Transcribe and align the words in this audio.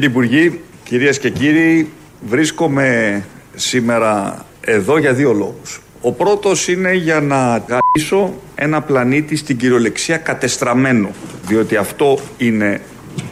Κύριοι 0.00 0.12
Υπουργοί, 0.12 0.60
κυρίες 0.84 1.18
και 1.18 1.30
κύριοι, 1.30 1.88
βρίσκομαι 2.20 3.24
σήμερα 3.54 4.44
εδώ 4.60 4.98
για 4.98 5.12
δύο 5.12 5.32
λόγους. 5.32 5.80
Ο 6.00 6.12
πρώτος 6.12 6.68
είναι 6.68 6.92
για 6.94 7.20
να 7.20 7.64
γαμίσω 7.68 8.34
ένα 8.54 8.82
πλανήτη 8.82 9.36
στην 9.36 9.56
κυριολεξία 9.56 10.16
κατεστραμμένο, 10.16 11.10
διότι 11.46 11.76
αυτό 11.76 12.18
είναι 12.38 12.80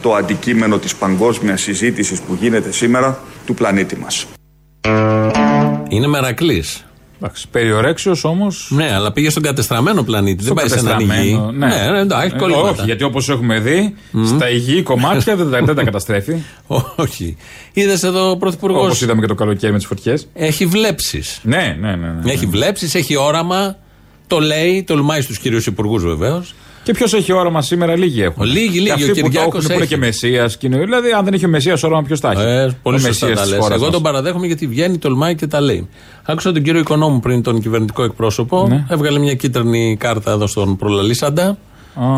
το 0.01 0.13
αντικείμενο 0.13 0.77
της 0.77 0.95
παγκόσμιας 0.95 1.61
συζήτησης 1.61 2.21
που 2.21 2.37
γίνεται 2.39 2.71
σήμερα 2.71 3.19
του 3.45 3.53
πλανήτη 3.53 3.97
μας. 3.97 4.27
Είναι 5.89 6.07
μερακλής. 6.07 6.88
Εντάξει, 7.21 7.47
περιορέξιος 7.51 8.23
όμως. 8.23 8.67
Ναι, 8.75 8.93
αλλά 8.93 9.11
πήγε 9.11 9.29
στον 9.29 9.43
κατεστραμμένο 9.43 10.03
πλανήτη. 10.03 10.43
Δεν 10.43 10.53
πάει 10.53 10.67
σε 10.67 10.79
έναν 10.79 10.99
υγιή. 10.99 11.39
Ναι, 11.53 11.67
ναι, 11.67 11.89
ναι 11.91 11.99
εντάξει, 11.99 12.31
Ε, 12.35 12.37
κολλήματα. 12.39 12.69
όχι, 12.69 12.81
γιατί 12.85 13.03
όπως 13.03 13.29
έχουμε 13.29 13.59
δει, 13.59 13.95
στα 14.25 14.49
υγιή 14.49 14.81
κομμάτια 14.83 15.35
δεν, 15.35 15.51
τα- 15.51 15.61
δεν 15.61 15.75
τα 15.75 15.83
καταστρέφει. 15.83 16.35
Όχι. 16.95 17.37
Είδες 17.73 18.03
εδώ 18.03 18.29
ο 18.31 18.37
πρωθυπουργό. 18.37 18.79
Όπως 18.83 19.01
είδαμε 19.01 19.21
και 19.21 19.27
το 19.27 19.35
καλοκαίρι 19.35 19.71
με 19.71 19.77
τις 19.77 19.87
φωτιές. 19.87 20.27
Έχει 20.33 20.65
βλέψεις. 20.65 21.39
Ναι, 21.43 21.77
ναι, 21.79 21.95
ναι. 21.95 22.07
ναι. 22.23 22.31
Έχει 22.31 22.45
βλέψεις, 22.45 22.95
έχει 22.95 23.15
όραμα. 23.15 23.75
Το 24.27 24.39
λέει, 24.39 24.83
τολμάει 24.83 25.21
στους 25.21 25.39
κυρίου 25.39 25.61
υπουργούς 25.65 26.03
βεβαίως. 26.03 26.53
Και 26.83 26.91
ποιος 26.93 27.13
έχει 27.13 27.31
όραμα 27.33 27.61
σήμερα, 27.61 27.97
λίγοι 27.97 28.21
έχουν. 28.21 28.45
Λίγοι, 28.45 28.79
λίγοι. 28.79 28.83
Και 28.85 28.91
Ο 28.91 28.93
αυτοί 28.93 29.07
που 29.07 29.15
το 29.15 29.21
Κυριάκος 29.21 29.53
έχουν, 29.55 29.65
που 29.67 29.71
είναι 29.73 29.81
έχει. 29.83 29.93
και 29.93 29.97
Μεσία. 29.97 30.49
Δηλαδή, 30.59 31.11
αν 31.17 31.23
δεν 31.25 31.33
έχει 31.33 31.45
ο 31.45 31.49
Μεσία 31.49 31.77
όραμα, 31.83 32.01
ποιος 32.03 32.19
τα 32.19 32.31
έχει; 32.31 32.41
Ε, 32.41 32.75
πολύ 32.81 32.95
Ο 32.95 32.99
σωστά 32.99 33.25
Μεσσίας 33.27 33.33
τα 33.39 33.41
της 33.41 33.51
λες. 33.51 33.59
χώρας 33.59 33.75
Εγώ 33.75 33.83
μας. 33.85 33.93
τον 33.93 34.01
παραδέχομαι 34.01 34.45
γιατί 34.47 34.67
βγαίνει, 34.67 34.97
τολμάει 34.97 35.35
και 35.35 35.47
τα 35.47 35.61
λέει. 35.61 35.89
Άκουσα 36.23 36.51
τον 36.51 36.61
κύριο 36.61 36.79
Οικονόμου 36.79 37.19
πριν, 37.19 37.41
τον 37.41 37.61
κυβερνητικό 37.61 38.03
εκπρόσωπο. 38.03 38.67
Ναι. 38.69 38.85
Έβγαλε 38.89 39.19
μια 39.19 39.33
κίτρινη 39.33 39.97
κάρτα 39.99 40.31
εδώ 40.31 40.47
στον 40.47 40.75
προλαλήσαντα. 40.77 41.57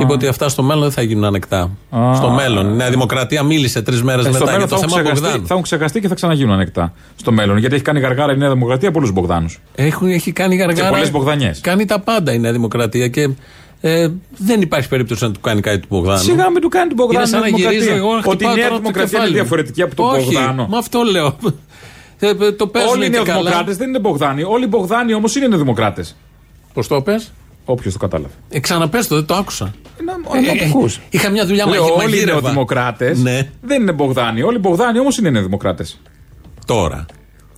Είπε 0.02 0.12
ότι 0.14 0.28
αυτά 0.28 0.50
στο 0.50 0.64
μέλλον 0.64 0.82
δεν 0.84 0.92
θα 0.92 1.02
γίνουν 1.02 1.24
ανεκτά. 1.24 1.70
Α. 1.90 2.16
Στο 2.16 2.30
μέλλον. 2.30 2.74
Η 2.74 2.76
Νέα 2.76 2.90
Δημοκρατία 2.90 3.44
μίλησε 3.44 3.82
τρεις 3.82 4.04
μέρες 4.04 4.26
Ε, 4.26 4.30
στο 4.30 4.40
μετά 4.40 4.52
μέλλον 4.52 4.68
για 4.68 4.68
θα 4.68 4.76
το 4.76 4.82
έχουν, 4.86 4.90
θέμα 4.90 5.02
ξεχαστεί, 5.02 5.24
Μπογδάνου. 5.26 5.46
θα 5.48 5.54
έχουν 5.54 5.64
ξεχαστεί 5.64 6.00
και 6.00 6.08
θα 6.08 6.16
ξαναγίνουν 6.16 6.54
ανεκτά 6.54 6.94
στο 7.16 7.32
μέλλον. 7.32 7.58
Γιατί 7.58 7.76
έχει 7.76 7.84
κάνει 7.84 8.00
γαργάρα 8.00 8.34
η 8.34 8.38
Νέα 8.38 8.50
Δημοκρατία 8.52 8.92
πολλούς 8.92 9.12
Μπογδάνους. 9.12 9.60
Έχουν, 9.76 10.10
έχει 10.10 10.32
κάνει 10.32 10.56
γαργάρα. 10.56 10.84
Και 10.88 10.90
πολλές 10.94 11.12
Μπογδανιές. 11.12 11.60
Κάνει 11.60 11.86
τα 11.86 12.00
πάντα 12.00 12.34
η 12.34 12.40
Νέα 12.40 12.52
Δημοκρατία 12.52 13.08
και 13.08 13.30
ε, 13.82 14.08
δεν 14.38 14.62
υπάρχει 14.62 14.88
περίπτωση 14.90 15.24
να 15.24 15.32
του 15.32 15.40
κάνει 15.40 15.62
κάτι 15.62 15.80
του 15.80 15.88
Μπογδάνου. 15.90 16.20
Σιγά 16.20 16.50
μην 16.50 16.62
του 16.62 16.70
κάνει 16.70 16.90
του 16.90 16.96
Μπογδάνου. 16.96 17.20
Είναι 17.20 17.28
σαν 17.28 17.40
να 17.40 17.48
η 17.48 17.52
Νέα 17.52 17.60
γυρίζω 17.72 17.92
Δημοκρατία. 17.94 17.96
εγώ 17.96 18.12
να 18.12 18.18
Ότι 18.18 18.28
η 18.28 18.32
χτυπάω 18.32 18.56
Νέα 18.56 18.64
τώρα 18.64 18.76
το 18.76 18.82
Δημοκρατία 18.82 19.04
είναι 19.04 19.12
κεφάλι 19.18 19.30
μου. 19.30 19.36
διαφορετική 19.36 19.82
από 19.82 19.96
τον 19.96 20.06
Όχι, 20.10 20.24
Μπογδάνο. 20.34 20.68
Μα 20.70 20.78
αυτό 20.78 21.02
λέω. 21.04 21.38
Ε, 22.20 22.28
ε, 22.40 22.52
το 22.52 22.68
παίζουν 22.68 22.92
Όλοι 22.92 23.06
οι 23.06 23.10
και 23.10 23.16
καλά. 23.18 23.34
νεοδημοκράτες 23.34 23.78
δεν 23.78 23.88
είναι 23.90 24.00
Μπογδάνοι. 24.00 24.44
Όλοι 24.44 24.64
οι 24.64 24.68
Μπογδάνοι 24.70 25.14
όμως 25.14 25.36
είναι 25.36 25.48
νεοδημοκράτες. 25.48 26.16
Πώς 26.74 26.88
το 26.88 27.02
πες; 27.02 27.32
Όποιος 27.66 27.94
το 27.94 28.00
κατάλαβε. 28.00 28.34
Ε, 28.50 28.60
ξαναπες 28.60 29.08
το, 29.08 29.16
δεν 29.16 29.26
το 29.26 29.36
άκουσα. 29.36 29.74
Ε, 30.34 30.38
Ε, 30.38 30.64
ε, 30.64 30.72
είχα 31.10 31.30
μια 31.30 31.46
δουλειά 31.46 31.66
Λέω, 31.66 31.82
μαγει- 31.82 31.96
όλοι 31.96 32.04
οι 32.04 32.06
μαγείρευα. 32.12 32.42
νεοδημοκράτες 32.42 33.20
Ναι. 33.22 33.50
δεν 33.62 33.82
είναι 33.82 33.92
Μπογδάνοι. 33.92 34.42
Όλοι 34.42 34.56
οι 34.56 34.60
Μπογδάνοι 34.62 35.00
όμως 35.00 35.18
είναι 35.18 35.30
νεοδημοκράτες. 35.30 36.00
Τώρα. 36.66 37.06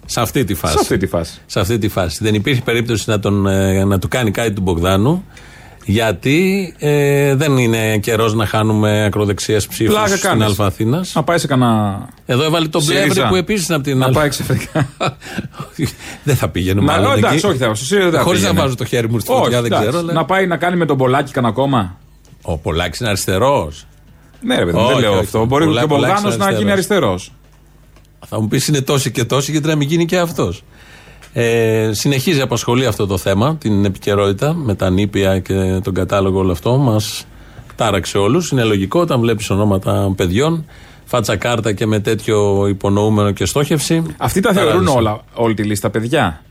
Σε 0.05 0.21
αυτή 0.21 0.43
τη 0.43 0.53
φάση. 0.53 0.73
Σε 0.73 0.79
αυτή 0.81 0.97
τη 0.97 1.07
φάση. 1.07 1.41
Σε 1.45 1.59
αυτή 1.59 1.77
τη 1.77 1.87
φάση. 1.87 2.17
Δεν 2.23 2.33
υπήρχε 2.33 2.61
περίπτωση 2.61 3.09
να, 3.09 3.19
τον, 3.19 3.47
ε, 3.47 3.83
να 3.83 3.99
του 3.99 4.07
κάνει 4.07 4.31
κάτι 4.31 4.51
του 4.53 4.61
Μπογδάνου. 4.61 5.23
Γιατί 5.85 6.73
ε, 6.77 7.35
δεν 7.35 7.57
είναι 7.57 7.97
καιρός 7.97 8.33
να 8.33 8.45
χάνουμε 8.45 9.05
ακροδεξιές 9.05 9.67
ψήφους 9.67 9.93
Πλάκα 9.93 10.07
στην 10.17 10.29
κάνεις. 10.29 10.59
Α 10.59 10.65
Αθήνα. 10.65 11.05
Να 11.13 11.23
πάει 11.23 11.37
σε 11.37 11.47
κανένα. 11.47 12.07
Εδώ 12.25 12.43
έβαλε 12.43 12.67
τον 12.67 12.81
ΣΥΡΙΖΑ. 12.81 13.03
Πλεύρη 13.03 13.27
που 13.29 13.35
επίσης 13.35 13.67
είναι 13.67 13.75
από 13.75 13.83
την 13.85 13.97
Να 13.97 14.05
Α. 14.05 14.09
πάει 14.11 14.29
ξαφνικά. 14.29 14.89
δεν 16.23 16.35
θα 16.35 16.49
πήγαινε 16.49 16.81
Να, 16.81 16.91
μάλλον. 16.91 17.17
εντάξει, 17.17 17.35
εκεί. 17.37 17.45
όχι, 17.45 17.57
θα 17.57 17.75
στο 17.75 17.85
ΣΥΡΙΖΑ 17.85 18.09
δεν 18.09 18.19
θα 18.19 18.25
Χωρίς 18.25 18.41
να 18.41 18.47
πήγαινε. 18.47 18.63
βάζω 18.65 18.75
το 18.75 18.85
χέρι 18.85 19.09
μου 19.09 19.19
στη 19.19 19.31
Όχι, 19.31 19.41
φωτιά, 19.41 19.61
δεν 19.61 19.71
εντάξει. 19.71 19.87
ξέρω. 19.87 20.03
αλλά- 20.03 20.13
Να 20.13 20.25
πάει 20.25 20.47
να 20.47 20.57
κάνει 20.57 20.75
με 20.77 20.85
τον 20.85 20.97
Πολάκη 20.97 21.31
κανένα 21.31 21.53
κόμμα. 21.53 21.97
Ο 22.41 22.57
Πολάκης 22.57 22.99
είναι 22.99 23.09
αριστερός. 23.09 23.85
Ναι, 24.41 24.55
ρε 24.57 24.65
παιδί, 24.65 24.77
μου, 24.77 24.83
Όχι, 24.83 24.91
δεν 24.93 25.01
λέω 25.01 25.11
όχι. 25.11 25.19
αυτό. 25.19 25.45
Μπορεί 25.45 25.65
Πολλά- 25.65 25.79
και 25.79 25.85
ο 25.85 25.87
Πολάκης 25.87 26.13
Μπογδάνο 26.15 26.27
να 26.29 26.33
αριστερός. 26.35 26.59
γίνει 26.59 26.71
αριστερός. 26.71 27.31
Θα 28.27 28.41
μου 28.41 28.47
πεις 28.47 28.67
είναι 28.67 28.81
τόσοι 28.81 29.11
και 29.11 29.23
τόσοι, 29.23 29.51
γιατί 29.51 29.67
να 29.67 29.75
μην 29.75 29.87
γίνει 29.87 30.05
και 30.05 30.17
αυτός. 30.17 30.63
Ε, 31.33 31.89
συνεχίζει 31.93 32.41
απασχολεί 32.41 32.85
αυτό 32.85 33.07
το 33.07 33.17
θέμα, 33.17 33.55
την 33.55 33.85
επικαιρότητα 33.85 34.53
με 34.53 34.75
τα 34.75 34.89
νήπια 34.89 35.39
και 35.39 35.79
τον 35.83 35.93
κατάλογο 35.93 36.39
όλο 36.39 36.51
αυτό. 36.51 36.77
Μας 36.77 37.25
τάραξε 37.75 38.17
όλους. 38.17 38.51
Είναι 38.51 38.63
λογικό 38.63 38.99
όταν 38.99 39.19
βλέπεις 39.19 39.49
ονόματα 39.49 40.13
παιδιών, 40.15 40.65
φάτσα 41.05 41.35
κάρτα 41.35 41.73
και 41.73 41.85
με 41.85 41.99
τέτοιο 41.99 42.67
υπονοούμενο 42.67 43.31
και 43.31 43.45
στόχευση. 43.45 44.03
Αυτοί 44.17 44.39
τα 44.39 44.51
θεωρούν 44.53 44.71
Παράδεισο. 44.71 44.97
όλα, 44.97 45.21
όλη 45.33 45.53
τη 45.53 45.63
λίστα 45.63 45.89
παιδιά; 45.89 46.41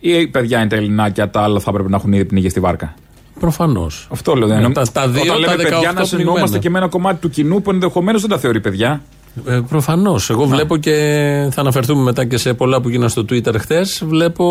Ή 0.00 0.10
οι 0.10 0.26
παιδιά 0.26 0.58
είναι 0.58 0.68
τα 0.68 0.76
ελληνάκια, 0.76 1.30
τα 1.30 1.40
άλλα 1.40 1.60
θα 1.60 1.70
έπρεπε 1.70 1.88
να 1.88 1.96
έχουν 1.96 2.12
ήδη 2.12 2.24
πνίγει 2.24 2.48
στη 2.48 2.60
βάρκα; 2.60 2.94
Προφανώς. 3.40 4.08
Αυτό 4.10 4.34
λέω. 4.34 4.48
δεν 4.48 4.58
είναι. 4.62 4.72
τα- 4.72 4.86
τα 4.92 5.08
δύο, 5.08 5.22
Όταν 5.22 5.34
τα 5.34 5.38
λέμε 5.40 5.62
παιδιά, 5.62 5.90
18 5.90 5.94
να 5.94 6.04
συνεννοούμαστε 6.04 6.40
πνιγμένα. 6.58 6.62
και 6.62 6.70
με 6.70 6.78
ένα 6.78 6.88
κομμάτι 6.88 7.20
του 7.20 7.30
κοινού 7.30 7.62
που 7.62 7.70
ενδεχομένως 7.70 8.20
δεν 8.20 8.30
τα 8.30 8.38
θεωρεί 8.38 8.60
παιδιά. 8.60 9.02
Ε, 9.46 9.60
Προφανώς. 9.68 10.30
Εγώ 10.30 10.44
βλέπω 10.46 10.76
και 10.76 10.92
θα 11.50 11.60
αναφερθούμε 11.60 12.02
μετά 12.02 12.24
και 12.24 12.36
σε 12.36 12.54
πολλά 12.54 12.80
που 12.80 12.88
γίνανε 12.88 13.08
στο 13.08 13.24
Twitter 13.30 13.54
χθες. 13.58 14.02
Βλέπω 14.06 14.44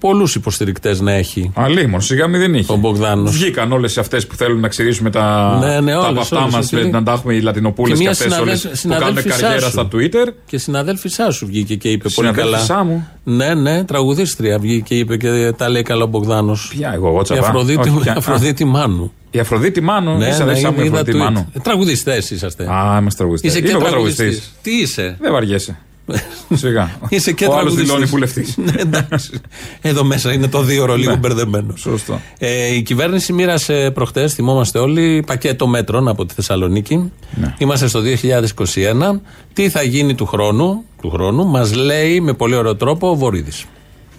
πολλούς 0.00 0.34
υποστηρικτές 0.34 1.00
να 1.00 1.12
έχει 1.12 1.50
Αλίμον, 1.54 2.00
σιγά 2.00 2.26
μην 2.26 2.40
δεν 2.40 2.54
είχε. 2.54 2.72
ο 2.72 2.76
Μπογδάνος. 2.76 3.32
Βγήκαν 3.32 3.72
όλες 3.72 3.98
αυτές 3.98 4.26
που 4.26 4.34
θέλουν 4.34 4.60
να 4.60 4.68
ξηρίσουμε 4.68 5.10
τα, 5.10 5.56
Ναι, 5.60 5.80
ναι, 5.80 5.92
τα 5.92 5.98
όλες, 5.98 6.14
βαφτά 6.14 6.40
όλες, 6.40 6.54
μας, 6.54 6.72
έτσι. 6.72 6.90
να 6.90 7.02
τα 7.02 7.12
έχουμε 7.12 7.34
οι 7.34 7.40
Λατινοπούλε 7.40 7.88
Και 7.88 7.94
και, 7.94 8.00
μια 8.02 8.10
αυτέ 8.10 8.24
όλες 8.24 8.38
συναδέλφ- 8.40 8.62
που 8.82 8.88
κάνουν 8.88 9.04
συναδέλφισά 9.22 9.40
καριέρα 9.40 9.64
σου. 9.66 9.70
στα 9.70 9.88
Twitter. 9.92 10.32
Και 10.46 10.58
συναδέλφισά 10.58 11.30
σου 11.30 11.46
βγήκε 11.46 11.74
και 11.74 11.88
είπε 11.88 12.08
πολύ 12.08 12.30
καλά. 12.30 12.58
Συναδέλφισά 12.58 12.84
μου. 12.84 13.08
Ναι, 13.24 13.54
ναι, 13.54 13.84
τραγουδίστρια 13.84 14.58
βγήκε 14.58 14.82
και 14.82 14.94
είπε 14.98 15.16
και 15.16 15.52
τα 15.56 15.68
λέει 15.68 15.82
καλά 15.82 16.04
ο 16.04 16.06
Μπογδάνος. 16.06 16.68
Ποια, 16.76 16.92
εγώ, 16.94 17.08
εγώ 17.08 17.18
Η 17.20 17.22
τσαπά. 17.22 17.46
Αφροδίτη, 17.46 17.88
Όχι, 17.88 17.98
ποια. 18.00 18.12
η 18.12 18.18
Αφροδίτη 18.18 18.64
Μάνου. 18.64 19.12
Η 19.34 19.38
Αφροδίτη 19.40 19.80
Μάνου, 19.80 20.16
Ναι, 20.16 20.26
είσαι 20.26 20.44
ναι, 20.44 20.50
αδερφά 20.50 20.72
μου 20.72 20.80
η 20.80 20.84
είδα 20.84 20.92
Αφροδίτη 21.00 21.18
tweet. 21.18 21.22
Μάνου. 21.22 21.48
Ε, 21.54 21.58
Τραγουδιστές 21.58 22.30
είσαστε. 22.30 22.64
Α, 22.72 22.96
είμαστε 23.00 23.18
τραγουδιστές. 23.18 23.50
Είσαι 23.50 23.60
και 23.60 23.68
Είμαι 23.70 23.78
εγώ 23.78 23.88
τραγουδιστής. 23.88 24.16
τραγουδιστής. 24.26 24.52
Τι 24.62 24.70
είσαι; 24.80 25.16
Δεν 25.20 25.32
βαριέσαι. 25.32 25.78
Σιγά. 26.54 26.90
Είσαι 27.08 27.32
και 27.32 27.44
Ο 27.44 27.52
άλλος 27.56 27.74
τραγουδιστής. 27.74 27.86
δηλώνει 27.86 28.04
βουλευτή. 28.04 28.46
Ναι, 28.64 28.72
εντάξει. 28.80 29.40
Εδώ 29.80 30.04
μέσα 30.04 30.32
είναι 30.32 30.48
το 30.48 30.62
δύο 30.62 30.82
ώρο 30.82 30.96
λίγο 30.96 31.16
μπερδεμένος. 31.16 31.84
Ναι. 31.84 31.92
Σωστό. 31.92 32.20
Ε, 32.38 32.74
η 32.74 32.82
κυβέρνηση 32.82 33.32
μοίρασε 33.32 33.90
προχτές, 33.94 34.34
θυμόμαστε 34.34 34.78
όλοι, 34.78 35.22
πακέτο 35.26 35.66
μέτρων 35.66 36.08
από 36.08 36.26
τη 36.26 36.34
Θεσσαλονίκη. 36.34 37.12
Ναι. 37.34 37.54
Είμαστε 37.58 37.86
στο 37.86 38.00
2021. 38.00 39.20
Τι 39.52 39.68
θα 39.68 39.82
γίνει 39.82 40.14
του 40.14 40.26
χρόνου, 40.26 40.84
του 41.02 41.10
χρόνου 41.10 41.46
μας 41.46 41.74
λέει 41.74 42.20
με 42.20 42.32
πολύ 42.32 42.54
ωραίο 42.54 42.76
τρόπο 42.76 43.10
ο 43.10 43.14
Βορύδης. 43.16 43.64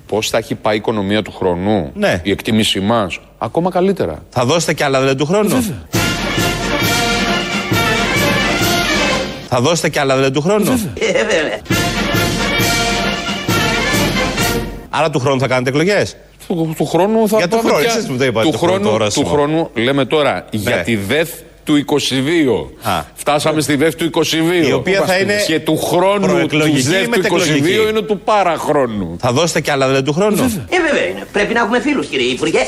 Πώς 0.07 0.29
θα 0.29 0.37
έχει 0.37 0.55
πάει 0.55 0.73
η 0.73 0.77
οικονομία 0.77 1.21
του 1.21 1.31
χρόνου, 1.31 1.91
Ναι. 1.93 2.19
η 2.23 2.31
εκτίμησή 2.31 2.79
μας, 2.79 3.19
ακόμα 3.37 3.69
καλύτερα. 3.71 4.23
Θα 4.29 4.45
δώσετε 4.45 4.73
κι 4.73 4.83
άλλα 4.83 4.99
δηλαδή 4.99 5.17
του 5.17 5.25
χρόνου; 5.25 5.63
Θα 9.49 9.61
δώσετε 9.61 9.89
κι 9.89 9.99
άλλα 9.99 10.15
δηλαδή 10.15 10.33
του 10.33 10.41
χρόνου; 10.41 10.79
Άρα 14.89 15.09
του 15.09 15.19
χρόνου 15.19 15.39
θα 15.39 15.47
κάνετε 15.47 15.69
εκλογές; 15.69 16.15
Του, 16.47 16.73
του 16.77 16.85
χρόνου 16.85 17.27
θα 17.27 17.37
Για 17.37 17.47
του 17.47 17.55
πάμε 17.55 17.69
χρόνου, 17.69 17.83
πια- 17.83 17.93
εσείς 17.93 18.09
μου 18.09 18.17
το 18.17 18.23
είπατε, 18.25 18.45
του 18.45 18.51
το 18.51 18.57
χρόνο, 18.57 18.73
χρόνου, 18.73 18.83
το 18.83 18.89
του 18.89 18.95
ορόσημο. 19.01 19.27
χρόνου, 19.29 19.69
λέμε 19.73 20.05
τώρα, 20.05 20.45
για 20.51 20.75
τη 20.77 20.95
ΔΕΘ 20.95 21.29
του 21.65 21.85
22. 22.83 22.89
Α. 22.89 23.03
Φτάσαμε 23.13 23.61
στη 23.61 23.75
ΔΕΘ 23.75 23.95
του 23.95 24.09
22. 24.13 24.67
Η 24.67 24.71
οποία 24.71 25.01
θα 25.01 25.17
είναι 25.17 25.35
Και 25.47 25.59
του 25.59 25.77
χρόνου 25.77 26.27
προεκλογική 26.27 26.75
της 26.75 26.85
ή 26.85 26.89
ΔΕΘ 26.89 27.03
του 27.03 27.09
μετεκλογική; 27.09 27.77
22 27.85 27.89
είναι 27.89 28.01
του 28.01 28.19
παραχρόνου. 28.19 29.15
Θα 29.19 29.31
δώσετε 29.31 29.61
κι 29.61 29.71
άλλα 29.71 29.85
δηλαδή 29.87 30.05
του 30.05 30.13
χρόνου; 30.13 30.65
Ε, 30.69 30.81
βέβαια 30.81 31.05
είναι. 31.09 31.27
Πρέπει 31.31 31.53
να 31.53 31.59
έχουμε 31.59 31.79
φίλους, 31.79 32.07
κύριε 32.07 32.31
Υπουργέ. 32.31 32.67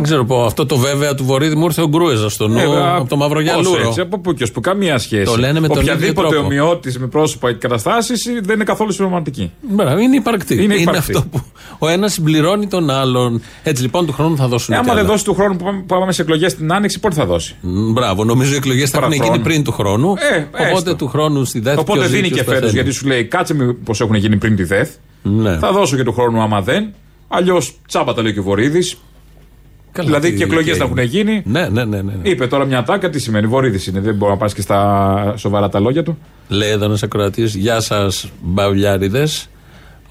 Δεν 0.00 0.08
ξέρω 0.08 0.24
πω, 0.24 0.44
αυτό 0.44 0.66
το 0.66 0.76
βέβαια 0.76 1.14
του 1.14 1.24
Βορύδη 1.24 1.54
μου 1.54 1.64
ήρθε 1.64 1.82
ο 1.82 1.88
Γκρούεζα 1.88 2.28
στο 2.30 2.48
νου 2.48 2.58
Ε, 2.58 2.62
από 2.64 2.98
το 2.98 3.06
πώς 3.08 3.18
Μαυρογιαλούρο. 3.18 3.86
έτσι, 3.88 4.00
από 4.00 4.18
πού 4.18 4.32
και 4.34 4.42
ως 4.42 4.50
που, 4.52 4.60
καμία 4.60 4.98
σχέση. 4.98 5.24
Το 5.24 5.36
λένε 5.36 5.60
με 5.60 5.68
τον 5.68 5.80
ίδιο 5.80 5.92
Οποιαδήποτε 5.92 6.28
τρόπο. 6.28 6.44
ομοιότηση 6.44 6.98
με 6.98 7.06
πρόσωπα 7.06 7.52
και 7.52 7.58
καταστάσει 7.58 8.14
δεν 8.42 8.54
είναι 8.54 8.64
καθόλου 8.64 8.90
συμπληρωματική. 8.92 9.50
Μπράβο, 9.60 9.98
είναι 9.98 10.16
υπαρκτή. 10.16 10.62
Είναι 10.62 10.74
υπαρκτή. 10.74 10.98
αυτό 11.16 11.24
που 11.30 11.42
ο 11.78 11.88
ένας 11.88 12.12
συμπληρώνει 12.12 12.66
τον 12.66 12.90
άλλον. 12.90 13.42
Έτσι 13.62 13.82
λοιπόν 13.82 14.06
του 14.06 14.12
χρόνου 14.12 14.36
θα 14.36 14.48
δώσουν. 14.48 14.74
Ε, 14.74 14.76
κι 14.76 14.82
άμα 14.82 14.92
δεν 14.94 15.02
άλλα. 15.04 15.12
δώσει 15.12 15.24
του 15.24 15.34
χρόνου 15.34 15.56
που 15.56 15.64
πάμε, 15.64 15.78
που 15.78 15.86
πάμε 15.86 16.12
σε 16.12 16.22
εκλογές 16.22 16.54
την 16.54 16.72
Άνοιξη, 16.72 17.00
πότε 17.00 17.14
θα 17.14 17.26
δώσει; 17.26 17.56
Μ, 17.60 17.92
Μπράβο, 17.92 18.24
νομίζω 18.24 18.52
οι 18.52 18.56
εκλογές 18.56 18.90
θα 18.90 18.98
έχουν 18.98 19.10
Παραχρόνου. 19.10 19.32
γίνει 19.34 19.48
πριν 19.48 19.64
του 19.64 19.72
χρόνου. 19.72 20.14
Ε, 20.32 20.36
οπότε 20.58 20.72
έστω. 20.72 20.94
του 20.94 21.08
χρόνου 21.08 21.44
στη 21.44 21.60
ΔΕΘ. 21.60 21.78
Οπότε 21.78 21.98
ποιος 21.98 22.10
ζει, 22.10 22.16
δίνει 22.16 22.28
ποιος 22.28 22.38
και 22.38 22.44
φέτος 22.44 22.60
πεθαίνει. 22.60 22.82
γιατί 22.82 22.90
σου 22.98 23.06
λέει 23.06 23.24
κάτσε 23.24 23.54
πως 23.84 24.00
έχουν 24.00 24.14
γίνει 24.14 24.36
πριν 24.36 24.56
τη 24.56 24.64
ΔΕΘ. 24.64 24.88
Ναι. 25.22 25.58
Θα 25.58 25.72
δώσω 25.72 25.96
και 25.96 26.02
του 26.02 26.12
χρόνου 26.12 26.40
άμα 26.40 26.60
δεν. 26.60 26.88
Αλλιώς 27.28 27.74
τσάμπα 27.88 28.14
τα 28.14 28.22
λέει 28.22 28.32
και 28.32 28.38
ο 28.38 28.42
Βορύδης. 28.42 28.96
Καλά, 29.92 30.06
Δηλαδή 30.08 30.30
τι 30.30 30.36
και 30.36 30.44
εκλογές 30.44 30.68
έγινε. 30.74 30.84
θα 30.86 30.92
έχουν 31.00 31.10
γίνει. 31.12 31.42
Ναι, 31.44 31.68
ναι, 31.68 31.84
ναι. 31.84 31.96
ναι. 32.02 32.12
ναι. 32.22 32.28
Είπε 32.28 32.46
τώρα 32.46 32.64
μια 32.64 32.82
τάκα, 32.82 33.10
τι 33.10 33.18
σημαίνει. 33.18 33.46
Βορύδης 33.46 33.86
είναι. 33.86 34.00
Δεν 34.00 34.14
μπορεί 34.14 34.30
να 34.32 34.36
πας 34.38 34.54
και 34.54 34.60
στα 34.60 35.34
σοβαρά 35.36 35.68
τα 35.68 35.80
λόγια 35.80 36.02
του. 36.02 36.18
Λέει 36.48 36.70
εδώ 36.70 36.84
ένας 36.84 37.02
ακροατής, 37.02 37.54
Γεια 37.54 37.80
σας, 37.80 38.28
μπαυλιάριδε. 38.42 39.28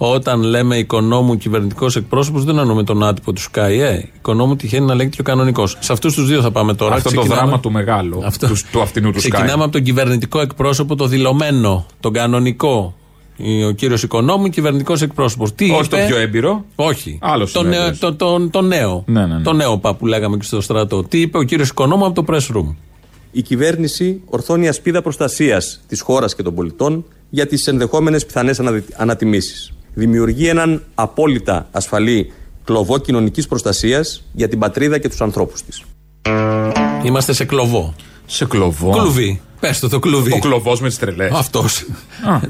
Όταν 0.02 0.42
λέμε 0.42 0.78
οικονόμου 0.78 1.38
κυβερνητικός 1.38 1.96
εκπρόσωπος, 1.96 2.44
δεν 2.46 2.58
εννοούμε 2.58 2.84
τον 2.84 3.04
άτυπο 3.04 3.34
του 3.34 3.42
Sky. 3.42 3.78
Ε, 3.80 4.00
οικονόμου 4.16 4.56
τυχαίνει 4.56 4.86
να 4.86 4.96
λέγεται 4.96 5.16
και 5.16 5.22
ο 5.22 5.24
κανονικός. 5.24 5.78
Σε 5.80 5.92
αυτούς 5.94 6.14
τους 6.14 6.28
δύο 6.28 6.42
θα 6.42 6.52
πάμε 6.52 6.74
τώρα. 6.74 6.96
Αυτό 6.96 7.10
το 7.10 7.16
Ξεκινάμε- 7.16 7.44
δράμα 7.46 7.60
του 7.62 7.72
μεγάλου. 7.72 8.22
Αυτό. 8.26 8.48
Του, 8.48 8.56
του 8.72 8.82
αυτινού 8.82 9.12
του 9.12 9.18
Ξεκινάμε 9.18 9.52
Sky. 9.52 9.60
από 9.62 9.70
τον 9.72 9.84
κυβερνητικό 9.84 10.40
εκπρόσωπο, 10.42 10.96
το 10.96 11.06
δηλωμένο, 11.08 11.86
τον 12.00 12.14
κανονικό. 12.14 12.94
Ο 13.68 13.72
κύριος 13.72 14.04
Οικονόμου, 14.04 14.50
κυβερνητικός 14.50 15.02
εκπρόσωπος. 15.02 15.56
Τι 15.56 15.72
Όχι 15.72 15.86
είπε, 15.86 15.98
το 15.98 16.06
πιο 16.08 16.18
έμπειρο. 16.18 16.66
Όχι. 16.76 17.20
Άλλος 17.22 17.52
το, 17.52 17.60
είναι 17.60 17.70
νέο, 17.70 17.80
έμπειρος. 17.82 18.00
το, 18.00 18.16
το, 18.16 18.50
το 18.50 18.62
νέο. 18.62 19.04
Ναι, 19.08 19.26
ναι, 19.26 19.36
ναι. 19.36 19.44
Το 19.44 19.54
νέο 19.54 19.78
πα 19.78 19.96
που 19.96 20.08
λέγαμε 20.08 20.38
και 20.38 20.44
στο 20.44 20.62
στρατό. 20.62 21.04
Τι 21.04 21.22
είπε 21.22 21.38
ο 21.38 21.44
κύριος 21.44 21.70
Οικονόμου 21.70 22.06
από 22.06 22.24
το 22.24 22.34
press 22.34 22.56
room; 22.58 22.76
η 23.32 23.42
κυβέρνηση 23.42 24.22
ορθώνει 24.26 24.68
ασπίδα 24.68 25.02
προστασίας 25.02 25.82
της 25.88 26.02
χώρας 26.02 26.36
και 26.36 26.44
των 26.44 26.56
πολιτών 26.56 27.06
για 27.30 27.48
τις 27.48 27.68
ενδεχόμενες 27.68 28.26
πιθανές 28.26 28.62
ανατιμήσεις. 28.96 29.74
Δημιουργεί 29.94 30.48
έναν 30.48 30.84
απόλυτα 30.96 31.68
ασφαλή 31.72 32.32
κλωβό 32.64 32.98
κοινωνικής 32.98 33.48
προστασίας 33.48 34.24
για 34.34 34.48
την 34.48 34.60
πατρίδα 34.60 34.98
και 34.98 35.10
τους 35.10 35.22
ανθρώπους 35.22 35.62
της. 35.62 35.84
Είμαστε 37.04 37.34
σε 37.34 37.46
κλωβό. 37.46 37.94
Σε 38.26 38.46
κλωβό. 38.46 38.92
Κλουβί. 38.92 39.42
Πες 39.60 39.80
το, 39.80 39.90
το 39.90 40.00
κλουβί. 40.00 40.34
Ο 40.34 40.40
κλωβός 40.40 40.82
με 40.82 40.88
τις 40.88 40.98
τρελές. 40.98 41.32
Αυτός. 41.34 41.86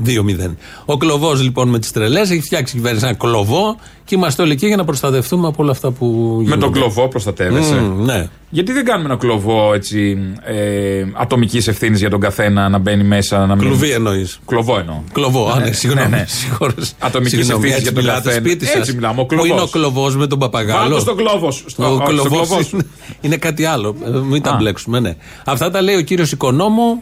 2-0. 0.05 0.55
Ο 0.85 0.97
κλωβός 0.97 1.41
λοιπόν 1.41 1.69
με 1.69 1.79
τις 1.79 1.91
τρελές 1.91 2.29
έχει 2.29 2.41
φτιάξει 2.41 2.75
η 2.75 2.77
κυβέρνηση 2.77 3.05
ένα 3.05 3.15
κλωβό 3.15 3.77
και 4.09 4.15
είμαστε 4.15 4.41
όλοι 4.41 4.51
εκεί 4.51 4.67
για 4.67 4.75
να 4.75 4.83
προστατευτούμε 4.85 5.47
από 5.47 5.63
όλα 5.63 5.71
αυτά 5.71 5.91
που 5.91 6.05
γίνονται. 6.39 6.55
Με 6.55 6.61
τον 6.61 6.71
κλωβό 6.71 7.07
προστατεύεσαι. 7.07 7.75
Μμμ, 7.75 8.05
ναι. 8.05 8.27
Γιατί 8.49 8.71
δεν 8.71 8.85
κάνουμε 8.85 9.09
ένα 9.09 9.17
κλωβό 9.17 9.73
έτσι 9.73 10.17
ε, 10.43 11.03
ατομικής 11.13 11.67
ευθύνης 11.67 11.99
για 11.99 12.09
τον 12.09 12.19
καθένα 12.19 12.69
να 12.69 12.77
μπαίνει 12.77 13.03
μέσα. 13.03 13.45
Να 13.45 13.55
μην... 13.55 13.65
Κλουβί 13.67 13.89
εννοείς. 13.91 14.39
Κλωβό 14.45 14.77
εννοώ. 14.79 14.95
Κλωβό, 15.13 15.47
α, 15.49 15.59
ναι, 15.59 15.71
συγγνώμη. 15.71 16.09
ναι, 16.09 16.17
ναι. 16.17 16.25
συγχώρες. 16.27 16.93
Ατομικής 16.99 17.37
Συγγνώμη, 17.37 17.67
ευθύνης 17.67 17.75
έτσι 17.75 17.81
για 17.83 17.93
τον 17.93 18.03
μιλάτε 18.03 18.27
καθένα. 18.29 18.45
σπίτι 18.47 18.65
σας. 18.65 18.75
Έτσι 18.75 18.93
μιλάμε, 18.93 19.21
ο 19.21 19.25
Πού 19.25 19.33
είναι 19.33 19.41
ο 19.43 19.45
κλωβός. 19.45 19.71
κλωβός 19.71 20.15
με 20.15 20.27
τον 20.27 20.39
παπαγάλο; 20.39 20.79
Βάλτε 20.81 20.99
στον 20.99 21.17
κλωβό. 21.17 21.51
Στο, 21.51 21.65
Ο 21.65 21.69
στον 21.69 22.05
κλωβός 22.05 22.27
κλωβό 22.47 22.61
σου. 22.63 22.75
είναι, 22.75 22.85
είναι 23.21 23.37
κάτι 23.37 23.65
άλλο. 23.65 23.95
Ε, 24.05 24.09
Μην 24.09 24.41
τα 24.41 24.51
Α. 24.51 24.55
μπλέξουμε, 24.55 24.99
ναι. 24.99 25.15
Αυτά 25.45 25.71
τα 25.71 25.81
λέει 25.81 25.95
ο 25.95 26.01
κύριος 26.01 26.31
Οικονόμου 26.31 27.01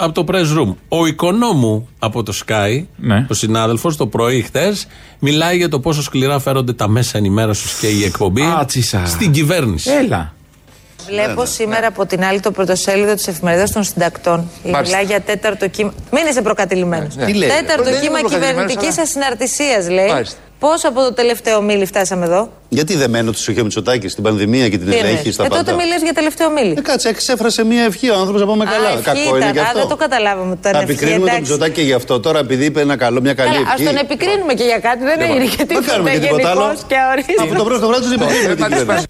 από 0.00 0.12
το 0.12 0.24
press 0.28 0.58
room. 0.58 0.74
Ο 0.88 1.06
Οικονόμου 1.06 1.88
από 1.98 2.22
το 2.22 2.32
Sky, 2.46 2.84
Ναι. 2.96 3.26
ο 3.30 3.34
συνάδελφος, 3.34 3.96
το 3.96 4.06
πρωί 4.06 4.42
χτε, 4.42 4.74
μιλάει 5.18 5.56
για 5.56 5.68
το 5.68 5.80
πόσο 5.80 6.02
σκληρά 6.02 6.38
φέρονται 6.38 6.72
τα 6.72 6.88
μέσα 6.88 7.18
ενημέρωσης 7.18 7.72
και 7.78 7.86
η 7.86 8.04
εκπομπή 8.04 8.42
Α, 8.42 8.64
τσίσα. 8.66 9.06
στην 9.06 9.32
κυβέρνηση. 9.32 9.90
Έλα. 9.90 10.32
Βλέπω 11.06 11.44
σήμερα 11.46 11.86
από 11.86 12.06
την 12.06 12.24
άλλη 12.24 12.40
το 12.40 12.50
πρωτοσέλιδο 12.50 13.14
της 13.14 13.26
εφημερίδας 13.28 13.70
των 13.72 13.82
συντακτών. 13.84 14.48
Μιλάει 14.64 15.04
για 15.04 15.20
τέταρτο 15.20 15.68
κύμα. 15.68 15.92
Μην 16.12 16.26
είσαι 16.30 16.42
προκατηλημένος. 16.42 17.14
Τι 17.14 17.32
λέει; 17.34 17.48
Τέταρτο 17.48 17.82
Δεν 17.82 17.92
είμαι 17.92 18.00
κύμα 18.02 18.18
προκατηλημένος, 18.18 18.30
κυβερνητικής 18.32 18.92
αλλά- 18.92 19.02
ασυναρτησίας, 19.02 19.88
λέει. 19.88 20.06
Μάλιστα. 20.06 20.36
Πώς 20.58 20.84
από 20.84 21.00
το 21.00 21.12
τελευταίο 21.12 21.60
μήλι 21.62 21.86
φτάσαμε 21.86 22.24
εδώ; 22.24 22.50
Γιατί 22.68 22.94
δεν 22.96 23.10
μένω 23.10 23.30
τη 23.30 23.38
Σοχέ 23.38 23.62
Μητσοτάκης 23.62 24.12
στην 24.12 24.24
πανδημία 24.24 24.68
και 24.68 24.78
την 24.78 24.86
Τι 24.90 24.96
ελέγχει 24.96 25.16
εννοείς; 25.16 25.34
στα 25.34 25.44
ε, 25.44 25.48
τότε 25.48 25.62
πάντα. 25.62 25.74
μιλέ 25.76 25.94
για 26.02 26.12
τελευταίο 26.12 26.50
μήλι. 26.50 26.74
Ε, 26.78 26.80
κάτσε, 26.80 27.08
εξέφρασε 27.08 27.64
μια 27.64 27.82
ευχή 27.82 28.10
ο 28.10 28.14
άνθρωπος 28.14 28.40
να 28.40 28.46
πάμε 28.46 28.64
καλά. 28.64 28.88
ευχή 28.90 29.02
Κακό 29.02 29.20
ήταν. 29.20 29.34
είναι 29.40 29.50
και 29.52 29.58
Α, 29.60 29.62
αυτό. 29.62 29.78
δεν 29.78 29.88
το 29.88 29.96
καταλάβαμε 29.96 30.50
ότι 30.50 30.58
ήταν 30.60 30.72
Να 30.72 30.78
ευχή, 30.78 30.90
επικρίνουμε 30.92 31.18
τον 31.18 31.28
εντάξει. 31.28 31.40
Μητσοτάκη 31.50 31.74
και 31.74 31.82
γι' 31.82 31.92
αυτό 31.92 32.20
τώρα 32.20 32.38
επειδή 32.38 32.64
είπε 32.64 32.80
ένα 32.80 32.96
καλό, 32.96 33.20
μια 33.20 33.34
καλή 33.34 33.52
Καλά, 33.54 33.66
ας 33.66 33.72
ευχή. 33.72 33.84
τον 33.84 33.96
επικρίνουμε 33.96 34.52
και 34.54 34.64
για 34.64 34.78
κάτι, 34.78 35.04
δεν 35.04 35.20
έγινε 35.20 35.44
και 35.44 35.56
Δεν 35.56 35.66
τίποτα 35.66 35.86
κάνουμε 35.90 36.10
και 36.10 36.18
τίποτα 36.18 36.50
άλλο. 36.50 36.60
γενικός 36.60 36.82
και 36.88 36.96
αορίστος. 37.06 37.34
Από 37.44 37.54
το 37.60 37.64
πρώτο 37.64 37.86
βράδυ 37.88 38.02
τους 38.04 38.12
επικρίνουμε 38.12 38.54
την 38.54 38.66
κυβέρνηση. 38.78 39.06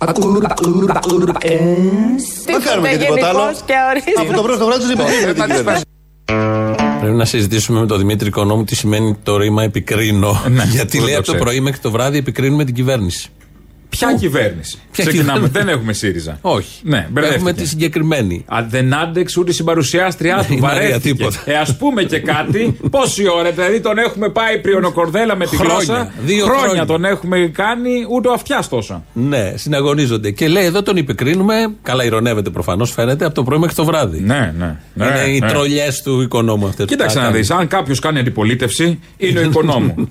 Δεν 2.51 2.61
κάνουμε 2.67 2.89
και 2.89 2.97
τίποτα 3.03 3.27
άλλο. 3.29 3.39
γενικός 3.39 3.61
και 3.69 3.75
αορίστος. 3.85 4.15
Από 4.23 4.33
το 4.39 4.43
πρώτο 4.43 4.63
βράδυ 4.67 4.81
τους 4.83 4.93
επικρίνουμε 4.97 5.33
την 5.35 5.45
κυβέρνηση. 5.57 6.88
Πρέπει 7.01 7.17
να 7.17 7.25
συζητήσουμε 7.25 7.81
με 7.81 7.87
τον 7.87 7.99
Δημήτρη 7.99 8.29
Οικονόμου 8.29 8.65
τι 8.65 8.75
σημαίνει 8.75 9.17
το 9.23 9.37
ρήμα 9.37 9.63
επικρίνω. 9.63 10.43
Ναι, 10.49 10.65
Γιατί 10.65 10.97
δεν 10.97 11.07
λέει 11.07 11.15
το 11.15 11.19
από 11.19 11.27
το 11.27 11.33
ξέρω. 11.33 11.45
πρωί 11.45 11.61
μέχρι 11.61 11.81
το 11.81 11.91
βράδυ 11.91 12.19
επικρίνουμε 12.19 12.65
την 12.65 12.75
κυβέρνηση. 12.75 13.29
Ποια 13.99 14.15
κυβέρνηση; 14.19 14.79
Ποια 14.91 15.05
Ξεκινάμε. 15.05 15.33
κυβέρνηση; 15.33 15.59
Δεν 15.65 15.69
έχουμε 15.69 15.93
ΣΥΡΙΖΑ. 15.93 16.39
Όχι. 16.41 16.81
Ναι, 16.83 17.07
μπερδεύτηκε. 17.11 17.35
Έχουμε 17.35 17.53
τη 17.53 17.67
συγκεκριμένη. 17.67 18.45
Α, 18.49 18.59
δεν 18.69 18.95
άντεξε 18.95 19.41
ούτε 19.41 19.51
η 19.51 19.55
συμπαρουσιάστριά 19.55 20.45
του. 20.49 20.53
η 20.55 20.59
Μαρία, 20.59 20.81
Βαρέθηκε. 20.81 21.15
τίποτα. 21.15 21.43
Ε, 21.45 21.55
ας 21.57 21.77
πούμε 21.77 22.03
και 22.03 22.19
κάτι. 22.19 22.77
Πόση 22.91 23.29
ώρα, 23.29 23.51
δηλαδή 23.51 23.81
τον 23.81 23.99
έχουμε 23.99 24.29
πάει 24.29 24.59
πριονοκορδέλα 24.59 25.37
με 25.37 25.47
τη 25.47 25.57
Χρόνια. 25.57 25.75
γλώσσα. 25.75 26.13
Δύο 26.25 26.47
χρόνια. 26.47 26.87
τον 26.87 27.05
έχουμε 27.05 27.51
κάνει, 27.55 27.91
ούτε 28.11 28.29
ο 28.29 28.33
αυτιάς 28.33 28.69
τόσο. 28.69 29.05
Ναι, 29.13 29.53
συναγωνίζονται. 29.57 30.31
Και 30.31 30.49
λέει 30.49 30.65
εδώ 30.65 30.83
τον 30.83 30.97
επικρίνουμε. 30.97 31.55
Καλά, 31.83 32.05
ειρωνεύεται 32.05 32.51
προφανώς, 32.51 32.91
φαίνεται 32.93 33.25
από 33.25 33.35
το 33.35 33.43
πρωί 33.43 33.59
μέχρι 33.59 33.75
το 33.75 33.85
βράδυ. 33.85 34.21
Ναι, 34.21 34.55
ναι. 34.59 34.77
ναι, 34.95 35.07
Είναι 35.07 35.21
οι 35.35 35.39
ναι. 35.39 35.49
τρολιές 35.49 36.03
του 36.03 36.21
Οικονόμου 36.21 36.67
αυτές. 36.67 36.85
Κοίταξε 36.85 37.19
να 37.21 37.31
δεις. 37.31 37.51
Αν 37.51 37.69
κάποιος 37.69 37.99
κάνει 37.99 38.19
αντιπολίτευση, 38.19 38.99
είναι 39.17 39.39
ο 39.39 39.43
Οικονόμου. 39.49 40.09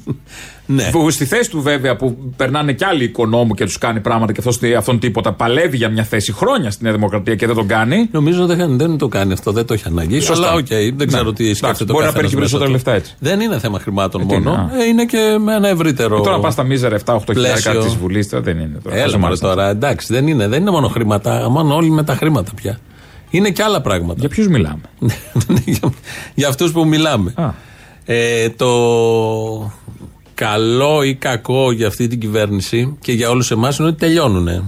Ναι. 0.69 0.89
Που 0.91 1.09
στη 1.09 1.25
θέση 1.25 1.49
του 1.49 1.61
βέβαια 1.61 1.95
που 1.95 2.17
περνάνε 2.35 2.73
κι 2.73 2.83
άλλοι 2.85 3.03
Οικονόμου 3.03 3.53
και 3.53 3.63
τους 3.65 3.77
κάνει 3.77 3.99
πράγματα 3.99 4.31
και 4.31 4.39
αυτός, 4.39 4.59
αυτόν 4.77 4.99
τίποτα 4.99 5.33
παλεύει 5.33 5.77
για 5.77 5.89
μια 5.89 6.03
θέση 6.03 6.33
χρόνια 6.33 6.71
στην 6.71 6.85
Νέα 6.85 6.93
Δημοκρατία 6.95 7.35
και 7.35 7.45
δεν 7.45 7.55
τον 7.55 7.67
κάνει. 7.67 8.09
Νομίζω 8.11 8.45
δεν, 8.45 8.77
δεν 8.77 8.97
το 8.97 9.07
κάνει 9.07 9.33
αυτό, 9.33 9.51
δεν 9.51 9.65
το 9.65 9.73
έχει 9.73 9.83
ανάγκη. 9.87 10.19
Σωστά. 10.19 10.47
Αλλά 10.47 10.57
οκ, 10.57 10.67
δεν 10.95 11.07
ξέρω 11.07 11.23
Ναι. 11.23 11.33
τι 11.33 11.43
Εντάξει, 11.43 11.57
σκέφτεται 11.63 11.91
μπορεί 11.91 12.03
ο 12.03 12.07
να 12.07 12.13
παίρνει 12.13 12.29
καθένας 12.29 12.31
και 12.31 12.37
μέσα 12.37 12.57
περισσότερα 12.57 12.65
του. 12.65 12.71
λεφτά 12.71 12.93
έτσι. 12.93 13.15
Δεν 13.19 13.39
είναι 13.39 13.59
θέμα 13.59 13.79
χρημάτων 13.79 14.21
Ε, 14.21 14.25
τι 14.25 14.33
μόνο. 14.33 14.51
να. 14.71 14.81
Ε, 14.83 14.85
είναι 14.87 15.05
και 15.05 15.37
με 15.43 15.53
ένα 15.55 15.67
ευρύτερο. 15.67 16.15
Και 16.17 16.23
τώρα 16.23 16.39
πας 16.39 16.53
στα 16.53 16.63
μίζερα 16.63 16.97
7-8 17.05 17.17
χιλιάρικα 17.33 17.69
πλαίσιο. 17.71 17.83
της 17.83 17.95
Βουλής, 17.95 18.27
δεν 18.27 18.57
είναι. 18.59 18.79
Τώρα, 18.83 18.95
Έλα 18.95 19.03
Χαζομάρες 19.05 19.41
μωρέ 19.41 19.53
είναι. 19.53 19.61
τώρα, 19.61 19.69
εντάξει, 19.69 20.13
δεν 20.13 20.27
είναι, 20.27 20.47
δεν 20.47 20.61
είναι 20.61 20.71
μόνο 20.71 20.87
χρήματα, 20.87 21.49
μόνο 21.49 21.75
όλοι 21.75 21.89
με 21.89 22.03
τα 22.03 22.15
χρήματα 22.15 22.51
πια. 22.55 22.79
Είναι 23.29 23.49
και 23.49 23.63
άλλα 23.63 23.81
πράγματα. 23.81 24.19
Για 24.19 24.29
ποιους 24.29 24.47
μιλάμε; 24.47 24.81
για, 25.65 25.79
για 26.33 26.47
αυτούς 26.47 26.71
που 26.71 26.87
μιλάμε. 26.87 27.33
Α. 27.35 27.49
Ε, 28.09 28.49
το 28.49 28.67
καλό 30.45 31.03
ή 31.03 31.15
κακό 31.15 31.71
για 31.71 31.87
αυτή 31.87 32.07
την 32.07 32.19
κυβέρνηση 32.19 32.97
και 33.01 33.11
για 33.11 33.29
όλους 33.29 33.51
εμάς 33.51 33.77
είναι 33.77 33.87
ότι 33.87 33.97
τελειώνουνε. 33.97 34.63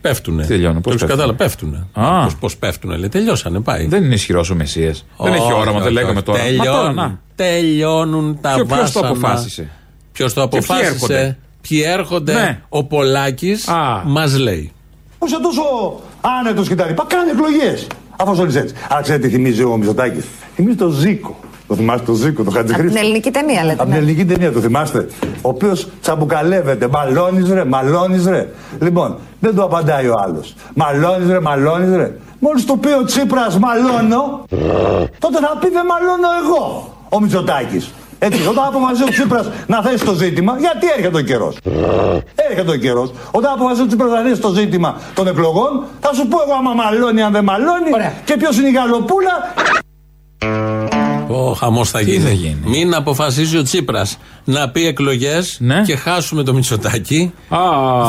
Πέφτουνε. 0.00 0.42
Τι 0.42 0.48
τελειώνουν, 0.48 0.80
πώς 0.80 0.82
Το 0.82 0.90
έχεις 0.90 1.00
πέφτουνε; 1.16 1.32
κατάλαβα, 1.34 1.44
πέφτουνε. 1.44 1.86
Α. 1.92 2.24
Πώς, 2.24 2.36
πώς 2.36 2.56
πέφτουνε, 2.56 2.96
λέει, 2.96 3.08
τελειώσανε, 3.08 3.60
πάει. 3.60 3.86
Δεν 3.86 4.04
είναι 4.04 4.14
ισχυρός 4.14 4.50
ο 4.50 4.54
Μεσσίας. 4.54 5.06
Δεν 5.18 5.32
έχει 5.32 5.42
Όχι, 5.42 5.52
όραμα, 5.52 5.74
όχι, 5.76 5.82
δεν 5.84 5.92
λέγαμε 5.92 6.12
όχι. 6.12 6.22
τώρα. 6.22 6.38
Μα 6.38 6.44
Τελειώνουν, 6.44 6.74
τώρα, 6.80 6.92
να. 6.92 7.20
τελειώνουν 7.34 8.38
τα 8.40 8.52
Ποιο- 8.54 8.66
βάσανα. 8.66 8.84
ποιος 8.88 8.92
το 9.02 9.06
αποφάσισε; 9.08 9.70
Ποιος 10.12 10.32
το 10.34 10.40
Και 10.42 10.48
ποιοι 10.48 10.58
αποφάσισε; 10.58 10.92
έρχονται; 10.94 11.38
Ποιοι 11.68 11.82
έρχονται; 11.86 12.32
Ναι. 12.32 12.60
Ο 12.68 12.84
Πολάκης 12.84 13.68
Α. 13.68 14.02
μας 14.06 14.38
λέει. 14.38 14.72
Πώς 15.18 15.30
είσαι 15.30 15.40
τόσο 15.40 15.62
άνετος 16.20 16.68
και 16.68 16.74
τα 16.74 16.86
λοιπά; 16.86 17.04
Κάνε 17.08 17.30
εκλογές. 17.30 17.86
Αφού 18.16 18.34
όλοι 18.40 18.56
έτσι. 18.56 18.74
Αλλά 18.88 19.00
ξέρετε 19.02 19.26
τι 19.26 19.32
θυμίζει 19.34 19.62
ο 19.64 19.76
Μητσοτάκης. 19.76 20.24
Θυμίζει 20.54 20.76
το 20.76 20.88
Ζήκο. 20.88 21.40
Το 21.70 21.76
θυμάστε 21.76 22.04
το 22.06 22.12
Ζήκο, 22.12 22.42
το 22.42 22.50
Από 22.50 22.50
την 22.50 22.58
Χατζηχρήστο. 22.58 22.98
ελληνική 22.98 23.30
ταινία, 23.30 23.62
λέτε. 23.62 23.72
Από 23.72 23.82
την 23.82 23.90
ναι. 23.90 23.96
ελληνική 23.96 24.24
ταινία 24.24 24.52
το 24.52 24.60
θυμάστε; 24.60 25.06
Ο 25.22 25.48
οποίος 25.48 25.88
τσαμπουκαλεύεται. 26.02 26.88
Μαλώνεις 26.88 27.50
ρε, 27.50 27.64
μαλώνεις 27.64 28.26
ρε. 28.26 28.48
Λοιπόν, 28.80 29.18
δεν 29.40 29.54
του 29.54 29.62
απαντάει 29.62 30.06
ο 30.06 30.14
άλλος. 30.24 30.54
Μαλώνεις 30.74 31.28
ρε, 31.28 31.40
μαλώνεις 31.40 31.96
ρε. 31.96 32.16
Μόλις 32.38 32.64
του 32.64 32.78
πει 32.78 32.88
ο 33.00 33.04
Τσίπρας 33.04 33.58
μαλώνω, 33.58 34.44
τότε 35.18 35.38
θα 35.40 35.56
πει 35.60 35.68
δεν 35.70 35.86
μαλώνω 35.86 36.28
εγώ. 36.44 36.94
Ο 37.08 37.20
Μητσοτάκης. 37.20 37.90
Έτσι, 38.18 38.40
όταν 38.48 38.64
αποφασίζει 38.66 39.02
ο 39.02 39.10
Τσίπρας 39.10 39.48
να 39.66 39.82
θέσει 39.82 40.04
το 40.04 40.14
ζήτημα, 40.14 40.56
γιατί 40.58 40.86
έρχεται 40.96 41.18
ο 41.18 41.20
καιρός; 41.20 41.56
Έρχεται 42.50 42.70
ο 42.70 42.76
καιρός. 42.76 43.12
Όταν 43.30 43.52
αποφασίζει 43.52 43.82
ο 43.82 43.86
Τσίπρας 43.86 44.10
να 44.10 44.20
θέσει 44.22 44.40
το 44.40 44.48
ζήτημα 44.52 44.96
των 45.14 45.26
εκλογών, 45.26 45.84
θα 46.00 46.14
σου 46.14 46.26
πω 46.28 46.38
εγώ 46.46 46.54
άμα 46.58 46.72
μαλώνει, 46.82 47.22
αν 47.22 47.32
δεν 47.32 47.44
μαλώνει. 47.44 47.90
Και 48.24 48.36
ποιος 48.36 48.58
είναι 48.58 48.68
η 48.68 48.72
γαλοπούλα. 48.72 49.34
Ο 51.32 51.52
χαμός 51.52 51.90
θα 51.90 52.00
γίνει. 52.00 52.18
θα 52.24 52.30
γίνει; 52.30 52.56
Μην 52.64 52.94
αποφασίζει 52.94 53.56
ο 53.56 53.62
Τσίπρας 53.62 54.18
να 54.44 54.68
πει 54.70 54.86
εκλογές 54.86 55.56
Ναι. 55.60 55.82
και 55.86 55.96
χάσουμε 55.96 56.42
το 56.42 56.54
Μητσοτάκι. 56.54 57.32
Α, 57.48 57.58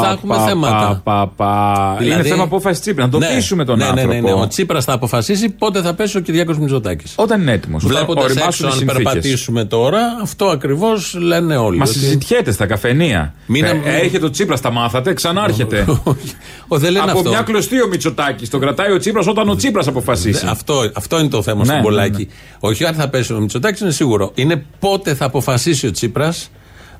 θα 0.03 0.09
έχουμε 0.11 0.35
πα, 0.35 0.45
θέματα. 0.45 1.01
Πα, 1.03 1.27
πα, 1.27 1.27
πα. 1.35 1.95
Δηλαδή- 1.99 2.19
Είναι 2.19 2.29
θέμα 2.29 2.43
απόφασης 2.43 2.79
Τσίπρα. 2.81 3.03
Να 3.05 3.09
το 3.11 3.17
Ναι, 3.17 3.27
πείσουμε 3.27 3.65
τον 3.65 3.77
ναι, 3.77 3.83
άνθρωπο. 3.85 4.07
Ναι, 4.07 4.19
ναι, 4.19 4.31
ναι. 4.31 4.41
Ο 4.41 4.47
Τσίπρας 4.47 4.85
θα 4.85 4.93
αποφασίσει 4.93 5.49
πότε 5.49 5.81
θα 5.81 5.93
πέσει 5.93 6.17
ο 6.17 6.19
Κυριάκος 6.19 6.57
Μητσοτάκης. 6.59 7.13
Όταν 7.15 7.41
είναι 7.41 7.51
έτοιμος. 7.51 7.85
Βλέποντας 7.85 8.35
έξω, 8.35 8.67
αν 8.67 8.81
περπατήσουμε 8.85 9.65
τώρα, 9.65 9.99
αυτό 10.21 10.45
ακριβώς 10.45 11.15
λένε 11.19 11.55
όλοι. 11.57 11.77
Μα 11.77 11.85
ότι- 11.87 11.97
συζητιέται 11.99 12.51
στα 12.51 12.65
καφενεία. 12.65 13.33
Μην 13.45 13.63
Ε, 13.63 13.69
αμ- 13.69 13.81
έρχεται 13.85 14.25
ο 14.25 14.29
Τσίπρας, 14.29 14.61
τα 14.61 14.71
μάθατε, 14.71 15.13
ξανάρχεται. 15.13 15.85
Ο, 16.67 16.77
δεν 16.77 16.91
λένε 16.91 17.09
Από 17.09 17.17
αυτό. 17.17 17.29
μια 17.29 17.41
κλωστή 17.41 17.81
ο 17.81 17.87
Μητσοτάκης. 17.87 18.49
Τον 18.49 18.59
κρατάει 18.59 18.91
ο 18.91 18.97
Τσίπρας 18.97 19.27
όταν 19.27 19.49
ο 19.49 19.55
Τσίπρας 19.55 19.87
αποφασίσει. 19.87 20.45
Δε- 20.45 20.51
Αυτό, 20.51 20.91
αυτό 20.93 21.19
είναι 21.19 21.27
το 21.29 21.41
θέμα 21.41 21.57
Ναι, 21.59 21.65
στον 21.65 21.75
ναι, 21.77 21.81
Πολάκη. 21.83 22.27
Όχι 22.59 22.85
αν 22.85 22.93
θα 22.93 23.09
πέσει 23.11 23.33
ο 23.33 23.39
Μητσοτάκης, 23.39 23.79
είναι 23.81 23.91
σίγουρο. 23.91 24.31
Είναι 24.35 24.65
πότε 24.79 25.13
θα 25.15 25.25
αποφασίσει 25.25 25.87
ο 25.87 25.91
Τσίπρας 25.91 26.51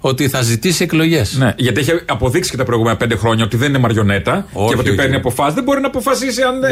ότι 0.04 0.30
θα 0.30 0.42
ζητήσει 0.42 0.84
εκλογές. 0.84 1.36
Ναι, 1.38 1.54
γιατί 1.58 1.80
έχει 1.80 1.92
αποδείξει 2.06 2.52
και 2.52 2.58
τα 2.58 2.64
προηγούμενα 2.64 2.98
πέντε 2.98 3.16
χρόνια 3.16 3.44
ότι 3.44 3.58
δεν 3.58 3.70
είναι 3.70 3.78
μαριονέτα 3.78 4.46
Όχι, 4.54 4.74
και 4.74 4.80
ότι 4.80 4.88
όχι. 4.90 4.98
παίρνει 4.98 5.16
αποφάσεις. 5.16 5.54
Δεν 5.54 5.64
μπορεί 5.64 5.82
να 5.82 5.88
αποφασίσει 5.88 6.42
αν 6.42 6.64
ε, 6.64 6.68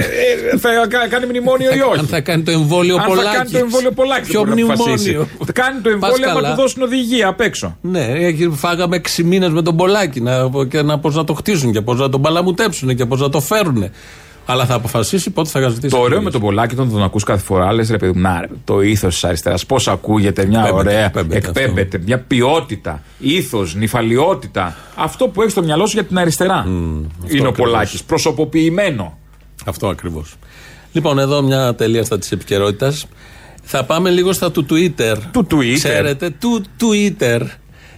ε, 0.54 0.58
θα 0.58 0.70
κα- 0.90 1.08
κάνει 1.08 1.26
μνημόνιο 1.26 1.76
ή 1.76 1.80
όχι. 1.82 2.00
Αν 2.00 2.08
θα 2.08 2.22
κάνει 2.22 2.44
το 2.44 2.52
εμβόλιο 2.52 2.96
Αν 2.96 3.02
θα 3.02 3.08
Πολάκης. 3.08 3.32
κάνει 3.38 3.50
το 3.50 3.58
εμβόλιο 3.58 3.92
Πολάκης. 3.92 4.28
Ποιο 4.30 4.40
δεν 4.44 4.50
μπορεί 4.54 4.64
να 4.68 4.74
αποφασίσει. 4.74 5.10
μνημόνιο. 5.10 5.30
Θα 5.46 5.52
κάνει 5.52 5.82
το 5.82 5.90
Πας 5.90 5.94
εμβόλιο 6.10 6.30
άμα 6.30 6.42
καλά. 6.42 6.56
του 6.56 6.62
δώσουν 6.62 6.82
οδηγία 6.82 7.28
απ' 7.28 7.42
έξω. 7.42 7.78
Ναι, 7.82 8.06
έχει- 8.06 8.50
φάγαμε 8.56 8.96
6 8.96 9.24
μήνες 9.24 9.50
με 9.50 9.62
τον 9.62 9.76
Πολάκη 9.76 10.22
να, 10.22 10.50
και 10.70 10.82
να, 10.82 11.00
πώς 11.00 11.16
να 11.16 11.24
το 11.24 11.34
χτίσουν 11.34 11.72
και 11.72 11.82
πώς 11.82 12.00
να 12.00 12.10
τον 12.10 12.22
παλαμουτέψουν 12.22 12.96
και 12.96 13.06
πώς 13.06 13.20
να 13.22 13.30
το 13.30 13.42
φέρουν. 13.42 13.90
Αλλά 14.52 14.66
θα 14.66 14.74
αποφασίσει 14.74 15.30
πότε 15.30 15.50
θα 15.50 15.70
ζητήσει. 15.70 15.88
Το 15.94 15.98
ωραίο 15.98 16.06
εκλογές. 16.06 16.24
με 16.26 16.32
τον 16.32 16.42
Πολάκη, 16.42 16.74
όταν 16.74 16.92
τον 16.92 17.04
ακούς 17.04 17.24
κάθε 17.24 17.44
φορά, 17.44 17.74
λες 17.74 17.90
ρε 17.90 17.98
παιδί 17.98 18.12
μου, 18.16 18.22
να 18.22 18.40
ρε, 18.42 18.48
το 18.64 18.82
ήθος 18.82 19.14
της 19.14 19.24
αριστεράς, 19.24 19.66
πώς 19.66 19.88
ακούγεται, 19.88 20.46
μια 20.46 20.60
Εκπέμπεται, 20.60 20.90
ωραία. 20.90 21.06
εκπέμπεται 21.06 21.48
Εκπέμπεται, 21.48 21.98
μια 22.06 22.20
ποιότητα, 22.20 23.04
ήθος, 23.20 23.76
νυφαλιότητα. 23.76 24.76
Αυτό 24.96 25.28
που 25.28 25.42
έχεις 25.42 25.52
στο 25.54 25.64
μυαλό 25.64 25.86
σου 25.86 25.94
για 25.94 26.04
την 26.04 26.18
αριστερά. 26.18 26.64
είναι 26.68 27.08
ο 27.26 27.26
ακριβώς. 27.28 27.56
Πολάκης. 27.56 28.04
Προσωποποιημένο. 28.04 29.18
Αυτό 29.66 29.88
ακριβώς. 29.88 30.36
Λοιπόν, 30.92 31.20
εδώ 31.20 31.42
μια 31.42 31.76
τελεία 31.76 32.04
στα 32.04 32.18
της 32.18 32.32
επικαιρότητας. 32.32 33.06
Θα 33.64 33.84
πάμε 33.84 34.10
λίγο 34.10 34.34
στα 34.34 34.52
του 34.52 34.66
Twitter. 34.70 35.16
Του 35.32 35.48
Twitter. 35.52 35.74
Ξέρετε, 35.74 36.30
του 36.40 36.64
Twitter. 36.80 37.42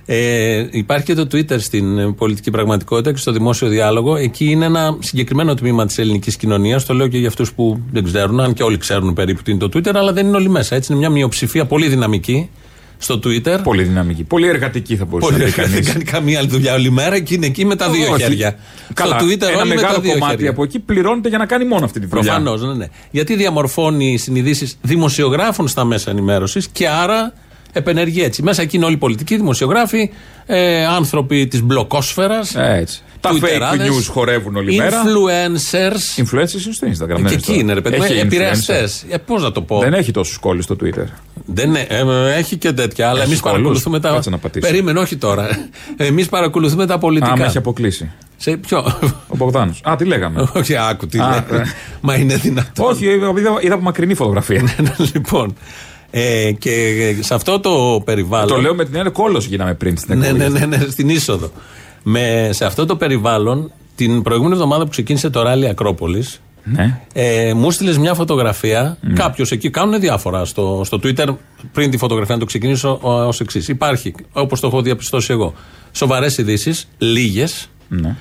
Ε, 0.05 0.67
υπάρχει 0.71 1.05
και 1.05 1.13
το 1.13 1.27
Twitter 1.31 1.59
στην 1.59 1.97
ε, 1.97 2.11
πολιτική 2.11 2.51
πραγματικότητα 2.51 3.11
και 3.11 3.17
στο 3.17 3.31
δημόσιο 3.31 3.67
διάλογο. 3.67 4.15
Εκεί 4.15 4.45
είναι 4.45 4.65
ένα 4.65 4.97
συγκεκριμένο 4.99 5.53
τμήμα 5.53 5.85
της 5.85 5.97
ελληνικής 5.97 6.35
κοινωνίας. 6.35 6.85
Το 6.85 6.93
λέω 6.93 7.07
και 7.07 7.17
για 7.17 7.27
αυτούς 7.27 7.53
που 7.53 7.81
δεν 7.91 8.03
ξέρουν, 8.03 8.39
αν 8.39 8.53
και 8.53 8.63
όλοι 8.63 8.77
ξέρουν 8.77 9.13
περίπου 9.13 9.41
τι 9.41 9.51
είναι 9.51 9.67
το 9.67 9.69
Twitter, 9.73 9.91
αλλά 9.95 10.13
δεν 10.13 10.27
είναι 10.27 10.35
όλοι 10.37 10.49
μέσα. 10.49 10.75
Έτσι 10.75 10.91
είναι 10.91 10.99
μια 11.01 11.09
μειοψηφία 11.09 11.65
πολύ 11.65 11.87
δυναμική 11.87 12.49
στο 12.97 13.19
Twitter. 13.23 13.59
Πολύ 13.63 13.83
δυναμική. 13.83 14.23
Πολύ 14.23 14.47
εργατική 14.47 14.95
θα 14.95 15.05
μπορούσε 15.05 15.31
Πολύ 15.31 15.43
να 15.43 15.49
πει 15.49 15.61
δεν 15.61 15.69
κανείς. 15.71 15.87
κάνει 15.91 16.03
καμία 16.03 16.39
άλλη 16.39 16.47
δουλειά 16.47 16.73
όλη 16.73 16.91
μέρα 16.91 17.19
και 17.19 17.33
είναι 17.33 17.45
εκεί 17.45 17.65
με 17.65 17.75
τα 17.75 17.89
δύο 17.89 18.11
Όχι. 18.11 18.21
χέρια. 18.23 18.55
Καλά, 18.93 19.19
στο 19.19 19.27
Twitter 19.27 19.41
ένα 19.41 19.59
όλοι 19.61 19.69
με 19.69 19.75
τα 19.75 19.81
μεγάλο 19.81 20.01
δύο 20.01 20.11
κομμάτι 20.11 20.31
χέρια. 20.31 20.49
από 20.49 20.63
εκεί 20.63 20.79
πληρώνεται 20.79 21.29
για 21.29 21.37
να 21.37 21.45
κάνει 21.45 21.65
μόνο 21.65 21.85
αυτή 21.85 21.99
τη 21.99 22.05
δουλειά. 22.05 22.23
Προφανώς, 22.23 22.61
ναι, 22.61 22.73
ναι. 22.73 22.87
Γιατί 23.11 23.35
διαμορφώνει 23.35 24.17
συνειδήσεις 24.17 24.77
δημοσιογράφων 24.81 25.67
στα 25.67 25.83
μέσα 25.85 26.11
ενημέρωσης 26.11 26.67
και 26.67 26.87
άρα 26.87 27.33
επενεργεί 27.73 28.23
έτσι. 28.23 28.43
Μέσα 28.43 28.61
εκεί 28.61 28.75
είναι 28.75 28.85
όλοι 28.85 28.93
οι 28.93 28.97
πολιτικοί, 28.97 29.35
δημοσιογράφοι, 29.35 30.09
ε, 30.45 30.85
άνθρωποι 30.85 31.47
της 31.47 31.61
μπλοκόσφαιρας. 31.61 32.55
Ε, 32.55 32.77
έτσι. 32.81 33.01
Τα 33.19 33.29
fake 33.41 33.75
news 33.79 34.05
χορεύουν 34.09 34.55
όλη 34.55 34.75
μέρα. 34.75 35.01
Influencers. 35.03 36.21
Influencers 36.23 36.65
είναι 36.65 36.73
στο 36.73 36.87
Instagram. 36.87 37.07
δεν 37.07 37.15
και 37.15 37.21
είναι 37.21 37.29
εκεί 37.31 37.43
στο- 37.43 37.53
είναι, 37.53 37.73
ρε 37.73 37.81
παιδί. 37.81 37.95
Έχει 37.95 38.19
Επηρεαστές. 38.19 39.03
influencer. 39.07 39.13
Ε, 39.13 39.17
Πώς 39.17 39.43
να 39.43 39.51
το 39.51 39.61
πω. 39.61 39.79
Δεν 39.79 39.93
έχει 39.93 40.11
τόσου 40.11 40.39
κόλλου 40.39 40.61
στο 40.61 40.75
Twitter. 40.83 41.05
Δεν, 41.45 41.75
ε, 41.75 41.85
ε, 41.89 42.33
έχει 42.37 42.57
και 42.57 42.71
τέτοια, 42.71 43.09
αλλά 43.09 43.19
Έχει 43.19 43.27
εμείς 43.27 43.39
κόλλους. 43.39 43.57
παρακολουθούμε 43.57 43.99
τα. 43.99 44.09
Κάτσε 44.09 44.29
να 44.29 44.37
πατήσω. 44.37 44.67
Περίμενε, 44.67 44.99
όχι 44.99 45.15
τώρα. 45.15 45.67
Εμείς 45.97 46.27
παρακολουθούμε 46.29 46.85
τα 46.85 46.97
πολιτικά. 46.97 47.31
Α, 47.31 47.37
με 47.37 47.45
έχει 47.45 47.57
αποκλείσει. 47.57 48.11
Σε 48.37 48.57
ποιο; 48.57 48.77
Ο 49.27 49.35
Μπογδάνος. 49.35 49.81
Α, 49.83 49.95
τι 49.97 50.05
λέγαμε. 50.05 50.47
όχι, 50.59 50.75
άκου 50.77 51.07
τι 51.07 51.19
Α, 51.19 51.29
λέει. 51.49 51.59
ε. 51.59 51.63
Μα 52.01 52.15
είναι 52.15 52.35
δυνατό. 52.35 52.85
Όχι, 52.85 53.05
είδα, 53.05 53.31
είδα 53.61 53.73
από 53.73 53.83
μακρινή 53.83 54.13
φωτογραφία. 54.13 54.63
λοιπόν. 55.13 55.55
Ε, 56.11 56.51
και 56.51 57.15
σε 57.19 57.33
αυτό 57.33 57.59
το 57.59 58.01
περιβάλλον. 58.05 58.47
Το 58.47 58.61
λέω 58.61 58.75
με 58.75 58.85
την 58.85 58.95
έννοια 58.95 59.09
κόλο 59.11 59.37
γίναμε 59.37 59.73
πριν 59.73 59.97
στην 59.97 60.17
ναι, 60.17 60.27
εκπομπή. 60.27 60.49
ναι, 60.49 60.65
ναι, 60.65 60.77
ναι, 60.77 60.85
στην 60.89 61.09
είσοδο. 61.09 61.51
Με, 62.03 62.49
σε 62.51 62.65
αυτό 62.65 62.85
το 62.85 62.95
περιβάλλον, 62.95 63.71
την 63.95 64.21
προηγούμενη 64.21 64.55
εβδομάδα 64.55 64.83
που 64.83 64.89
ξεκίνησε 64.89 65.29
το 65.29 65.41
ράλι 65.41 65.67
Ακρόπολης, 65.67 66.41
Ναι. 66.63 66.99
ε, 67.13 67.53
μου 67.53 67.71
στείλες 67.71 67.97
μια 67.97 68.13
φωτογραφία. 68.13 68.97
Ναι. 69.01 69.13
Κάποιος 69.13 69.51
εκεί 69.51 69.69
κάνουν 69.69 69.99
διάφορα 69.99 70.45
στο, 70.45 70.81
στο 70.85 70.99
Twitter. 71.03 71.27
Πριν 71.73 71.91
τη 71.91 71.97
φωτογραφία, 71.97 72.33
να 72.33 72.39
το 72.39 72.45
ξεκινήσω 72.45 72.99
ως 73.01 73.39
εξής. 73.39 73.67
Υπάρχει, 73.67 74.13
όπως 74.31 74.59
το 74.59 74.67
έχω 74.67 74.81
διαπιστώσει 74.81 75.31
εγώ, 75.33 75.53
σοβαρές 75.91 76.37
ειδήσεις, 76.37 76.87
λίγες. 76.97 77.69
ναι. 77.87 78.15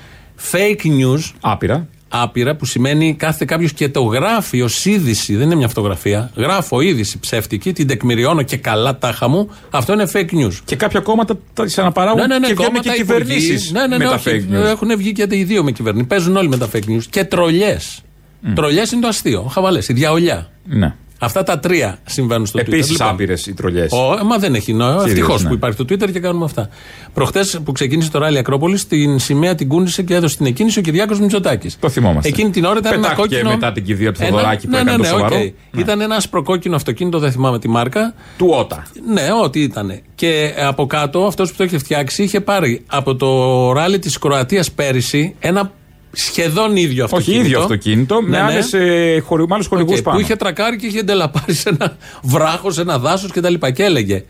Fake 0.51 0.85
news, 0.85 1.31
Άπειρα. 1.41 1.87
Άπειρα, 2.11 2.55
που 2.55 2.65
σημαίνει 2.65 3.15
κάθεται 3.15 3.45
κάποιος 3.45 3.73
και 3.73 3.89
το 3.89 4.01
γράφει 4.01 4.61
ως 4.61 4.85
είδηση. 4.85 5.35
Δεν 5.35 5.45
είναι 5.45 5.55
μια 5.55 5.67
φωτογραφία. 5.67 6.31
Γράφω 6.35 6.81
είδηση 6.81 7.19
ψεύτικη, 7.19 7.73
την 7.73 7.87
τεκμηριώνω 7.87 8.41
και 8.41 8.57
καλά 8.57 8.97
τάχα 8.97 9.27
μου. 9.27 9.49
Αυτό 9.69 9.93
είναι 9.93 10.09
fake 10.13 10.31
news. 10.31 10.53
Και 10.65 10.75
κάποια 10.75 10.99
κόμματα 10.99 11.37
τα 11.53 11.65
αναπαράγουν 11.75 12.19
Ναι, 12.19 12.27
ναι, 12.27 12.39
ναι, 12.39 12.47
και 12.47 12.53
βγαίνουν 12.53 12.71
κόμματα, 12.71 12.93
και 12.93 13.01
υπουργοί. 13.01 13.23
κυβερνήσεις 13.23 13.71
Ναι, 13.71 13.79
ναι, 13.79 13.87
ναι, 13.87 13.97
με 13.97 14.03
τα 14.03 14.13
όχι, 14.13 14.45
fake 14.49 14.53
news. 14.53 14.65
Έχουν 14.65 14.97
βγει 14.97 15.11
και 15.11 15.27
οι 15.29 15.43
δύο 15.43 15.63
με 15.63 15.71
κυβέρνηση. 15.71 16.05
Παίζουν 16.05 16.35
όλοι 16.35 16.47
με 16.47 16.57
τα 16.57 16.69
fake 16.73 16.89
news. 16.89 17.03
Και 17.09 17.23
τρολιές. 17.23 18.01
Mm. 18.43 18.51
Τρολιές 18.55 18.91
είναι 18.91 19.01
το 19.01 19.07
αστείο. 19.07 19.41
Χαβαλές, 19.41 19.87
η 19.87 19.93
διαολιά. 19.93 20.49
Ναι. 20.65 20.95
Αυτά 21.23 21.43
τα 21.43 21.59
τρία 21.59 21.97
συμβαίνουν 22.05 22.45
στο 22.45 22.59
Twitter. 22.59 22.67
Επίσης 22.67 22.91
Λοιπόν, 22.91 23.07
άπειρες 23.07 23.45
οι 23.47 23.53
τρολιές. 23.53 23.91
ο, 23.91 24.17
ε, 24.19 24.23
μα 24.23 24.37
δεν 24.37 24.55
έχει 24.55 24.73
νόημα. 24.73 24.93
Κυρίως, 24.97 25.11
Ευτυχώς 25.17 25.41
ναι. 25.43 25.47
που 25.47 25.53
υπάρχει 25.53 25.77
το 25.77 25.83
Twitter 25.89 26.11
και 26.11 26.19
κάνουμε 26.19 26.45
αυτά. 26.45 26.69
Προχτές 27.13 27.59
που 27.63 27.71
ξεκίνησε 27.71 28.11
το 28.11 28.19
ράλι 28.19 28.37
Ακρόπολη, 28.37 28.79
την 28.79 29.19
σημαία 29.19 29.55
την 29.55 29.67
κούνησε 29.67 30.03
και 30.03 30.13
έδωσε 30.15 30.37
την 30.37 30.45
εκκίνηση 30.45 30.79
ο 30.79 30.81
Κυριάκος 30.81 31.19
Μητσοτάκης. 31.19 31.77
Το 31.79 31.89
θυμόμαστε. 31.89 32.29
Εκείνη 32.29 32.49
την 32.49 32.65
ώρα 32.65 32.77
ήταν 32.79 32.93
ένα 32.93 33.01
Πετάχτηκε 33.01 33.27
κόκκινο. 33.35 33.49
μετά 33.53 33.71
την 33.71 33.83
κηδεία 33.85 34.11
του 34.11 34.19
Ένα- 34.23 34.29
Θοδωράκη 34.31 34.65
που 34.65 34.71
ναι, 34.71 34.77
έκανε 34.79 34.91
ναι, 34.91 34.97
το 34.97 35.01
ναι, 35.03 35.07
σοβαρό. 35.17 35.35
οκ. 35.35 35.41
Ναι. 35.71 35.81
Ήταν 35.81 36.01
ένα 36.01 36.21
προκόκκινο 36.29 36.75
αυτοκίνητο, 36.75 37.19
δεν 37.19 37.31
θυμάμαι 37.31 37.59
τη 37.59 37.67
μάρκα. 37.69 38.13
Toyota. 38.37 38.83
Ναι, 39.07 39.27
ό,τι 39.43 39.61
ήταν. 39.61 39.99
Και 40.15 40.53
από 40.67 40.85
κάτω 40.85 41.25
αυτός 41.25 41.49
που 41.51 41.55
το 41.57 41.63
είχε 41.63 41.77
φτιάξει 41.77 42.23
είχε 42.23 42.41
πάρει 42.41 42.83
από 42.87 43.15
το 43.15 43.71
ράλι 43.71 43.99
της 43.99 44.17
Κροατίας 44.17 44.71
πέρυσι 44.71 45.35
ένα 45.39 45.71
σχεδόν 46.11 46.75
ίδιο 46.75 47.03
Όχι, 47.03 47.15
αυτοκίνητο. 47.15 47.45
ίδιο 47.45 47.59
αυτοκίνητο 47.59 48.21
με 48.21 48.29
Ναι, 48.29 48.37
ναι. 48.37 48.43
άλλες, 48.43 48.73
ε, 48.73 49.19
χωρι- 49.25 49.47
με 49.49 49.55
άλλους 49.55 49.67
χορηγούς 49.67 49.97
Οκ, 49.97 50.03
πάνω. 50.03 50.17
Που 50.17 50.23
είχε 50.23 50.35
τρακάρει 50.35 50.75
και 50.77 50.85
είχε 50.87 51.01
ντελαπάρει 51.03 51.53
σε 51.53 51.69
ένα 51.69 51.97
βράχος, 52.21 52.73
σε 52.73 52.81
ένα 52.81 52.99
δάσος 52.99 53.31
κτλ. 53.31 53.53
Και 53.73 53.83
έλεγε 53.83 54.23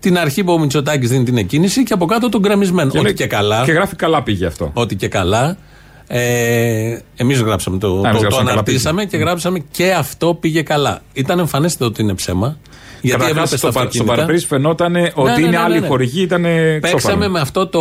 την 0.00 0.18
αρχή 0.18 0.44
που 0.44 0.52
ο 0.52 0.58
Μητσοτάκης 0.58 1.08
δίνει 1.08 1.24
την 1.24 1.36
εκκίνηση 1.36 1.82
και 1.82 1.92
από 1.92 2.06
κάτω 2.06 2.28
τον 2.28 2.40
γκρεμισμένο. 2.40 2.88
Ό,τι 2.94 3.02
λέει- 3.02 3.14
και 3.14 3.26
καλά. 3.26 3.64
Και 3.64 3.72
γράφει 3.72 3.96
καλά 3.96 4.22
πήγε 4.22 4.46
αυτό. 4.46 4.70
Ό,τι 4.74 4.96
και 4.96 5.08
καλά. 5.08 5.56
Ε, 6.08 6.98
Εμείς 7.16 7.40
γράψαμε 7.40 7.78
το, 7.78 7.86
εμείς 7.86 7.96
το, 7.96 8.02
το 8.02 8.18
γράψαμε 8.18 8.36
καλά 8.36 8.50
αναρτήσαμε 8.50 9.04
και 9.04 9.16
γράψαμε 9.16 9.64
και 9.70 9.92
αυτό 9.92 10.34
πήγε 10.34 10.62
καλά. 10.62 11.02
Ήταν 11.12 11.38
εμφανέστατο 11.38 11.84
ότι 11.84 12.02
είναι 12.02 12.14
ψέμα. 12.14 12.58
Γιατί 13.06 13.20
Καταρχάς, 13.20 13.52
έβλεπε 13.52 13.56
στο, 13.56 13.66
τα 13.66 13.72
παρ- 13.72 13.72
στο 13.72 13.80
αυτοκίνητα. 13.88 14.14
παραπρίζ 14.14 14.44
φαινόταν 14.46 14.96
ότι 15.14 15.30
Ναι, 15.30 15.34
ναι, 15.36 15.40
είναι 15.40 15.48
ναι, 15.50 15.58
άλλοι 15.58 15.80
ναι. 15.80 15.86
χορηγοί, 15.86 16.22
ήταν 16.22 16.44
Παίξαμε 16.80 17.28
με 17.28 17.40
αυτό 17.40 17.66
το 17.66 17.80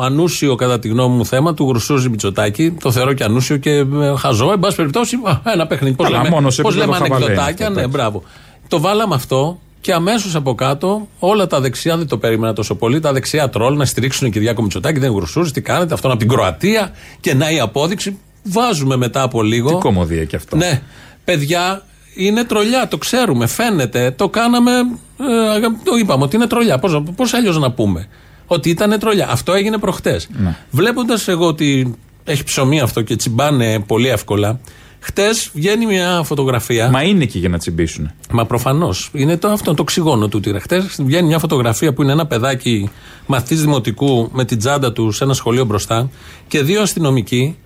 ανούσιο 0.00 0.54
κατά 0.54 0.78
τη 0.78 0.88
γνώμη 0.88 1.16
μου 1.16 1.26
θέμα 1.26 1.54
του 1.54 1.68
Γρουσούζη 1.68 2.08
Μητσοτάκη. 2.08 2.70
Το 2.80 2.90
θεωρώ 2.92 3.12
και 3.12 3.24
ανούσιο 3.24 3.56
και 3.56 3.70
ε, 3.70 3.84
χαζό. 4.18 4.52
Εν 4.52 4.58
πάση 4.58 4.76
περιπτώσει, 4.76 5.16
α, 5.24 5.52
ένα 5.52 5.66
παιχνίδι. 5.66 5.94
Πώς 5.94 6.06
Καλά, 6.06 6.18
λέμε, 6.22 6.34
μόνος 6.34 6.54
σε 6.54 6.62
πώς 6.62 6.74
επίπεδο 6.76 6.92
λέμε 6.92 7.04
χαβαλέ 7.06 7.24
είναι 7.24 7.32
ανεκδοτάκια. 7.34 7.66
αυτό, 7.66 7.80
Ναι, 7.80 7.84
εντάξει. 7.86 7.98
μπράβο. 8.02 8.22
Το 8.68 8.80
βάλαμε 8.80 9.14
αυτό 9.14 9.58
και 9.80 9.92
αμέσως 9.92 10.34
από 10.34 10.54
κάτω 10.54 11.08
όλα 11.18 11.46
τα 11.46 11.60
δεξιά 11.60 11.96
δεν 11.96 12.06
το 12.08 12.18
περίμενα 12.18 12.52
τόσο 12.52 12.74
πολύ. 12.74 13.00
Τα 13.00 13.12
δεξιά 13.12 13.48
τρόλ 13.48 13.76
να 13.76 13.84
στηρίξουν 13.84 14.30
Κυριάκο 14.30 14.62
Μητσοτάκη. 14.62 14.98
Δεν 14.98 15.08
είναι 15.08 15.16
Γρουσούζη, 15.18 15.50
τι 15.52 15.60
κάνετε, 15.60 15.94
αυτόν 15.94 16.10
από 16.10 16.20
την 16.20 16.28
Κροατία 16.28 16.90
και 17.20 17.34
να 17.34 17.50
η 17.50 17.60
απόδειξη. 17.60 18.18
Βάζουμε 18.42 18.96
μετά 18.96 19.22
από 19.22 19.42
λίγο. 19.42 19.68
Τι 19.68 19.74
κομμωδία 19.74 20.24
και 20.24 20.36
αυτό. 20.36 20.56
Ναι. 20.56 20.82
Παιδιά, 21.24 21.82
είναι 22.14 22.44
τρολιά, 22.44 22.88
το 22.88 22.98
ξέρουμε, 22.98 23.46
φαίνεται. 23.46 24.10
Το 24.10 24.28
κάναμε, 24.28 24.70
ε, 24.70 25.60
το 25.84 25.96
είπαμε 26.00 26.24
ότι 26.24 26.36
είναι 26.36 26.46
τρολιά. 26.46 26.78
Πώς, 26.78 27.02
πώς 27.16 27.34
αλλιώς 27.34 27.58
να 27.58 27.72
πούμε. 27.72 28.08
Ότι 28.46 28.70
ήταν 28.70 28.98
τρολιά. 28.98 29.28
Αυτό 29.30 29.52
έγινε 29.52 29.78
προχτές. 29.78 30.28
Ναι. 30.32 30.56
Βλέποντας 30.70 31.28
εγώ 31.28 31.46
ότι 31.46 31.96
έχει 32.24 32.44
ψωμί 32.44 32.80
αυτό 32.80 33.02
και 33.02 33.16
τσιμπάνε 33.16 33.80
πολύ 33.80 34.08
εύκολα, 34.08 34.60
χτες 34.98 35.50
βγαίνει 35.52 35.86
μια 35.86 36.22
φωτογραφία. 36.24 36.90
Μα 36.90 37.02
είναι 37.02 37.22
εκεί 37.22 37.38
για 37.38 37.48
να 37.48 37.58
τσιμπήσουν. 37.58 38.10
Μα 38.30 38.46
προφανώς. 38.46 39.10
Είναι 39.12 39.36
το, 39.36 39.48
αυτό 39.48 39.74
το 39.74 39.82
οξυγόνο 39.82 40.28
του 40.28 40.40
τύρα. 40.40 40.60
Χτες 40.60 40.98
βγαίνει 41.04 41.26
μια 41.26 41.38
φωτογραφία 41.38 41.92
που 41.92 42.02
είναι 42.02 42.12
ένα 42.12 42.26
παιδάκι 42.26 42.90
μαθητής 43.26 43.60
δημοτικού 43.60 44.30
με 44.32 44.44
την 44.44 44.58
τσάντα 44.58 44.92
του 44.92 45.10
σε 45.10 45.24
ένα 45.24 45.32
σχολείο 45.32 45.64
μπροστά 45.64 46.10
και 46.48 46.62
δύο 46.62 46.82
αστυνομικοί 46.82 47.56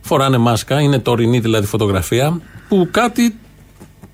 φοράνε 0.00 0.38
μάσκα. 0.38 0.80
Είναι 0.80 0.98
τωρινή 0.98 1.40
δηλαδή 1.40 1.66
φωτογραφία 1.66 2.40
που 2.68 2.88
κάτι 2.90 3.34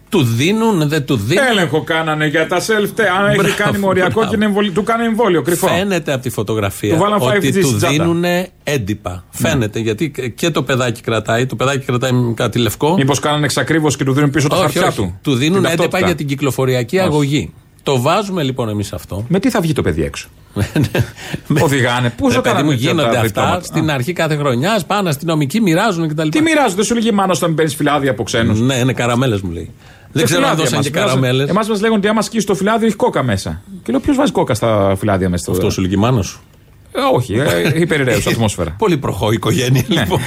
του 0.09 0.23
δίνουν, 0.23 0.88
δεν 0.88 1.05
του 1.05 1.17
δίνουν. 1.17 1.45
Έλεγχο 1.47 1.83
κάνανε 1.83 2.27
για 2.27 2.47
τα 2.49 2.59
self 2.61 2.88
Αν 3.19 3.27
έχει 3.27 3.37
Μπράβο, 3.37 3.55
κάνει 3.57 3.79
μοριακό 3.79 4.11
μπράβο. 4.12 4.29
και 4.29 4.37
είναι 4.37 4.45
εμβολιο- 4.45 4.73
του 4.73 4.83
κάνει 4.83 5.05
εμβόλιο 5.05 5.43
κρυφό. 5.43 5.67
Φαίνεται 5.67 6.12
από 6.12 6.23
τη 6.23 6.31
φωτογραφία 6.31 6.93
Του 6.95 6.99
βάλαν 7.00 7.21
5G 7.21 7.37
ότι 7.37 7.53
του 7.61 7.67
στην 7.67 7.77
τσάντα. 7.79 7.93
δίνουν 8.05 8.25
έντυπα. 8.65 9.25
Φαίνεται 9.31 9.79
γιατί 9.79 10.12
και 10.37 10.50
το 10.50 10.62
παιδάκι 10.62 11.00
κρατάει. 11.00 11.47
Το 11.47 11.57
παιδάκι 11.57 11.85
κρατάει 11.85 12.12
κάτι 12.35 12.59
λευκό. 12.59 12.95
Μήπως 12.95 13.19
κάνανε 13.19 13.45
εξακρίβωση 13.45 13.97
και 13.97 14.05
του 14.05 14.12
δίνουν 14.12 14.31
πίσω 14.31 14.49
τα 14.49 14.55
όχι, 14.55 14.62
χαρτιά 14.65 14.87
όχι. 14.87 14.97
του; 14.97 15.19
Του 15.23 15.35
δίνουν 15.35 15.57
Την 15.57 15.65
έντυπα 15.65 15.77
ταυτότητα. 15.83 16.07
για 16.07 16.15
την 16.17 16.27
κυκλοφοριακή 16.27 16.97
Όχι. 16.97 17.07
αγωγή. 17.07 17.53
Το 17.83 18.00
βάζουμε 18.00 18.43
λοιπόν 18.43 18.69
εμείς 18.69 18.93
αυτό. 18.93 19.25
Με 19.29 19.38
τι 19.38 19.50
θα 19.50 19.61
βγει 19.61 19.73
το 19.73 19.83
παιδί 19.83 20.03
έξω; 20.05 20.29
Με- 21.47 21.61
Οδηγάνε. 21.62 22.11
Πού 22.17 22.27
Ρε 22.29 22.35
ζω 22.35 22.41
παιδί 22.41 22.62
μου, 22.62 22.71
γίνονται 22.71 23.19
αυτά 23.19 23.61
στην 23.62 23.91
Α. 23.91 23.95
αρχή 23.95 24.12
κάθε 24.12 24.37
χρονιά. 24.37 24.81
Πάνε 24.87 25.09
αστυνομικοί, 25.09 25.61
μοιράζουν 25.61 26.09
κτλ. 26.09 26.29
Τι 26.29 26.41
μοιράζουν, 26.43 26.77
δεν 26.77 26.85
σου 26.85 26.95
λέγει 26.95 27.12
μάνο 27.12 27.33
όταν 27.37 27.55
παίρνει 27.55 27.71
φυλάδια 27.71 28.11
από 28.11 28.23
ξένους; 28.23 28.61
Ναι, 28.61 28.75
είναι 28.75 28.93
καραμέλες 28.93 29.41
μου 29.41 29.50
λέει. 29.50 29.71
Δεν 30.12 30.25
ξέρω 30.25 30.47
αν 30.47 30.57
δώσαν 30.57 30.81
και 30.83 30.91
καραμέλες. 30.91 31.49
Εμάς 31.49 31.69
μας 31.69 31.81
λέγουν 31.81 31.97
ότι 31.97 32.09
άμα 32.09 32.23
σκίσει 32.23 32.47
το 32.47 32.55
φυλάδιο 32.55 32.87
έχει 32.87 32.97
κόκα 32.97 33.23
μέσα. 33.23 33.62
Και 33.83 33.91
λέω 33.93 34.00
ποιος 34.00 34.17
βάζει 34.17 34.33
κόκα 34.33 34.55
στα 34.55 34.95
φυλάδια 34.99 35.29
μέσα. 35.29 35.43
στο- 35.43 35.53
Αυτός 35.53 35.73
σου 35.73 35.81
λέει 35.81 35.97
μάνο 35.97 36.23
σου. 36.23 36.41
Ε, 36.93 37.00
όχι, 37.15 37.35
ε, 37.35 37.81
υπερηρέω 37.81 38.19
ατμόσφαιρα. 38.33 38.75
Πολύ 38.79 38.97
προχώ 38.99 39.33
οικογένεια 39.33 39.85
Ναι. 39.88 40.00
λοιπόν. 40.00 40.21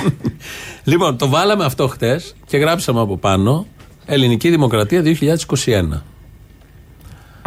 λοιπόν, 0.83 1.17
το 1.17 1.27
βάλαμε 1.29 1.65
αυτό 1.65 1.87
χτες 1.87 2.35
και 2.47 2.57
γράψαμε 2.57 3.01
από 3.01 3.17
πάνω 3.17 3.65
Ελληνική 4.05 4.49
Δημοκρατία 4.49 5.01
2021. 5.01 6.03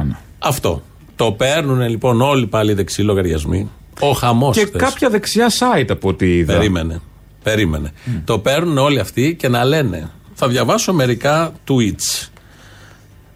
ναι. 0.04 0.16
Αυτό. 0.38 0.82
Το 1.16 1.32
παίρνουν 1.32 1.88
λοιπόν 1.88 2.20
όλοι 2.20 2.46
πάλι 2.46 2.70
οι 2.70 2.74
δεξιοί 2.74 3.04
λογαριασμοί. 3.08 3.70
Ο 4.00 4.10
χαμός 4.12 4.56
Και 4.56 4.64
κάποια 4.66 5.08
δεξιά 5.10 5.50
site 5.50 5.86
από 5.90 6.08
ό,τι 6.08 6.36
είδα. 6.36 6.54
Περίμενε. 6.56 7.00
Περίμενε. 7.42 7.92
Το 8.24 8.38
παίρνουν 8.38 8.78
όλοι 8.78 8.98
αυτοί 9.00 9.34
και 9.38 9.48
να 9.48 9.64
λένε. 9.64 10.10
Θα 10.34 10.48
διαβάσω 10.48 10.92
μερικά 10.92 11.52
tweets. 11.68 12.28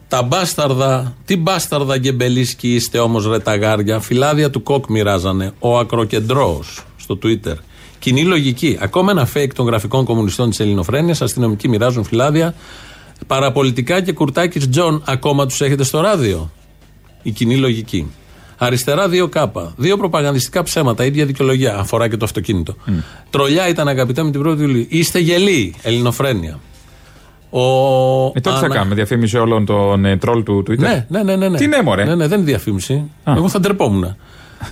Τα 0.08 0.22
μπάσταρδα, 0.22 1.16
τι 1.24 1.36
μπάσταρδα 1.36 1.98
γκεμπελίσκοι 1.98 2.74
είστε 2.74 2.98
όμως 2.98 3.26
ρε 3.26 3.38
τα 3.38 3.56
γάρια. 3.56 4.00
Φυλάδια 4.00 4.50
του 4.50 4.62
κοκ 4.62 4.86
μοιράζανε. 4.88 5.52
Ο 5.58 5.78
ακροκεντρός 5.78 6.84
στο 6.96 7.18
Twitter. 7.22 7.54
Κοινή 7.98 8.24
λογική. 8.24 8.78
Ακόμα 8.80 9.10
ένα 9.10 9.28
fake 9.34 9.52
των 9.54 9.66
γραφικών 9.66 10.04
κομμουνιστών 10.04 10.50
της 10.50 10.60
Ελληνοφρένειας. 10.60 11.22
Αστυνομικοί 11.22 11.68
μοιράζουν 11.68 12.04
φυλάδια. 12.04 12.54
Παραπολιτικά 13.26 14.00
και 14.00 14.12
Κουρτάκη 14.12 14.58
Τζον 14.58 15.02
ακόμα 15.06 15.46
τους 15.46 15.60
έχετε 15.60 15.84
στο 15.84 16.00
ράδιο. 16.00 16.50
Η 17.22 17.30
κοινή 17.30 17.56
λογική. 17.56 18.10
Αριστερά 18.58 19.08
2K. 19.08 19.46
Δύο 19.76 19.96
προπαγανδιστικά 19.96 20.62
ψέματα, 20.62 21.04
ίδια 21.04 21.26
δικαιολογία. 21.26 21.76
Αφορά 21.78 22.08
και 22.08 22.16
το 22.16 22.24
αυτοκίνητο. 22.24 22.74
Τρολιά 23.30 23.68
ήταν 23.68 23.88
αγαπητέ 23.88 24.22
με 24.22 24.30
την 24.30 24.40
πρώτη 24.40 24.62
Ιουλίου. 24.62 24.86
Είστε 24.88 25.18
γελοί, 25.18 25.74
Ελληνοφρένεια. 25.82 26.58
Ο... 27.50 27.60
Ε, 28.34 28.40
τότε 28.40 28.56
θα 28.58 28.64
Ανα- 28.64 28.74
κάνουμε 28.74 28.94
διαφήμιση 28.94 29.36
όλων 29.38 29.64
των 29.66 30.04
ε, 30.04 30.16
τρολ 30.16 30.42
του 30.42 30.62
Twitter. 30.68 30.78
Ναι, 30.78 31.06
ναι, 31.08 31.22
ναι, 31.22 31.36
ναι, 31.36 31.48
ναι. 31.48 31.58
Τι 31.58 31.66
ναι, 31.66 31.82
μωρέ; 31.82 32.04
Ναι, 32.04 32.14
ναι, 32.14 32.26
δεν 32.26 32.38
είναι 32.40 32.48
διαφήμιση. 32.50 33.10
Α. 33.24 33.32
Εγώ 33.36 33.48
θα 33.48 33.60
ντρεπόμουν. 33.60 34.16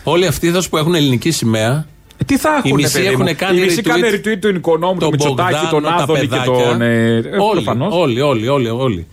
Όλοι 0.04 0.26
αυτοί 0.26 0.50
δώσ' 0.50 0.68
που 0.68 0.76
έχουν 0.76 0.94
ελληνική 0.94 1.30
σημαία. 1.30 1.86
Ε, 2.16 2.24
Τι 2.24 2.38
θα 2.38 2.50
Οι 2.62 2.68
έχουν, 2.68 2.80
μισοί 2.80 2.92
παιδί 3.02 3.16
μου; 3.16 3.22
έχουν 3.22 3.36
κάνει 3.36 3.58
Οι 3.60 3.60
μισοί 3.64 3.80
retweet 3.84 3.88
κάνουν 3.88 4.04
retweet 4.10 4.38
τον 4.40 4.54
οικονόμου, 4.56 4.98
τον 4.98 5.08
Μητσοτάκη, 5.10 5.52
τον 5.70 5.80
Μπογδάνο, 5.80 5.96
τα 5.96 6.02
Άδωνη 6.02 6.20
και 6.20 6.26
παιδάκια. 6.28 6.52
τον. 6.68 6.80
ε, 6.82 7.16
ε, 7.16 7.20
όλοι, 7.38 7.62
προφανώς. 7.62 7.94
όλοι, 7.94 8.20
όλοι, 8.20 8.48
όλοι, 8.48 8.68
όλοι. 8.68 9.06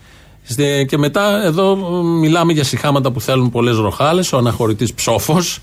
Στε- 0.43 0.85
Και 0.87 0.97
μετά 0.97 1.43
εδώ 1.45 1.71
ε, 1.71 2.03
μιλάμε 2.19 2.53
για 2.53 2.63
συχάματα 2.63 3.11
που 3.11 3.21
θέλουν 3.21 3.49
πολλές 3.49 3.75
ροχάλες. 3.77 4.33
Ο 4.33 4.37
αναχωρητής 4.37 4.93
ψόφος. 4.93 5.59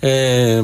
Ε, 0.00 0.10
ε, 0.56 0.62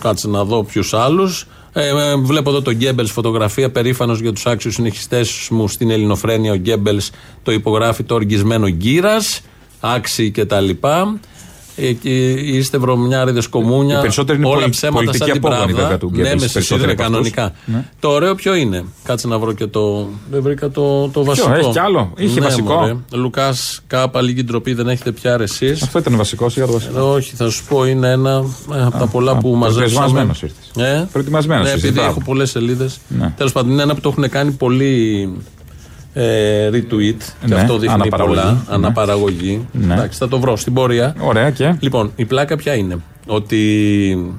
κάτσε 0.00 0.28
να 0.28 0.44
δω 0.44 0.64
ποιους 0.64 0.94
άλλους. 0.94 1.46
Ε, 1.72 1.88
ε, 1.88 2.16
βλέπω 2.16 2.50
εδώ 2.50 2.62
τον 2.62 2.74
Γκέμπελ 2.74 3.06
φωτογραφία, 3.06 3.70
περήφανος 3.70 4.20
για 4.20 4.32
τους 4.32 4.46
άξιους 4.46 4.74
συνεχιστές 4.74 5.48
μου 5.50 5.68
στην 5.68 5.90
Ελληνοφρένεια. 5.90 6.52
Ο 6.52 6.56
Γκέμπελ 6.56 7.00
το 7.42 7.52
υπογράφει 7.52 8.02
το 8.02 8.14
οργισμένο 8.14 8.68
γκύρα, 8.68 9.16
άξιοι 9.80 10.30
κτλ. 10.30 10.70
Ε, 11.80 11.92
και 11.92 12.30
είστε 12.30 12.78
βρωμιάριδες 12.78 13.46
κομμούνια. 13.46 13.96
Οι 13.98 14.00
περισσότεροι 14.00 14.38
είναι 14.38 14.46
όλα 14.46 14.56
πολι- 14.58 14.70
ψέματα 14.70 14.96
πολιτικοί 14.96 15.24
σαν 15.30 15.32
την 15.40 15.46
απόγονοι, 15.46 15.72
Πράδα. 15.72 15.82
βέβαια, 15.82 15.98
του 15.98 16.10
Ναι, 16.12 16.22
Γκέμπελς, 16.22 16.42
με 16.42 16.48
περισσότεροι 16.52 16.64
συσίδρε 16.64 16.92
από 16.92 17.16
αυτούς. 17.16 17.30
κανονικά. 17.30 17.52
Ναι. 17.64 17.88
Το 18.00 18.08
ωραίο 18.08 18.34
ποιο 18.34 18.54
είναι; 18.54 18.84
Κάτσε 19.04 19.26
να 19.28 19.38
βρω 19.38 19.52
και 19.52 19.66
το. 19.66 20.08
Δεν 20.30 20.42
βρήκα 20.42 20.70
το, 20.70 21.08
το 21.08 21.24
βασικό. 21.24 21.52
έχει 21.54 21.70
κι 21.70 21.78
άλλο; 21.78 22.12
Είχε 22.16 22.40
βασικό; 22.40 23.00
Λουκάς 23.12 23.80
Κάπα, 23.86 24.22
λίγη 24.22 24.44
ντροπή, 24.44 24.74
δεν 24.74 24.88
έχετε 24.88 25.12
πια 25.12 25.36
εσείς. 25.40 25.82
Αυτό 25.82 25.98
ήταν 25.98 26.16
βασικός, 26.16 26.54
για 26.54 26.66
το 26.66 26.72
βασικό. 26.72 27.00
Όχι, 27.00 27.34
θα 27.36 27.50
σου 27.50 27.64
πω, 27.68 27.84
είναι 27.86 28.10
ένα 28.10 28.44
ε, 28.74 28.82
από 28.82 28.98
τα 28.98 29.06
πολλά 29.06 29.32
α, 29.32 29.36
που 29.36 29.48
μαζέψαμε. 29.54 29.88
προετοιμασμένος 29.94 30.42
ήρθες. 30.42 30.84
Ε, 30.84 31.08
Προετοιμασμένος 31.12 31.62
Ναι, 31.64 31.68
ήρθες, 31.70 31.84
επειδή 31.84 31.98
μπράβο. 32.00 32.10
έχω 32.16 32.22
πολλές 32.24 32.50
σελίδες. 32.50 32.98
Ναι. 33.08 33.32
Τέλος 33.36 33.52
πάντων, 33.52 33.70
είναι 33.72 33.82
ένα 33.82 33.94
που 33.94 34.00
το 34.00 34.08
έχουν 34.08 34.28
κάνει 34.28 34.50
πολύ 34.50 35.28
ε, 36.12 36.68
retweet. 36.72 37.16
Και 37.40 37.46
Ναι, 37.46 37.54
αυτό 37.54 37.78
δείχνει 37.78 37.94
αναπαραγωγή. 37.94 38.38
πολλά. 38.40 38.52
Ναι. 38.52 38.74
Αναπαραγωγή. 38.74 39.66
Ναι. 39.72 39.94
Εντάξει, 39.94 40.18
θα 40.18 40.28
το 40.28 40.40
βρω 40.40 40.56
στην 40.56 40.72
πορεία. 40.74 41.14
Ωραία 41.20 41.50
και; 41.50 41.74
Λοιπόν, 41.80 42.12
η 42.16 42.24
πλάκα 42.24 42.56
ποια 42.56 42.74
είναι; 42.74 42.98
Ότι 43.26 44.34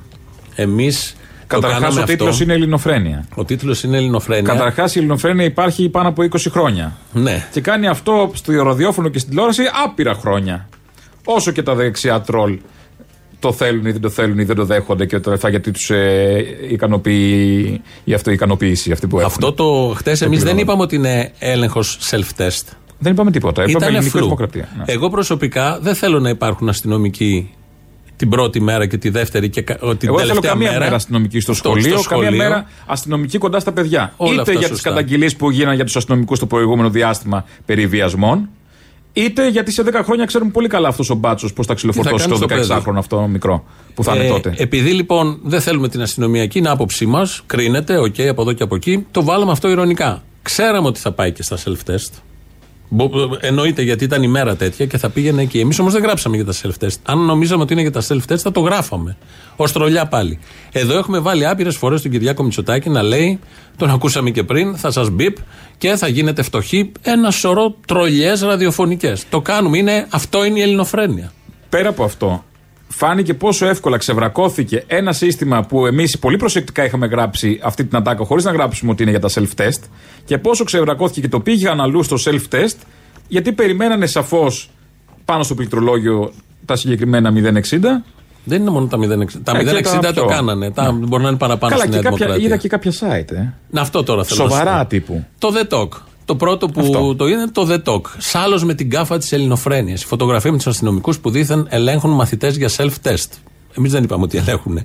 εμείς. 0.56 1.16
Καταρχάς, 1.48 1.98
ο 1.98 2.04
τίτλος 2.04 2.40
είναι 2.42 2.54
Ελληνοφρένεια. 2.54 3.26
Ο 3.36 3.46
τίτλος 3.46 3.84
είναι 3.84 3.98
Ελληνοφρένεια. 3.98 4.54
Καταρχάς, 4.54 4.96
η 4.96 5.00
Ελληνοφρένεια 5.00 5.46
υπάρχει 5.46 5.90
πάνω 5.90 6.08
από 6.08 6.24
20 6.24 6.50
χρόνια. 6.52 6.98
Ναι. 7.14 7.48
Και 7.52 7.62
κάνει 7.62 7.88
αυτό 7.88 8.32
στο 8.34 8.64
ραδιόφωνο 8.64 9.10
και 9.10 9.18
στην 9.20 9.30
τηλεόραση 9.30 9.64
άπειρα 9.86 10.14
χρόνια. 10.14 10.70
Όσο 11.26 11.52
και 11.52 11.64
τα 11.64 11.76
δεξιά 11.76 12.22
τρόλ 12.22 12.60
το 13.42 13.52
θέλουν 13.52 13.86
ή 13.86 13.92
δεν 13.92 14.02
το 14.02 14.10
θέλουν 14.10 14.40
ή 14.40 14.44
δεν 14.44 14.56
το 14.56 14.66
δέχονται 14.66 15.06
και 15.06 15.20
τα 15.20 15.32
λεφτά 15.32 15.50
γιατί 15.50 15.72
τους 15.72 15.90
ε, 15.90 16.46
ικανοποιεί 16.70 17.82
η 18.04 18.14
αυτοικανοποίηση 18.14 18.92
αυτή 18.92 19.08
που 19.08 19.20
έχουν. 19.20 19.28
Αυτό 19.32 19.54
το 19.54 19.94
χτες 19.98 20.22
εμείς 20.22 20.44
δεν 20.44 20.56
πληρώνω. 20.56 20.62
είπαμε 20.62 20.82
ότι 20.84 20.96
είναι 20.96 21.32
έλεγχος 21.40 21.98
self-test. 22.12 22.64
Δεν 23.00 23.12
είπαμε 23.12 23.32
τίποτα. 23.32 23.62
Είπαμε 23.64 23.78
Ήταν 23.78 23.88
ελληνική 23.90 24.10
φλου. 24.10 24.24
δημοκρατία. 24.24 24.70
Ναι. 24.78 24.84
Εγώ 24.88 25.10
προσωπικά 25.10 25.80
δεν 25.82 25.96
θέλω 25.96 26.20
να 26.20 26.30
υπάρχουν 26.30 26.70
αστυνομικοί 26.70 27.52
την 28.16 28.30
πρώτη 28.30 28.62
μέρα 28.62 28.86
και 28.86 28.98
τη 28.98 29.10
δεύτερη 29.10 29.50
και 29.50 29.62
κα- 29.62 29.76
την 29.76 29.84
Εγώ 29.88 29.96
δεν 29.98 30.04
θέλω 30.06 30.18
τελευταία 30.28 30.52
καμία 30.52 30.68
μέρα, 30.72 30.84
μέρα, 30.84 30.96
αστυνομική 30.96 31.40
στο 31.40 31.54
Στο- 31.54 31.68
σχολείο, 31.70 31.98
στο 31.98 32.10
καμία 32.10 32.26
σχολείο. 32.28 32.44
μέρα 32.50 32.66
αστυνομική 32.86 33.38
κοντά 33.38 33.60
στα 33.60 33.72
παιδιά. 33.72 34.14
Όλα 34.18 34.32
είτε 34.32 34.42
αυτά 34.42 34.52
για 34.54 34.62
τις 34.62 34.70
σωστά. 34.70 34.90
καταγγελίες 34.90 35.36
που 35.36 35.52
γίνανε 35.52 35.76
για 35.76 35.86
τους 35.86 35.96
αστυνομικούς 35.96 36.40
το 36.40 36.46
προηγούμενο 36.46 36.90
διάστημα 36.90 37.46
περί 37.66 37.88
βιασμών, 37.88 38.50
είτε 39.14 39.50
γιατί 39.50 39.72
σε 39.72 39.84
10 39.86 40.02
χρόνια 40.04 40.26
ξέρουν 40.26 40.52
πολύ 40.52 40.68
καλά 40.68 40.88
αυτός 40.88 41.10
ο 41.10 41.16
μπάτσος 41.16 41.54
πώς 41.54 41.66
θα 41.66 41.74
ξυλοφορτώσει 41.74 42.28
κάνεις 42.28 42.40
το 42.40 42.48
στο 42.48 42.56
παιδί; 42.56 42.68
16χρονο 42.70 42.98
αυτό 42.98 43.28
μικρό 43.28 43.64
που 43.94 44.04
θα 44.04 44.16
είναι 44.16 44.26
Ε, 44.26 44.30
τότε. 44.30 44.54
Επειδή 44.58 44.92
λοιπόν 44.92 45.40
δεν 45.44 45.62
θέλουμε 45.62 45.90
την 45.90 46.02
αστυνομία 46.02 46.38
εκεί, 46.38 46.58
είναι 46.58 46.70
άποψή 46.70 47.06
μας, 47.06 47.44
κρίνεται, 47.46 47.98
οκ, 47.98 48.16
από 48.30 48.42
εδώ 48.42 48.54
και 48.54 48.64
από 48.64 48.76
εκεί, 48.76 49.06
το 49.12 49.24
βάλαμε 49.24 49.52
αυτό 49.52 49.70
ειρωνικά. 49.70 50.24
Ξέραμε 50.42 50.88
ότι 50.88 51.00
θα 51.00 51.12
πάει 51.12 51.32
και 51.32 51.44
στα 51.44 51.58
self-test. 51.58 52.22
Μπο- 52.94 53.10
Εννοείται 53.40 53.82
γιατί 53.82 54.04
ήταν 54.04 54.24
η 54.24 54.28
μέρα 54.28 54.56
τέτοια 54.56 54.86
και 54.86 54.98
θα 54.98 55.10
πήγαινε 55.10 55.42
εκεί. 55.42 55.60
Εμείς 55.60 55.80
όμως 55.80 55.94
δεν 55.94 56.02
γράψαμε 56.02 56.36
για 56.36 56.46
τα 56.46 56.54
self-test. 56.54 56.96
Αν 57.04 57.20
νομίζαμε 57.20 57.62
ότι 57.64 57.74
είναι 57.74 57.82
για 57.82 57.92
τα 57.92 58.02
self-test, 58.08 58.38
θα 58.38 58.52
το 58.52 58.60
γράφαμε. 58.60 59.18
Ω 59.56 59.64
τρολιά 59.70 60.06
πάλι. 60.08 60.40
Εδώ 60.72 60.98
έχουμε 60.98 61.20
βάλει 61.20 61.46
άπειρες 61.48 61.76
φορές 61.76 62.02
τον 62.02 62.12
Κυριάκο 62.12 62.44
Μητσοτάκη 62.44 62.90
να 62.90 63.02
λέει, 63.02 63.40
τον 63.78 63.90
ακούσαμε 63.90 64.30
και 64.30 64.44
πριν, 64.44 64.78
θα 64.78 64.92
σας 64.92 65.10
μπιπ 65.10 65.36
και 65.78 65.96
θα 65.96 66.08
γίνετε 66.08 66.42
φτωχοί. 66.42 66.92
Ένα 67.02 67.32
σωρό 67.32 67.76
τρολιές 67.88 68.42
ραδιοφωνικές. 68.42 69.24
Το 69.30 69.42
κάνουμε. 69.42 69.78
Είναι, 69.78 70.08
αυτό 70.10 70.44
είναι 70.46 70.60
η 70.60 70.62
ελληνοφρένεια. 70.62 71.32
Πέρα 71.70 71.90
από 71.90 72.04
αυτό, 72.04 72.44
φάνηκε 72.94 73.34
πόσο 73.34 73.66
εύκολα 73.68 73.98
ξεβρακώθηκε 73.98 74.84
ένα 74.88 75.14
σύστημα 75.14 75.64
που 75.64 75.86
εμείς 75.86 76.20
πολύ 76.20 76.38
προσεκτικά 76.38 76.86
είχαμε 76.86 77.06
γράψει 77.08 77.60
αυτή 77.64 77.86
την 77.86 77.98
ατάκα 77.98 78.26
χωρίς 78.26 78.44
να 78.44 78.52
γράψουμε 78.52 78.92
ότι 78.92 79.02
είναι 79.02 79.12
για 79.12 79.20
τα 79.20 79.30
self-test 79.34 79.84
και 80.26 80.38
πόσο 80.38 80.64
ξεβρακώθηκε 80.64 81.22
και 81.22 81.28
το 81.28 81.40
πήγαν 81.40 81.82
αλλού 81.82 82.04
στο 82.04 82.18
self-test 82.26 82.76
γιατί 83.28 83.52
περιμένανε 83.52 84.06
σαφώς 84.06 84.70
πάνω 85.26 85.44
στο 85.44 85.56
πληκτρολόγιο 85.56 86.32
τα 86.66 86.76
συγκεκριμένα 86.76 87.32
060. 87.34 87.80
Δεν 88.44 88.62
είναι 88.62 88.70
μόνο 88.70 88.86
τα 88.88 88.98
060. 88.98 89.26
Τα 89.44 89.58
Ε, 89.58 89.64
και 89.64 89.70
060 89.80 90.00
τα 90.02 90.14
το 90.14 90.14
πιο. 90.14 90.26
κάνανε. 90.26 90.72
Τα, 90.72 90.92
μπορεί 90.92 91.24
να 91.24 91.30
είναι 91.30 91.38
παραπάνω 91.38 91.72
Καλά, 91.76 91.84
στη 91.84 91.92
και 91.92 92.00
Νέα 92.02 92.10
κάποια, 92.10 92.26
Δημοκρατία. 92.26 92.46
είδα 92.48 92.58
και 92.58 92.68
κάποια 92.68 92.92
site. 92.92 93.32
Ε. 93.32 93.54
Να, 93.70 93.82
αυτό 93.82 94.04
τώρα 94.04 94.24
θέλω 94.24 94.44
να 94.44 94.50
Σοβαρά 94.50 94.72
σου 94.78 94.82
πω. 94.82 94.88
τύπου. 94.88 95.26
Το 95.38 95.50
The 95.56 95.74
Talk. 95.78 95.88
Το 96.32 96.38
πρώτο 96.38 96.68
που 96.68 96.80
Αυτό. 96.82 97.16
το 97.16 97.28
είναι 97.28 97.48
το 97.52 97.68
The 97.70 97.92
Talk. 97.92 98.02
Σάλος 98.18 98.64
με 98.64 98.74
την 98.74 98.90
κάφα 98.90 99.18
της 99.18 99.32
Ελληνοφρένειας. 99.32 100.04
Η 100.04 100.06
φωτογραφία 100.06 100.52
με 100.52 100.58
τους 100.58 100.68
αστυνομικούς 100.68 101.20
που 101.20 101.30
δήθεν 101.30 101.68
ελέγχουν 101.70 102.12
μαθητές 102.12 102.58
για 102.58 102.70
self-test. 102.78 103.30
Εμείς 103.78 103.92
δεν 103.92 104.04
είπαμε 104.04 104.24
ότι 104.24 104.38
ελέγχουν. 104.38 104.80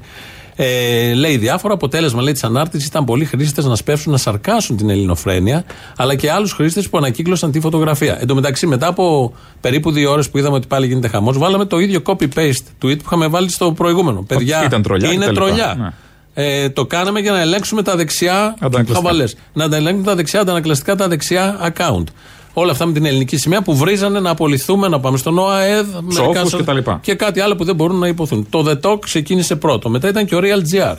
Ε, 0.57 1.13
λέει 1.15 1.37
διάφορα. 1.37 1.75
Αποτέλεσμα 1.75 2.23
λέει 2.23 2.33
της 2.33 2.45
ανάρτησης 2.45 2.87
ήταν 2.87 3.05
πολλοί 3.05 3.25
χρήστες 3.25 3.65
να 3.65 3.75
σπεύσουν 3.75 4.13
να 4.13 4.19
σαρκάσουν 4.19 4.77
την 4.77 4.91
Ελληνοφρένεια, 4.91 5.65
αλλά 5.97 6.15
και 6.15 6.31
άλλους 6.31 6.53
χρήστες 6.53 6.89
που 6.89 6.99
ανακύκλωσαν 6.99 7.51
τη 7.51 7.61
φωτογραφία. 7.61 8.21
Εν 8.21 8.27
τω 8.27 8.35
μεταξύ, 8.35 8.67
μετά 8.67 8.87
από 8.87 9.35
περίπου 9.61 9.91
δύο 9.91 10.11
ώρες 10.11 10.31
που 10.31 10.39
είδαμε 10.39 10.57
ότι 10.57 10.67
πάλι 10.67 10.87
γίνεται 10.87 11.09
χαμός, 11.09 11.39
βάλαμε 11.39 11.65
το 11.65 11.79
ίδιο 11.79 12.01
copy-paste 12.07 12.67
tweet 12.83 12.99
που 12.99 13.03
είχαμε 13.05 13.27
βάλει 13.27 13.51
στο 13.51 13.73
προηγούμενο. 13.73 14.23
Παιδιά, 14.23 14.65
ήταν 14.65 14.83
τρολιά 14.83 15.13
είναι 15.13 15.25
κτλ. 15.25 15.35
τρολιά. 15.35 15.75
Ναι. 15.79 15.93
Ε, 16.39 16.69
το 16.69 16.87
κάναμε 16.87 17.21
για 17.21 17.33
να 17.33 17.41
ελέγξουμε 17.41 17.83
τα 17.83 17.97
δεξιά 17.97 18.55
Αντανακλαστικά. 18.59 18.95
χαβαλές. 18.95 19.37
Να 19.53 19.69
τα 19.69 19.77
ελέγξουμε 19.77 20.07
τα 20.07 20.15
δεξιά, 20.15 20.41
αντανακλαστικά 20.41 20.97
τα 20.97 21.09
δεξιά 21.09 21.73
account. 21.77 22.05
Όλα 22.53 22.73
αυτά 22.73 22.87
με 22.87 22.93
την 22.93 23.05
ελληνική 23.05 23.37
σημαία 23.37 23.63
που 23.63 23.77
βρίζανε 23.77 24.21
να 24.21 24.31
απολυθούμε, 24.31 24.89
να 24.89 25.01
πάμε 25.01 25.17
στον 25.17 25.39
ΟΑΕΔ. 25.39 25.87
Ψόφους 26.09 26.17
μερικάς 26.19 26.49
σο- 26.49 26.57
και 26.57 26.63
τα 26.63 26.73
λοιπά. 26.73 26.99
Και 27.03 27.15
κάτι 27.15 27.41
άλλο 27.41 27.57
που 27.57 27.65
δεν 27.65 27.75
μπορούν 27.75 27.99
να 27.99 28.07
υποθούν. 28.09 28.47
Το 28.51 28.65
The 28.69 28.91
Talk 28.91 28.99
ξεκίνησε 29.01 29.57
πρώτο. 29.57 29.89
Μετά 29.89 30.09
ήταν 30.09 30.27
και 30.27 30.35
ο 30.35 30.39
Real 30.43 30.75
GR. 30.75 30.97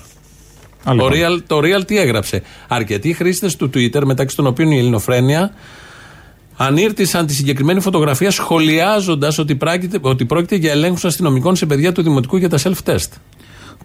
Άλλο 0.84 1.02
Το 1.02 1.08
πράγμα. 1.10 1.36
Real, 1.38 1.42
το 1.48 1.58
Real 1.64 1.86
τι 1.88 1.98
έγραψε; 2.00 2.42
Αρκετοί 2.68 3.14
χρήστες 3.14 3.56
του 3.56 3.70
Twitter, 3.74 4.02
μεταξύ 4.06 4.36
των 4.36 4.48
οποίων 4.48 4.72
η 4.72 4.78
Ελληνοφρένεια, 4.78 5.52
ανήρτησαν 6.58 7.26
τη 7.26 7.34
συγκεκριμένη 7.34 7.80
φωτογραφία 7.80 8.32
σχολιάζοντας 8.32 9.38
ότι, 9.38 9.56
πρόκειται- 9.56 10.06
ότι 10.06 10.26
πρόκειται 10.26 10.56
για 10.56 10.72
ελέγχους 10.72 11.06
αστυνομικών 11.06 11.56
σε 11.56 11.66
παιδιά 11.66 11.92
του 11.92 12.02
Δημοτικού 12.02 12.38
για 12.38 12.50
τα 12.50 12.58
self-test. 12.64 13.08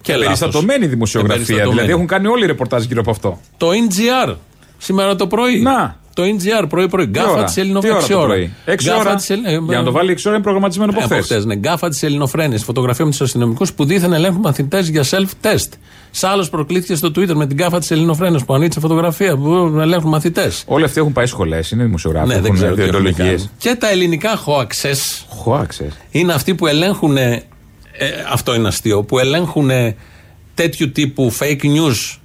Και 0.01 0.13
λάθος. 0.17 0.39
Περιστατωμένη 0.39 0.87
δημοσιογραφία. 0.87 1.35
Εμπεριστατωμένη. 1.35 1.75
Δηλαδή 1.75 1.93
έχουν 1.93 2.07
κάνει 2.07 2.27
όλοι 2.27 2.47
ρεπορτάζ 2.47 2.85
γύρω 2.85 3.01
από 3.01 3.11
αυτό. 3.11 3.41
Το 3.57 3.69
NGR 3.69 4.35
σήμερα 4.79 5.17
το 5.17 5.27
πρωί. 5.27 5.61
Να. 5.61 6.01
Το 6.15 6.23
NGR 6.23 6.65
πρωί-πρωί. 6.69 7.05
Τι 7.05 7.11
Γκάφα 7.11 7.31
ώρα; 7.31 7.45
της 7.45 7.55
Τι 7.55 7.61
ώρα 7.61 7.69
Ελληνοφρένεια. 7.69 8.17
το 8.17 8.25
πρωί; 8.27 8.53
Έξι 8.65 8.91
ώρα; 8.91 9.17
Για 9.69 9.79
να 9.79 9.83
το 9.85 9.93
βάλει 9.93 10.13
6 10.13 10.21
ώρα 10.27 10.35
είναι 10.35 10.43
προγραμματισμένο 10.45 10.91
από 10.91 11.01
Ε, 11.01 11.05
από 11.05 11.15
χθες. 11.15 11.25
χθες, 11.27 11.45
ναι. 11.45 11.55
Γκάφα 11.55 11.89
της 11.89 12.03
Ελληνοφρένεια. 12.03 12.59
Φωτογραφία 12.59 13.05
με 13.05 13.11
τους 13.11 13.21
αστυνομικούς 13.21 13.73
που 13.73 13.85
δίθεν 13.85 14.13
ελέγχουν 14.13 14.41
μαθητές 14.41 14.89
για 14.89 15.05
self-test. 15.11 15.69
Σ' 16.11 16.25
άλλος 16.25 16.51
προκλήθηκε 16.51 16.95
στο 16.95 17.09
Twitter 17.09 17.33
με 17.35 17.47
την 17.47 17.57
γκάφα 17.57 17.79
της 17.79 17.91
Ελληνοφρένεια 17.91 18.41
που 18.47 18.55
ανήτησε 18.55 18.81
φωτογραφία 18.81 19.37
που 19.37 19.79
ελέγχουν 19.81 20.11
μαθητές. 20.11 20.63
Όλοι 20.67 20.85
αυτοί 20.85 21.01
έχουν 21.01 21.13
πάει 21.13 21.27
σχολές, 21.27 21.71
είναι 21.71 21.85
δημοσιογράφοι. 21.85 22.27
Ναι, 22.27 22.35
δεν 22.35 22.45
έχουν 22.45 22.57
ξέρω 22.57 22.75
τι 22.75 22.81
έχουν 22.81 22.91
διοντολογίες. 22.93 23.27
κάνει. 23.41 23.51
Και 23.59 23.75
τα 23.81 23.91
ελληνικά 23.91 24.39
hoaxes 24.47 25.25
Χωάξε. 25.29 25.89
είναι 26.11 26.33
αυτοί 26.33 26.55
που 26.55 26.67
ελέγχουν. 26.67 27.17
Ε, 28.03 28.25
αυτό 28.33 28.55
είναι 28.55 28.69
αστείο. 28.69 29.03
Που 29.03 29.19
ελέγχουν 29.19 29.71
τέτοιου 30.55 30.93
τύπου 30.93 31.33
fake 31.39 31.63
news 31.63 32.19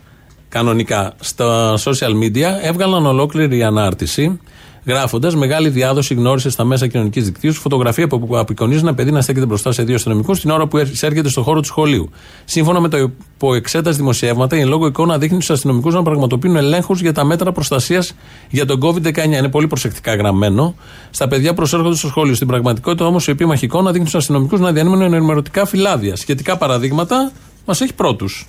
κανονικά 0.49 1.13
στα 1.19 1.77
social 1.77 2.11
media. 2.23 2.61
Έβγαλαν 2.61 3.05
ολόκληρη 3.05 3.63
ανάρτηση 3.63 4.39
γράφοντας 4.87 5.35
μεγάλη 5.35 5.69
διάδοση 5.69 6.13
γνώρισες 6.13 6.53
στα 6.53 6.63
μέσα 6.63 6.87
κοινωνικής 6.87 7.25
δικτύωση 7.25 7.59
φωτογραφία 7.59 8.07
που 8.07 8.37
απεικονίζει 8.37 8.79
ένα 8.79 8.93
παιδί 8.93 9.11
να 9.11 9.21
στέκεται 9.21 9.45
μπροστά 9.45 9.71
σε 9.71 9.83
δύο 9.83 9.95
αστυνομικούς 9.95 10.39
την 10.39 10.49
ώρα 10.49 10.67
που 10.67 10.77
έρχεται 10.77 11.29
στο 11.29 11.41
χώρο 11.41 11.59
του 11.59 11.65
σχολείου. 11.65 12.09
Σύμφωνα 12.45 12.79
με 12.79 12.87
το 12.87 12.97
υποεξέταση 13.35 13.97
δημοσιεύματα, 13.97 14.57
η 14.57 14.59
εν 14.59 14.67
λόγω 14.67 14.85
εικόνα 14.85 15.17
δείχνει 15.17 15.39
του 15.39 15.53
αστυνομικούς 15.53 15.93
να 15.93 16.03
πραγματοποιούν 16.03 16.55
ελέγχους 16.55 17.01
για 17.01 17.13
τα 17.13 17.23
μέτρα 17.23 17.51
προστασίας 17.51 18.13
για 18.49 18.65
τον 18.65 18.79
COVID-19. 18.81 19.25
Είναι 19.25 19.49
πολύ 19.49 19.67
προσεκτικά 19.67 20.15
γραμμένο. 20.15 20.75
Στα 21.09 21.27
παιδιά 21.27 21.53
προσέρχονται 21.53 21.95
στο 21.95 22.07
σχολείο. 22.07 22.35
Στην 22.35 22.47
πραγματικότητα 22.47 23.05
όμως 23.05 23.27
η 23.27 23.31
επίμαχη 23.31 23.65
εικόνα 23.65 23.91
δείχνει 23.91 24.09
του 24.09 24.17
αστυνομικούς 24.17 24.59
να 24.59 24.71
διανύμουν 24.71 25.01
ενημερωτικά 25.01 25.65
φυλάδια. 25.65 26.15
Σχετικά 26.15 26.57
παραδείγματα 26.57 27.31
μας 27.65 27.81
έχει 27.81 27.93
πρώτους. 27.93 28.47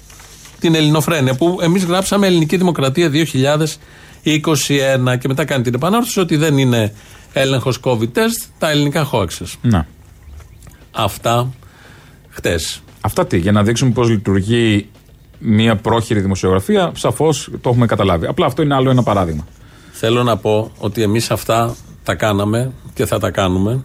Την 0.61 0.75
Ελληνοφρένεια 0.75 1.35
που 1.35 1.59
εμείς 1.63 1.85
γράψαμε 1.85 2.27
Ελληνική 2.27 2.57
Δημοκρατία 2.57 3.09
2021 4.29 5.19
και 5.19 5.29
μετά 5.29 5.45
κάνει 5.45 5.63
την 5.63 5.75
επανόρθωση 5.75 6.21
ότι 6.21 6.37
δεν 6.37 6.59
είναι 6.59 6.93
έλεγχος 7.33 7.81
COVID 7.83 8.13
test, 8.15 8.47
τα 8.59 8.71
ελληνικά 8.71 9.11
hoaxes. 9.13 9.53
Να. 9.63 9.87
Αυτά 10.91 11.53
χτες. 12.29 12.83
Αυτά 13.01 13.27
τι, 13.27 13.39
για 13.39 13.53
να 13.53 13.63
δείξουμε 13.63 13.91
πώς 13.91 14.09
λειτουργεί 14.09 14.89
μια 15.39 15.77
πρόχειρη 15.77 16.21
δημοσιογραφία, 16.21 16.93
σαφώς 16.95 17.51
το 17.61 17.71
έχουμε 17.71 17.87
καταλάβει. 17.87 18.27
Απλά 18.27 18.47
αυτό 18.47 18.63
είναι 18.63 18.75
άλλο 18.75 18.91
ένα 18.91 19.03
παράδειγμα. 19.03 19.47
Θέλω 19.93 20.23
να 20.23 20.37
πω 20.37 20.71
ότι 20.79 21.03
εμείς 21.03 21.31
αυτά 21.31 21.77
τα 22.03 22.15
κάναμε 22.15 22.73
και 22.95 23.07
θα 23.07 23.19
τα 23.19 23.31
κάνουμε. 23.31 23.85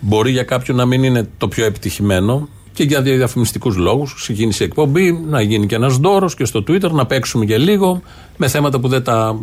Μπορεί 0.00 0.30
για 0.30 0.42
κάποιον 0.42 0.76
να 0.76 0.86
μην 0.86 1.02
είναι 1.02 1.28
το 1.38 1.48
πιο 1.48 1.64
επιτυχημένο. 1.64 2.48
Και 2.72 2.82
για 2.82 3.02
διαφημιστικούς 3.02 3.76
λόγους 3.76 4.14
ξεκίνησε 4.14 4.64
η 4.64 4.66
εκπομπή, 4.66 5.12
να 5.12 5.40
γίνει 5.40 5.66
και 5.66 5.74
ένας 5.74 5.96
δώρος 5.96 6.34
και 6.34 6.44
στο 6.44 6.64
Twitter, 6.68 6.90
να 6.90 7.06
παίξουμε 7.06 7.44
και 7.44 7.58
λίγο 7.58 8.02
με 8.36 8.48
θέματα 8.48 8.80
που 8.80 8.88
δεν 8.88 9.02
τα. 9.02 9.36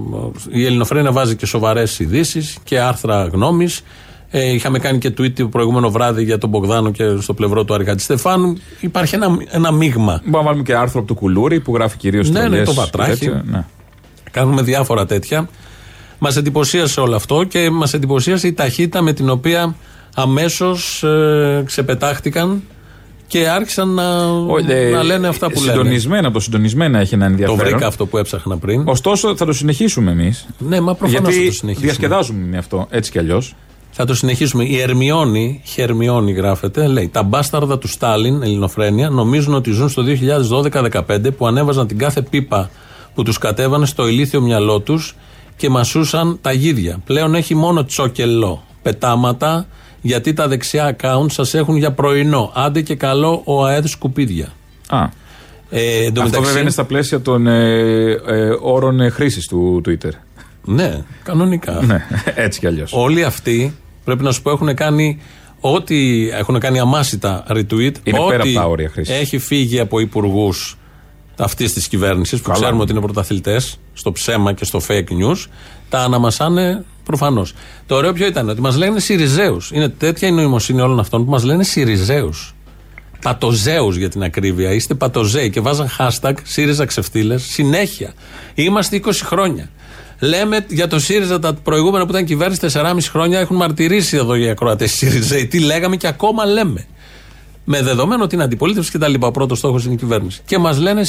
Η 0.50 0.66
Ελληνοφρένα 0.66 1.12
βάζει 1.12 1.36
και 1.36 1.46
σοβαρές 1.46 2.00
ειδήσεις 2.00 2.58
και 2.64 2.80
άρθρα 2.80 3.24
γνώμης. 3.24 3.82
Ε, 4.30 4.54
είχαμε 4.54 4.80
κάνει 4.80 4.98
και 4.98 5.14
tweet 5.18 5.34
το 5.34 5.48
προηγούμενο 5.48 5.90
βράδυ 5.90 6.24
για 6.24 6.38
τον 6.38 6.50
Μπογδάνο 6.50 6.92
και 6.92 7.04
στο 7.20 7.34
πλευρό 7.34 7.64
του 7.64 7.74
Αργάτη 7.74 8.02
Στεφάνου. 8.02 8.58
Υπάρχει 8.80 9.16
ένα, 9.16 9.38
ένα 9.50 9.72
μείγμα. 9.72 10.22
Μπορούμε 10.24 10.38
να 10.38 10.44
βάλουμε 10.44 10.64
και 10.64 10.76
άρθρο 10.76 11.00
από 11.00 11.08
το 11.08 11.14
Κουλούρι 11.14 11.60
που 11.60 11.74
γράφει 11.74 11.98
κυρίως 11.98 12.30
Ναι, 12.30 12.48
ναι, 12.48 12.64
το 12.64 12.74
Βατράχι. 12.74 13.28
Ναι. 13.28 13.66
Κάνουμε 14.32 14.62
διάφορα 14.62 15.06
τέτοια. 15.06 15.50
Μας 16.20 16.36
εντυπωσίασε 16.36 17.00
όλο 17.00 17.16
αυτό 17.16 17.44
και 17.44 17.70
μας 17.70 17.94
εντυπωσίασε 17.94 18.48
η 18.48 18.54
ταχύτητα 18.54 19.02
με 19.02 19.14
την 19.14 19.30
οποία 19.30 19.76
αμέσως 20.16 21.04
ε, 21.04 21.64
ξεπετάχτηκαν 21.66 22.64
και 23.28 23.48
άρχισαν 23.50 23.90
να, 23.90 24.04
ε, 24.68 24.90
να 24.90 25.04
λένε 25.04 25.28
αυτά 25.28 25.52
που 25.52 25.60
λένε. 25.60 25.72
Συντονισμένα, 25.72 26.32
το 26.32 26.40
συντονισμένα 26.40 27.00
έχει 27.00 27.14
ένα 27.14 27.26
Το 27.26 27.32
ενδιαφέρον. 27.32 27.60
βρήκα 27.66 27.88
αυτό 27.88 28.06
που 28.06 28.18
έψαχνα 28.18 28.58
πριν. 28.58 28.84
Ωστόσο, 28.88 29.36
θα 29.36 29.46
το 29.46 29.54
συνεχίσουμε 29.54 30.12
εμείς. 30.12 30.48
Ναι, 30.58 30.82
μα 30.82 30.94
προφανώς 30.96 31.24
θα 31.24 31.30
Γιατί 31.32 31.48
το 31.48 31.54
συνεχίσουμε. 31.54 31.92
διασκεδάζουμε 31.92 32.46
με 32.48 32.58
αυτό, 32.58 32.88
έτσι 32.90 33.12
κι 33.12 33.20
αλλιώς. 33.20 33.56
Θα 33.92 34.06
το 34.06 34.14
συνεχίσουμε. 34.16 34.64
Η 34.64 34.80
Ερμιόνη, 34.80 35.62
Χερμιόνη 35.66 36.32
γράφεται, 36.32 36.88
λέει: 36.88 37.10
Τα 37.14 37.24
μπάσταρδα 37.24 37.78
του 37.78 37.88
Στάλιν, 37.88 38.42
Ελληνοφρένια, 38.44 39.10
νομίζουν 39.10 39.54
ότι 39.54 39.72
ζουν 39.72 39.90
στο 39.90 40.04
2012-2015 40.04 41.32
που 41.38 41.48
ανέβαζαν 41.48 41.88
την 41.88 41.98
κάθε 41.98 42.22
πίπα 42.22 42.70
που 43.16 43.24
τους 43.24 43.38
κατέβανε 43.38 43.86
στο 43.86 44.08
ηλίθιο 44.08 44.42
μυαλό 44.42 44.80
τους 44.80 45.16
και 45.56 45.70
μασούσαν 45.70 46.38
τα 46.42 46.52
γίδια. 46.52 47.00
Πλέον 47.06 47.36
έχει 47.36 47.56
μόνο 47.56 47.86
τσόκελο. 47.86 48.64
Πετάματα, 48.82 49.66
γιατί 50.02 50.34
τα 50.34 50.48
δεξιά 50.48 50.96
account 51.00 51.26
σας 51.32 51.54
έχουν 51.54 51.76
για 51.78 51.92
πρωινό. 51.92 52.52
Άντε 52.56 52.82
και 52.82 52.96
καλό 52.96 53.42
ο 53.46 53.66
ΑΕΔ 53.66 53.86
σκουπίδια. 53.86 54.48
Α. 54.88 55.04
Ε, 55.70 56.04
εν 56.06 56.14
τω 56.14 56.22
Αυτό 56.22 56.24
μεταξύ- 56.24 56.44
βέβαια 56.46 56.62
είναι 56.62 56.70
στα 56.70 56.84
πλαίσια 56.84 57.22
των 57.22 57.48
ε, 57.48 58.10
ε, 58.28 58.50
όρων 58.62 59.00
ε, 59.02 59.10
χρήσης 59.10 59.48
του 59.48 59.82
Twitter. 59.88 60.12
Ναι, 60.66 61.02
κανονικά. 61.24 61.82
ναι, 61.86 62.06
έτσι 62.36 62.60
κι 62.60 62.68
αλλιώς. 62.68 62.92
Όλοι 62.94 63.24
αυτοί 63.24 63.76
πρέπει 64.04 64.24
να 64.24 64.32
σου 64.32 64.42
πω 64.42 64.52
έχουν 64.52 64.76
κάνει 64.76 65.20
ό,τι 65.60 66.30
έχουν 66.30 66.60
κάνει 66.60 66.80
αμάσιτα 66.80 67.44
retweet. 67.50 67.92
Είναι 68.04 68.20
ό,τι 68.20 68.30
πέρα 68.30 68.44
από 68.44 68.54
τα 68.54 68.66
όρια 68.68 68.90
χρήσης. 68.90 69.16
Έχει 69.20 69.38
φύγει 69.38 69.80
από 69.80 70.00
υπουργούς 70.00 70.78
αυτής 71.38 71.74
της 71.74 71.88
κυβέρνησης 71.88 72.40
που 72.42 72.48
Καλά. 72.48 72.60
ξέρουμε 72.60 72.82
ότι 72.82 72.92
είναι 72.92 73.02
πρωταθλητές 73.02 73.80
στο 73.94 74.12
ψέμα 74.12 74.54
και 74.54 74.66
στο 74.66 74.82
fake 74.88 75.10
news. 75.22 75.46
Τα 75.90 76.00
αναμασάνε 76.00 76.84
προφανώς. 77.08 77.54
Το 77.86 77.96
ωραίο 77.96 78.14
ποιο 78.14 78.26
ήταν, 78.26 78.50
ότι 78.50 78.62
μας 78.62 78.78
λένε 78.78 79.00
Σιριζέους. 79.00 79.72
Είναι 79.74 79.90
τέτοια 79.90 80.28
η 80.28 80.32
νοημοσύνη 80.32 80.82
όλων 80.82 81.00
αυτών 81.00 81.26
που 81.26 81.32
μας 81.32 81.44
λένε 81.44 81.64
Σιριζέους. 81.64 82.56
Πατοζέους 83.22 83.96
για 83.96 84.10
την 84.10 84.24
ακρίβεια. 84.24 84.74
Είστε 84.74 84.94
πατοζέοι 84.94 85.50
και 85.50 85.60
βάζαν 85.60 85.90
hashtag 85.98 86.34
ΣΥΡΙΖΑ 86.44 86.86
ξεφτύλες 86.86 87.44
συνέχεια. 87.44 88.14
Είμαστε 88.54 88.96
20 88.96 89.12
χρόνια. 89.24 89.70
Λέμε 90.20 90.66
για 90.70 90.88
το 90.88 91.00
ΣΥΡΙΖΑ 91.00 91.40
τα 91.40 91.54
προηγούμενα 91.54 92.06
που 92.06 92.12
ήταν 92.12 92.26
κυβέρνηση 92.26 92.60
4,5 92.74 92.98
χρόνια 93.10 93.40
έχουν 93.40 93.56
μαρτυρήσει 93.56 94.18
εδώ 94.18 94.36
οι 94.36 94.50
ακροατές 94.50 94.92
ΣΥΡΙΖΑ. 94.92 95.36
Τι 95.48 95.60
λέγαμε 95.60 95.96
και 95.96 96.08
ακόμα 96.08 96.46
λέμε. 96.46 96.86
Με 97.64 97.82
δεδομένο 97.82 98.24
ότι 98.24 98.36
είναι 98.36 98.44
αντιπολίτευση 98.44 98.92
και 98.92 98.98
τα 98.98 99.08
λοιπά. 99.08 99.28
Ο 99.28 99.32
πρώτος 99.32 99.58
στόχος 99.58 99.86
είναι 99.86 99.94
η 99.94 99.98
κυβέρνηση. 99.98 100.42
Και 100.46 100.58
μας 100.58 100.80
λένε 100.80 101.04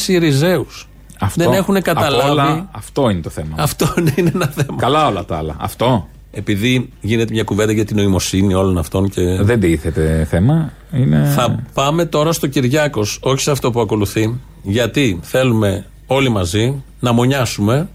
ΣΥΡΙΖΑΙΟΥ. 1.26 1.44
Δεν 1.44 1.52
έχουν 1.52 1.76
απ' 1.76 1.82
καταλάβει. 1.82 2.30
όλα, 2.30 2.68
αυτό 2.72 3.10
είναι 3.10 3.20
το 3.20 3.30
θέμα. 3.30 3.54
Αυτό 3.58 3.86
ναι, 4.02 4.12
είναι 4.16 4.30
ένα 4.34 4.46
θέμα. 4.46 4.78
Καλά 4.78 5.06
όλα 5.06 5.24
τα 5.24 5.36
άλλα. 5.36 5.56
Αυτό 5.58 6.08
Επειδή 6.30 6.92
γίνεται 7.00 7.32
μια 7.32 7.44
κουβέντα 7.44 7.72
για 7.72 7.84
την 7.84 7.96
νοημοσύνη 7.96 8.54
όλων 8.54 8.78
αυτών 8.78 9.08
και. 9.08 9.22
δεν 9.40 9.60
τίθεται 9.60 10.26
θέμα. 10.30 10.72
Είναι... 10.92 11.32
Θα 11.34 11.64
πάμε 11.74 12.04
τώρα 12.04 12.32
στο 12.32 12.46
Κυριάκος, 12.46 13.18
όχι 13.22 13.40
σε 13.40 13.50
αυτό 13.50 13.70
που 13.70 13.80
ακολουθεί. 13.80 14.40
Γιατί 14.62 15.18
θέλουμε 15.22 15.86
όλοι 16.06 16.28
μαζί 16.28 16.82
να 17.00 17.12
μονιάσουμε 17.12 17.88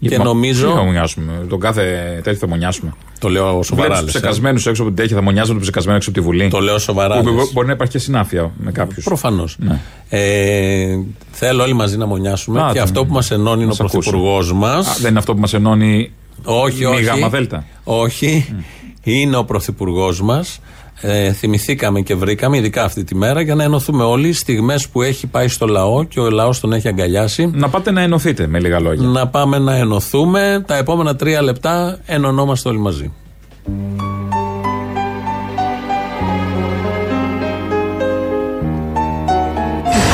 και 0.00 0.18
Μα- 0.18 0.24
νομίζω. 0.24 0.66
Τι 0.68 0.72
θα 0.74 0.82
μονιάσουμε. 0.82 1.32
Τον 1.48 1.60
κάθε 1.60 1.82
τέτοιο 2.22 2.38
θα 2.38 2.48
μονιάσουμε. 2.48 2.92
Το 3.18 3.28
λέω 3.28 3.62
σοβαρά. 3.62 3.88
Βλέπει 3.88 4.04
λες, 4.04 4.12
του 4.12 4.18
ε. 4.18 4.20
ψεκασμένους 4.20 4.66
έξω 4.66 4.82
από 4.82 4.90
την 4.90 5.00
τέχεια, 5.02 5.16
θα 5.16 5.22
μονιάζουν 5.22 5.54
τους 5.54 5.62
ψεκασμένους 5.62 6.06
έξω 6.06 6.10
από 6.10 6.18
τη 6.20 6.24
Βουλή. 6.24 6.48
Το 6.50 6.60
λέω 6.60 6.78
σοβαρά. 6.78 7.20
Που 7.20 7.28
λες. 7.28 7.52
μπορεί 7.52 7.66
να 7.66 7.72
υπάρχει 7.72 7.92
και 7.92 7.98
συνάφεια 7.98 8.50
με 8.58 8.72
κάποιους. 8.72 9.04
Προφανώς. 9.04 9.56
Ναι. 9.58 9.80
Ε, 10.08 10.98
θέλω 11.30 11.62
όλοι 11.62 11.72
μαζί 11.72 11.96
να 11.96 12.06
μονιάσουμε 12.06 12.60
Α, 12.62 12.68
και 12.72 12.76
το- 12.78 12.82
αυτό 12.82 13.04
που 13.06 13.12
μας 13.12 13.30
ενώνει 13.30 13.62
είναι 13.62 13.70
ο 13.70 13.72
Ας 13.72 13.80
ακούσω. 13.80 13.98
πρωθυπουργός 13.98 14.52
μας. 14.52 14.88
Α, 14.88 14.94
Δεν 15.00 15.10
είναι 15.10 15.18
αυτό 15.18 15.34
που 15.34 15.40
μας 15.40 15.54
ενώνει. 15.54 16.12
Όχι, 16.44 16.78
μη 16.78 16.84
όχι. 16.84 17.02
γάμα 17.02 17.28
δέλτα. 17.28 17.64
Όχι. 17.84 18.54
Είναι 19.02 19.36
ο 19.36 19.44
πρωθυπουργός 19.44 20.20
μας. 20.22 20.60
Ε, 21.00 21.32
θυμηθήκαμε 21.32 22.00
και 22.00 22.14
βρήκαμε, 22.14 22.56
ειδικά 22.56 22.84
αυτή 22.84 23.04
τη 23.04 23.14
μέρα, 23.14 23.40
για 23.40 23.54
να 23.54 23.62
ενωθούμε 23.62 24.04
όλοι 24.04 24.32
στιγμές 24.32 24.88
που 24.88 25.02
έχει 25.02 25.26
πάει 25.26 25.48
στο 25.48 25.66
λαό 25.66 26.04
και 26.04 26.20
ο 26.20 26.30
λαός 26.30 26.60
τον 26.60 26.72
έχει 26.72 26.88
αγκαλιάσει. 26.88 27.50
Να 27.54 27.68
πάτε 27.68 27.90
να 27.90 28.00
ενωθείτε 28.00 28.46
με 28.46 28.60
λίγα 28.60 28.80
λόγια. 28.80 29.08
Να 29.08 29.28
πάμε 29.28 29.58
να 29.58 29.74
ενωθούμε. 29.74 30.64
Τα 30.66 30.76
επόμενα 30.76 31.16
τρία 31.16 31.42
λεπτά 31.42 31.98
ενωνόμαστε 32.06 32.68
όλοι 32.68 32.78
μαζί. 32.78 33.12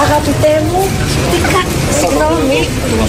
Αγαπητέ 0.02 0.62
μου, 0.72 0.82
τι 1.30 1.38
κα... 1.52 1.60
Συγγνώμη, 1.98 2.60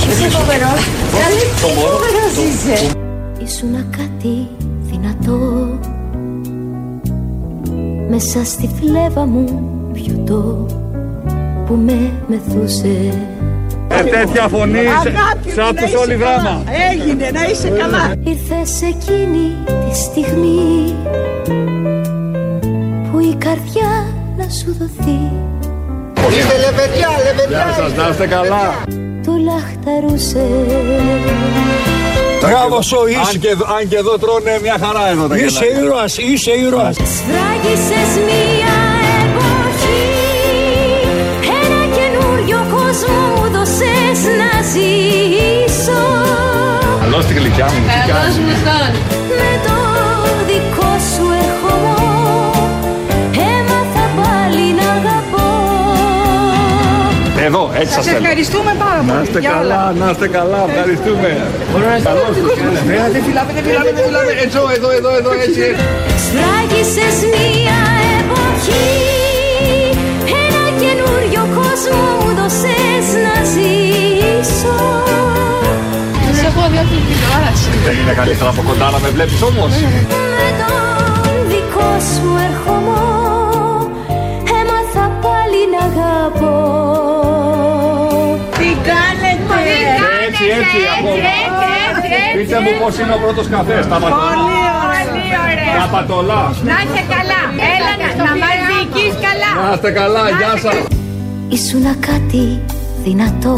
είσαι 0.09 0.29
φοβερός. 0.29 0.81
Καλή, 1.19 1.45
τι 1.55 1.79
φοβερός 1.81 2.53
είσαι. 2.53 2.95
Ήσουνα 3.43 3.85
κάτι 3.97 4.47
δυνατό 4.81 5.94
Μέσα 8.10 8.44
στη 8.46 8.70
φλέβα 8.80 9.26
μου 9.26 9.46
πιωτό 9.94 10.65
Που 11.65 11.74
με 11.86 12.12
μεθούσε 12.28 13.13
Ε, 13.89 14.04
τέτοια 14.04 14.48
φωνή, 14.48 14.78
Αγάπη 14.80 15.50
σε 15.50 15.62
μου, 15.62 15.68
άκουσες 15.68 15.74
να 15.82 15.86
είσαι 15.88 15.98
όλη 15.98 16.15
δράμα. 16.15 16.38
καλά. 16.38 16.63
Έγινε, 16.91 17.30
να 17.34 17.44
είσαι 17.50 17.70
καλά. 17.70 18.13
Ήρθες 18.24 18.82
εκείνη 18.82 19.54
τη 19.89 19.96
στιγμή 19.98 20.94
Που 23.12 23.20
η 23.20 23.36
καρδιά 23.38 23.91
να 24.38 24.50
σου 24.50 24.76
δοθεί 24.80 25.20
Είστε 26.38 26.56
λεβεδιά, 26.65 27.10
λεβεδιά. 27.26 27.65
να 28.04 28.10
είστε 28.10 28.28
καλά. 28.28 28.65
Το 29.26 29.32
λαχταρούσε 29.46 30.46
Μπράβο 32.47 32.81
σου, 32.81 32.97
Αν 33.29 33.39
και, 33.39 33.47
εδώ- 33.47 33.67
αν 33.77 33.88
και 33.88 33.95
εδώ 33.95 34.17
τρώνε 34.17 34.60
μια 34.62 34.77
χαρά 34.84 35.10
εδώ 35.10 35.27
τα 35.27 35.36
είσαι 35.38 35.60
γελάκια. 35.65 35.84
ήρωας, 35.84 36.17
είσαι 36.17 36.51
ήρωας. 36.65 36.95
Σφράγισες 36.95 38.12
μία 38.27 38.75
εποχή 39.25 40.03
Ένα 41.62 41.81
καινούριο 41.97 42.60
κόσμο 42.75 43.17
μου 43.36 43.45
δώσες 43.55 44.19
να 44.41 44.51
ζήσω 44.71 46.01
Καλώ 47.01 47.17
τη 47.27 47.34
γλυκιά 47.34 47.65
μου, 47.65 47.79
τι 48.03 48.12
κάνεις. 48.12 48.36
Με 49.38 49.49
το 49.65 49.74
Εδώ, 57.49 57.63
έτσι 57.81 57.93
σας 57.97 58.05
θέλω. 58.05 58.17
Ευχαριστούμε 58.21 58.71
πάρα 58.86 58.99
πολύ. 59.05 59.12
Να 59.17 59.21
είστε 59.25 59.39
για 59.45 59.51
όλα. 59.51 59.62
καλά, 59.62 59.81
να 60.01 60.08
είστε 60.12 60.27
καλά, 60.38 60.60
ευχαριστούμε. 60.69 61.29
Καλώς 62.10 62.34
τους. 62.41 62.51
Ε, 62.93 63.10
Δεν 63.15 63.21
φυλάμε, 63.27 63.51
δεν 63.58 63.63
φυλάμε, 63.67 63.91
δεν 63.97 64.03
φυλάμε. 64.08 64.31
Έτσι, 64.43 64.58
εδώ, 64.77 64.89
εδώ, 64.99 65.10
εδώ, 65.19 65.31
έτσι. 65.45 65.65
Σφράγισες 66.25 67.17
μία 67.34 67.79
εποχή 68.19 68.89
Ένα 70.43 70.63
καινούριο 70.81 71.43
κόσμο 71.60 72.01
μου 72.19 72.29
δώσες 72.39 73.08
να 73.25 73.36
ζήσω 73.53 74.77
Σε 76.39 76.45
έχω 76.51 76.63
δει 76.71 76.77
από 76.84 76.91
την 76.95 77.03
τηλεόραση. 77.10 77.69
Δεν 77.86 77.95
είναι 78.01 78.13
καλύτερα 78.19 78.49
από 78.53 78.62
κοντά 78.69 78.88
να 78.95 78.99
με 79.03 79.10
βλέπεις 79.15 79.41
όμως. 79.49 79.71
Με 80.39 80.47
τον 80.62 81.34
δικό 81.51 81.89
σου 82.12 82.27
ερχομό 82.47 82.74
Έτσι, 90.75 90.88
έτσι, 90.88 90.95
ακόμα. 90.97 91.29
Πείτε 92.35 92.57
μου 92.63 92.71
πώς 92.81 92.93
είναι 92.99 93.13
ο 93.17 93.19
πρώτος 93.23 93.45
καφές, 93.53 93.83
τα 93.91 93.97
πατολά. 94.03 94.45
Τα 95.79 95.88
πατολά. 95.93 96.43
Να 96.69 96.75
είσαι 96.83 97.03
καλά. 97.15 97.41
Έλα 97.73 97.91
να, 98.01 98.07
να 98.27 98.33
μας 98.41 98.57
διοικείς 98.69 99.13
καλά. 99.25 99.51
Να 99.67 99.73
είστε 99.73 99.91
καλά, 99.99 100.23
γεια 100.39 100.53
σας. 100.63 100.77
Ήσουνα 101.57 101.93
κάτι 102.09 102.45
δυνατό 103.03 103.55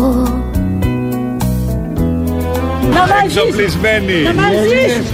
Να 2.96 3.00
μας 3.00 3.24
ζήσεις. 3.24 3.36
Εξοπλισμένοι. 3.36 4.22
Να 4.24 4.34
μας 4.42 4.52
ζήσεις. 4.70 5.08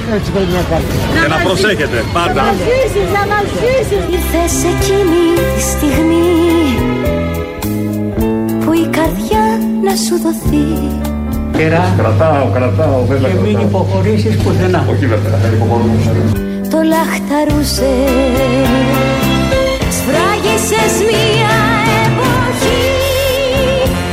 Και 1.22 1.28
να 1.28 1.38
προσέχετε, 1.46 2.04
πάντα. 2.14 2.42
Να 2.42 2.52
ζήσεις, 2.52 3.08
να 3.18 3.24
μας 3.32 3.46
ζήσεις. 3.62 4.04
Ήρθες 4.16 4.54
εκείνη 4.72 5.24
τη 5.56 5.62
στιγμή 5.62 6.32
Που 8.66 8.74
η 8.74 8.88
καρδιά 8.98 9.46
να 9.84 9.96
σου 9.96 10.16
δοθεί 10.24 10.68
Κρατάω, 11.98 12.50
κρατάω, 12.54 13.06
βέβαια 13.08 13.30
Και 13.30 13.40
μην 13.44 13.60
υποχωρήσεις 13.60 14.38
πουθενά. 14.38 14.86
Όχι 14.90 15.06
βέβαια, 15.06 15.38
δεν 15.42 15.54
υποχωρούμε. 15.54 15.96
Το 16.70 16.78
λαχταρούσε 16.92 17.92
Σφράγισες 19.98 20.94
μία 21.10 21.54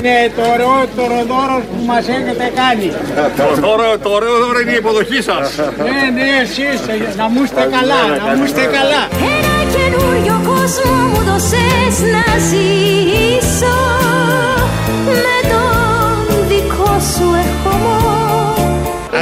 Ναι, 0.06 0.18
το 0.36 0.42
ωραιότερο 0.52 1.18
δώρο 1.30 1.56
που 1.68 1.78
μας 1.86 2.04
έχετε 2.16 2.46
κάνει. 2.60 2.88
Το 3.62 3.68
ωραίο, 3.74 3.98
το 4.04 4.10
ωραίο 4.18 4.36
δώρο 4.42 4.58
είναι 4.60 4.74
η 4.76 4.80
υποδοχή 4.82 5.20
σας. 5.28 5.44
Ναι, 5.86 6.00
ναι, 6.16 6.26
εσείς, 6.42 6.78
να 7.20 7.26
μου 7.32 7.40
είστε 7.44 7.62
καλά, 7.76 8.02
να 8.26 8.32
μου 8.36 8.44
είστε 8.44 8.64
καλά. 8.76 9.02
Ένα 9.34 9.56
καινούριο 9.74 10.36
κόσμο 10.50 10.92
μου 11.10 11.20
δώσες 11.28 11.94
να 12.14 12.24
ζήσω 12.48 13.76
Με 15.24 15.36
τον 15.50 15.59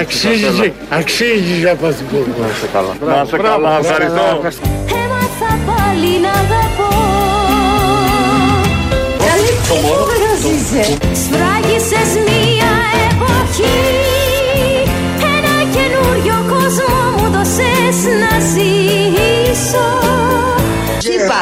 Αξίζει, 0.01 0.73
αξίζει 0.89 1.69
από 1.69 1.87
την 1.87 2.07
κούρμα. 2.11 2.35
Να 2.41 2.47
είσαι 2.53 2.69
καλά. 2.73 3.15
Να 3.15 3.23
είσαι 3.27 3.37
καλά, 3.37 3.79
ευχαριστώ. 3.79 4.41
Έμαθα 5.03 5.51
πάλι 5.67 6.13
να 6.25 6.31
αγαπώ 6.31 6.93
Καλή 9.27 9.53
φοβερός 9.69 10.43
είσαι 10.53 10.85
Σφράγισες 11.23 12.11
μία 12.27 12.73
εποχή 13.09 13.79
Ένα 15.35 15.57
καινούριο 15.75 16.37
κόσμο 16.49 16.99
μου 17.17 17.31
δώσες 17.33 17.99
να 18.23 18.39
ζήσω 18.51 19.87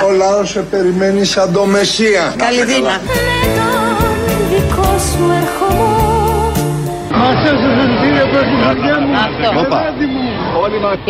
Ο 0.09 0.13
λαός 0.13 0.51
σε 0.51 0.61
περιμένει 0.61 1.25
σαν 1.25 1.53
το 1.53 1.65
Μεσσία. 1.65 2.35
Καλή 2.37 2.65
δίνα. 2.65 3.01
Με 3.05 3.47
τον 3.57 4.37
δικό 4.51 4.99
σου 4.99 5.33
ερχομό 5.41 6.16
Μας 7.21 7.39
έσωσε 7.51 7.85
κύριε 8.01 8.25
Πρωθυπουργέ 8.33 8.95
μου. 9.03 9.13
Αυτό. 9.27 9.49
Λεβέντη 9.63 10.07
μου. 10.15 10.27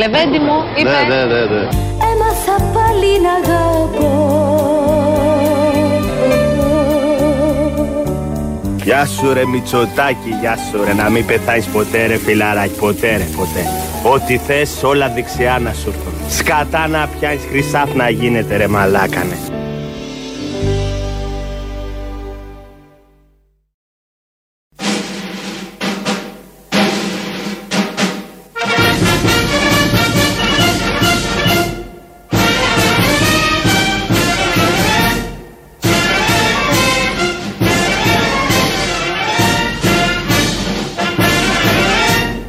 Λεβέντη 0.03 0.39
μου, 0.39 0.57
είπε. 0.77 0.91
Έμαθα 2.11 2.57
πάλι 2.75 3.11
να 3.25 3.33
αγαπώ 3.43 4.37
Γεια 8.87 9.07
σου 9.07 9.33
ρε 9.33 9.47
Μητσοτάκη, 9.47 10.31
γεια 10.41 10.57
σου 10.57 10.85
ρε 10.85 10.93
Να 10.93 11.09
μην 11.11 11.27
πεθάνεις 11.27 11.67
ποτέ 11.67 12.07
ρε 12.07 12.17
φιλαράκι, 12.19 12.79
ποτέ 12.79 13.17
ρε 13.17 13.27
ποτέ 13.37 13.61
Ό,τι 14.03 14.37
θες 14.37 14.83
όλα 14.83 15.09
δεξιά 15.09 15.59
να 15.63 15.73
σου 15.73 15.89
έρθουν 15.89 16.13
Σκατά 16.29 16.89
να 16.89 17.09
πιάνεις 17.19 17.43
χρυσάφ 17.51 17.95
να 17.95 18.11
γίνεται 18.11 18.57
ρε 18.57 18.69
μαλάκανε 18.69 19.37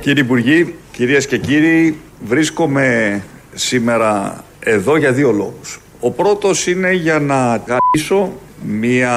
Κύριοι 0.08 0.20
Υπουργοί, 0.20 0.76
κυρίες 0.91 1.28
και 1.28 1.38
κύριοι, 1.38 1.98
βρίσκομαι 2.26 3.24
σήμερα 3.54 4.43
εδώ 4.60 4.98
για 4.98 5.12
δύο 5.12 5.32
λόγους. 5.32 5.80
Ο 6.00 6.12
πρώτος 6.12 6.67
είναι 6.67 6.91
για 6.93 7.20
να 7.20 7.36
γαμίσω 7.67 8.32
μια 8.65 9.13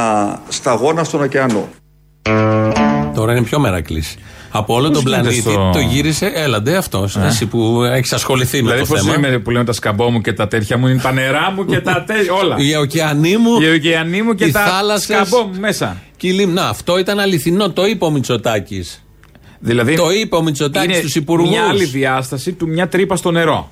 σταγόνα 0.49 1.05
στον 1.05 1.23
ωκεανό. 1.23 1.69
Τώρα 3.15 3.33
είναι 3.33 3.43
πιο 3.43 3.59
μερακλής. 3.59 4.17
Από 4.51 4.75
όλο 4.75 4.91
τον 4.91 5.03
γίνεται 5.03 5.21
πλανήτη 5.21 5.41
στο- 5.51 5.71
το 5.73 5.79
γύρισε. 5.79 6.33
Έλαντε 6.35 6.77
αυτός. 6.77 7.17
Εσύ 7.17 7.47
που 7.47 7.83
έχεις 7.83 8.13
ασχοληθεί 8.13 8.57
με 8.57 8.63
Δηλαδή, 8.63 8.81
το 8.89 8.95
πώς 8.95 9.03
θέμα. 9.03 9.29
είμαι 9.29 9.39
που 9.39 9.51
λέμε 9.51 9.65
τα 9.65 9.73
σκαμπό 9.73 10.11
μου 10.11 10.21
και 10.21 10.33
τα 10.33 10.49
τέτοια 10.49 10.79
μου, 10.79 10.87
είναι 10.87 11.01
τα 11.01 11.13
νερά 11.13 11.51
μου 11.51 11.65
και 11.65 11.81
τα 11.81 12.05
τέτοια. 12.07 12.33
Όλα. 12.33 12.57
Οι 12.59 12.77
ωκεανοί 12.77 13.37
μου. 13.37 13.61
Οι 13.61 13.71
ωκεανοί 13.71 14.23
μου 14.23 14.35
και 14.35 14.45
οι 14.45 14.51
τα 14.51 14.61
θάλασσες, 14.65 15.27
σκαμπό 15.29 15.47
μου 15.47 15.61
μέσα. 15.61 15.97
και 16.17 16.27
η 16.29 16.31
λίμνα. 16.31 16.69
Αυτό 16.69 16.99
ήταν 16.99 17.19
αληθινό. 17.19 17.71
Το 17.71 17.87
είπε 17.87 18.05
ο 18.05 18.11
Μητσοτάκης. 18.11 19.05
Δηλαδή, 19.63 19.97
Το 19.97 20.11
είπε 20.11 20.37
ο 20.37 20.43
Μητσοτάκης 20.43 20.89
είναι 20.89 20.99
στους 20.99 21.15
υπουργούς. 21.15 21.51
μια 21.51 21.65
άλλη 21.69 21.85
διάσταση 21.85 22.53
του 22.53 22.69
μια 22.69 22.89
τρύπα 22.89 23.17
στο 23.17 23.31
νερό. 23.31 23.71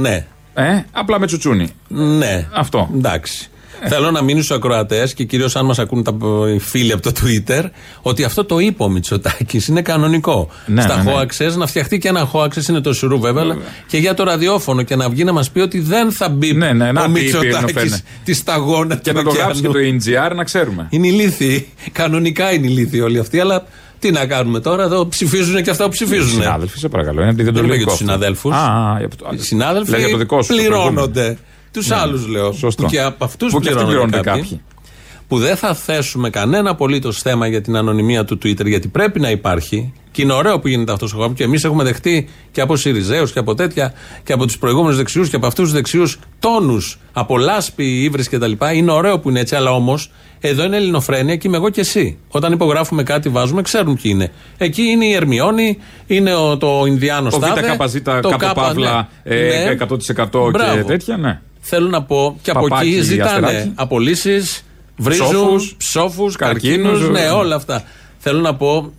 Ναι. 0.00 0.26
Ε, 0.54 0.84
απλά 0.92 1.18
με 1.20 1.26
τσουτσούνι. 1.26 1.68
Ναι. 1.88 2.46
Αυτό. 2.54 2.90
Εντάξει. 2.94 3.48
Θέλω 3.88 4.10
να 4.10 4.22
μείνει 4.22 4.42
στους 4.42 4.56
ακροατές 4.56 5.14
και 5.14 5.24
κυρίως 5.24 5.56
αν 5.56 5.64
μας 5.66 5.78
ακούν 5.78 6.02
τα 6.02 6.14
οι 6.54 6.58
φίλοι 6.58 6.92
από 6.92 7.02
το 7.02 7.12
Twitter 7.20 7.62
ότι 8.02 8.24
αυτό 8.24 8.44
το 8.44 8.58
είπε 8.58 8.82
ο 8.82 8.88
Μητσοτάκης. 8.88 9.66
Είναι 9.68 9.82
κανονικό. 9.82 10.48
Ναι, 10.66 10.82
Στα 10.82 10.96
ναι, 10.96 11.02
ναι. 11.02 11.16
hoaxes 11.16 11.56
να 11.56 11.66
φτιαχτεί 11.66 11.98
και 11.98 12.08
ένα 12.08 12.30
hoaxes 12.32 12.68
είναι 12.68 12.80
το 12.80 12.92
σουρού 12.92 13.20
βέβαια. 13.20 13.42
αλλά 13.42 13.56
Και 13.86 13.98
για 13.98 14.14
το 14.14 14.24
ραδιόφωνο 14.24 14.82
και 14.82 14.96
να 14.96 15.08
βγει 15.08 15.24
να 15.24 15.32
μας 15.32 15.50
πει 15.50 15.60
ότι 15.60 15.80
δεν 15.80 16.12
θα 16.12 16.28
μπει 16.28 16.52
Ναι, 16.52 16.72
ναι, 16.72 16.92
να 16.92 17.04
ο 17.04 17.10
πει, 17.12 17.20
είπε, 17.20 17.38
Μητσοτάκης 17.38 17.72
φαίνεται. 17.72 18.00
τη 18.24 18.32
σταγόνα 18.34 18.96
Και 18.96 19.10
του 19.10 19.16
να 19.16 19.22
το 19.22 19.30
γράψει 19.30 19.60
και 19.60 19.68
ωκεανού. 19.68 19.98
το 19.98 20.30
NGR 20.30 20.36
να 20.36 20.44
ξέρουμε. 20.44 20.86
Είναι 20.90 21.06
ηλίθιοι. 21.06 21.66
Κανονικά 21.92 22.52
είναι 22.52 22.66
ηλίθιοι 22.66 23.00
όλοι 23.04 23.18
αυτοί, 23.18 23.40
αλλά 23.40 23.64
τι 23.98 24.10
να 24.10 24.26
κάνουμε 24.26 24.60
τώρα, 24.60 24.82
εδώ 24.82 25.06
ψηφίζουν 25.08 25.62
και 25.62 25.70
αυτά 25.70 25.84
που 25.84 25.90
ψηφίζουν. 25.90 26.28
Συνάδελφοι, 26.40 26.78
σε 26.78 26.88
παρακαλώ. 26.88 27.22
Είναι 27.22 27.32
Δεν 27.32 27.38
είμαι 27.38 27.48
αντιδεντολογικό. 27.48 27.76
για 27.76 27.84
τους 27.84 27.92
αυτό. 27.94 28.04
συναδέλφους. 28.04 28.52
Α, 28.54 28.92
α, 28.92 28.96
για 28.98 29.08
το- 29.08 29.28
Οι 29.32 29.38
συνάδελφοι 29.38 29.90
Λέει 29.90 30.00
για 30.00 30.08
το 30.10 30.16
δικό 30.16 30.42
σου, 30.42 30.48
το 30.48 30.54
πληρώνονται. 30.54 31.38
Τους 31.72 31.88
Ναι, 31.88 31.96
άλλους 31.96 32.26
λέω. 32.26 32.52
σωστό. 32.52 32.82
Που 32.82 32.88
και 32.88 33.00
από 33.02 33.24
αυτούς 33.24 33.52
Που 33.52 33.60
και 33.60 33.68
αυτοί 33.68 33.80
πληρώνονται 33.84 34.06
πληρώνονται 34.10 34.30
κάποιοι. 34.30 34.42
κάποιοι. 34.42 34.60
Που 35.28 35.38
δεν 35.38 35.56
θα 35.56 35.74
θέσουμε 35.74 36.30
κανένα 36.30 36.70
απολύτως 36.70 37.22
θέμα 37.22 37.46
για 37.46 37.60
την 37.60 37.76
ανωνυμία 37.76 38.24
του 38.24 38.38
Twitter, 38.42 38.66
γιατί 38.66 38.88
πρέπει 38.88 39.20
να 39.20 39.30
υπάρχει. 39.30 39.92
Και 40.10 40.22
είναι 40.22 40.32
ωραίο 40.32 40.58
που 40.58 40.68
γίνεται 40.68 40.92
αυτός 40.92 41.12
ο 41.12 41.16
χώρο. 41.16 41.32
Και 41.32 41.44
εμείς 41.44 41.64
έχουμε 41.64 41.84
δεχτεί 41.84 42.28
και 42.52 42.60
από 42.60 42.76
Σιριζέους 42.76 43.32
και 43.32 43.38
από 43.38 43.54
τέτοια 43.54 43.92
και 44.24 44.32
από 44.32 44.46
τους 44.46 44.58
προηγούμενους 44.58 44.96
δεξιούς 44.96 45.28
και 45.28 45.36
από 45.36 45.46
αυτούς 45.46 45.64
τους 45.64 45.72
δεξιούς 45.72 46.18
τόνους 46.38 46.98
από 47.12 47.38
λάσπη, 47.38 48.02
ύβρις 48.02 48.28
κτλ. 48.28 48.52
Είναι 48.74 48.92
ωραίο 48.92 49.18
που 49.18 49.28
είναι 49.30 49.40
έτσι, 49.40 49.56
αλλά 49.56 49.70
όμως 49.70 50.10
εδώ 50.40 50.64
είναι 50.64 50.76
ελληνοφρένεια 50.76 51.36
και 51.36 51.48
είμαι 51.48 51.56
εγώ 51.56 51.70
και 51.70 51.80
εσύ. 51.80 52.18
Όταν 52.28 52.52
υπογράφουμε 52.52 53.02
κάτι, 53.02 53.28
βάζουμε, 53.28 53.62
ξέρουν 53.62 53.94
ποιοι 54.02 54.10
είναι. 54.14 54.30
Εκεί 54.58 54.82
είναι 54.82 55.04
η 55.04 55.12
Ερμιόνη, 55.12 55.78
είναι 56.06 56.34
ο, 56.34 56.56
το 56.56 56.84
Ινδιάνο 56.86 57.26
ο 57.26 57.30
τάδε. 57.30 57.76
ΒΚΖ, 57.78 57.96
το 58.22 58.28
κάπου 58.28 58.46
K, 58.46 58.52
παύλα, 58.54 59.08
ναι. 59.24 59.34
ε, 59.34 59.64
Ναι. 59.64 59.76
100% 59.88 59.96
και 60.06 60.48
Μπράβο. 60.50 60.84
τέτοια, 60.84 61.16
ναι. 61.16 61.40
Θέλω 61.60 61.88
να 61.88 62.02
πω 62.02 62.38
και 62.42 62.50
από 62.50 62.60
Παπάκι, 62.68 62.88
εκεί 62.88 63.00
ζητάνε 63.00 63.46
αστεράκι. 63.46 63.72
απολύσεις, 63.74 64.64
βρίζουν, 64.96 65.26
Ψόφους, 65.28 65.74
ψόφους, 65.78 66.36
καρκίνους. 66.36 66.90
καρκίνους, 66.90 67.10
Ναι, 67.10 67.24
ε. 67.26 67.28
όλα 67.28 67.54
αυτά. 67.54 67.82
Θέλω 68.18 68.40
να 68.40 68.54
πω, 68.54 68.92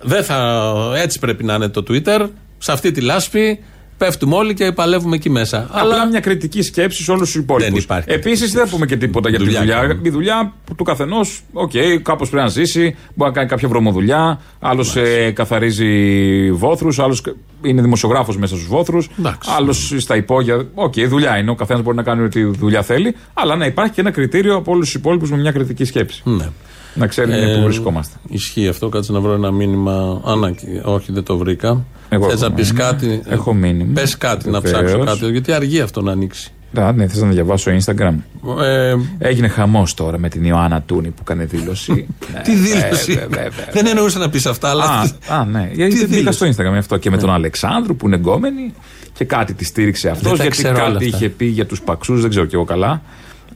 δεν 0.00 0.24
θα, 0.24 0.62
έτσι 0.96 1.18
πρέπει 1.18 1.44
να 1.44 1.54
είναι 1.54 1.68
το 1.68 1.84
Twitter. 1.88 2.26
Σε 2.58 2.72
αυτή 2.72 2.90
τη 2.90 3.00
λάσπη 3.00 3.58
πέφτουμε 3.98 4.34
όλοι 4.36 4.54
και 4.54 4.72
παλεύουμε 4.72 5.16
εκεί 5.16 5.30
μέσα. 5.30 5.68
Απλά 5.72 6.06
μια 6.06 6.20
κριτική 6.20 6.62
σκέψη 6.62 7.02
σε 7.02 7.10
όλους 7.10 7.32
τους 7.32 7.42
υπόλοιπους. 7.42 7.72
Δεν 7.72 7.82
υπάρχει 7.82 8.10
Επίσης, 8.12 8.52
δεν 8.52 8.64
θα 8.64 8.70
πούμε 8.70 8.86
και 8.86 8.96
τίποτα 8.96 9.28
για 9.28 9.38
τη 9.38 9.44
Δουλειά 9.44 9.60
δουλειά. 9.60 9.74
κάνουμε. 9.74 10.00
Η 10.02 10.10
δουλειά 10.10 10.52
του 10.76 10.84
καθενός, 10.84 11.42
οκ, 11.52 11.70
κάπως 12.02 12.28
πρέπει 12.28 12.44
να 12.44 12.50
ζήσει. 12.50 12.96
Μπορεί 13.14 13.30
να 13.30 13.36
κάνει 13.36 13.48
κάποια 13.48 13.68
βρωμοδουλειά. 13.68 14.40
Άλλος 14.60 14.96
καθαρίζει 15.32 16.52
βόθρους. 16.52 16.98
Άλλος 16.98 17.22
είναι 17.62 17.82
δημοσιογράφος 17.82 18.36
μέσα 18.36 18.54
στους 18.54 18.68
βόθρους. 18.68 19.08
Άλλος 19.56 19.94
στα 19.96 20.16
υπόγεια. 20.16 20.66
Οκ, 20.74 20.94
δουλειά 21.08 21.36
είναι. 21.38 21.50
Ο 21.50 21.54
καθένας 21.54 21.82
μπορεί 21.82 21.96
να 21.96 22.02
κάνει 22.02 22.22
ό,τι 22.22 22.42
δουλειά 22.44 22.82
θέλει. 22.82 23.14
Αλλά 23.34 23.56
να 23.56 23.66
υπάρχει 23.66 23.92
και 23.92 24.00
ένα 24.00 24.10
κριτήριο 24.10 24.54
από 24.56 24.72
όλους 24.72 24.84
τους 24.86 24.94
υπόλοιπους 24.94 25.30
με 25.30 25.36
μια 25.36 25.52
κριτική 25.52 25.84
σκέψη. 25.84 26.22
Ναι. 26.24 26.48
Να 26.94 27.06
ξέρει 27.06 27.32
Ε, 27.32 27.56
που 27.56 27.62
βρισκόμαστε. 27.62 28.16
Ισχύει 28.28 28.68
αυτό. 28.68 28.88
Κάτσε 28.88 29.12
να 29.12 29.20
βρω 29.20 29.32
ένα 29.32 29.50
μήνυμα. 29.50 30.20
Άνα, 30.24 30.50
και- 30.50 30.66
όχι, 30.84 31.12
δεν 31.12 31.22
το 31.22 31.36
βρήκα. 31.36 31.84
Εγώ 32.08 32.28
Θες 32.28 32.40
έχω 32.40 32.48
να 32.48 32.54
πεις 32.54 32.72
μήνυμα. 32.72 32.88
κάτι; 32.90 33.22
Έχω 33.28 33.54
μήνυμα. 33.54 33.90
Πες 33.94 34.16
κάτι 34.18 34.50
να 34.50 34.60
Βεβαίως. 34.60 34.82
ψάξω 34.84 35.04
κάτι. 35.04 35.30
Γιατί 35.32 35.52
αργεί 35.52 35.80
αυτό 35.80 36.00
να 36.02 36.12
ανοίξει. 36.12 36.52
Α, 36.78 36.92
ναι, 36.92 37.06
θες 37.06 37.20
να 37.22 37.28
διαβάσω 37.28 37.70
Instagram; 37.84 38.14
Ε, 38.62 38.94
Έγινε 39.18 39.48
χαμός 39.48 39.94
τώρα 39.94 40.18
με 40.18 40.28
την 40.28 40.44
Ιωάννα 40.44 40.82
Τούνη 40.82 41.08
που 41.08 41.18
έκανε 41.20 41.44
δήλωση. 41.44 41.92
Ναι, 42.34 42.40
Τι 42.40 42.54
δήλωση; 42.54 43.12
βέβαια, 43.12 43.28
βέβαια. 43.42 43.66
Δεν 43.72 43.86
εννοούσα 43.86 44.18
να 44.18 44.28
πεις 44.30 44.46
αυτά, 44.46 44.68
αλλά. 44.68 44.84
Α, 44.84 45.00
α, 45.38 45.44
ναι. 45.44 45.70
Γιατί 45.72 45.94
μπήκα 45.94 46.06
δήλωση; 46.06 46.36
στο 46.36 46.46
Instagram 46.64 46.76
αυτό 46.78 46.96
και 46.96 47.10
με 47.10 47.16
τον 47.16 47.30
Αλεξάνδρου 47.32 47.96
που 47.96 48.06
είναι 48.06 48.16
γκόμενη 48.16 48.72
και 49.12 49.24
κάτι 49.24 49.54
τη 49.54 49.64
στήριξε 49.64 50.08
αυτός. 50.08 50.22
Δεν 50.28 50.36
τα 50.36 50.42
Γιατί 50.42 50.56
ξέρω 50.62 50.74
όλα 50.84 50.92
κάτι 50.92 51.04
αυτά. 51.04 51.16
είχε 51.16 51.28
πει 51.28 51.44
για 51.46 51.66
τους 51.66 51.80
παξούς, 51.80 52.20
δεν 52.20 52.30
ξέρω 52.30 52.44
κι 52.46 52.54
εγώ 52.54 52.64
καλά. 52.64 53.02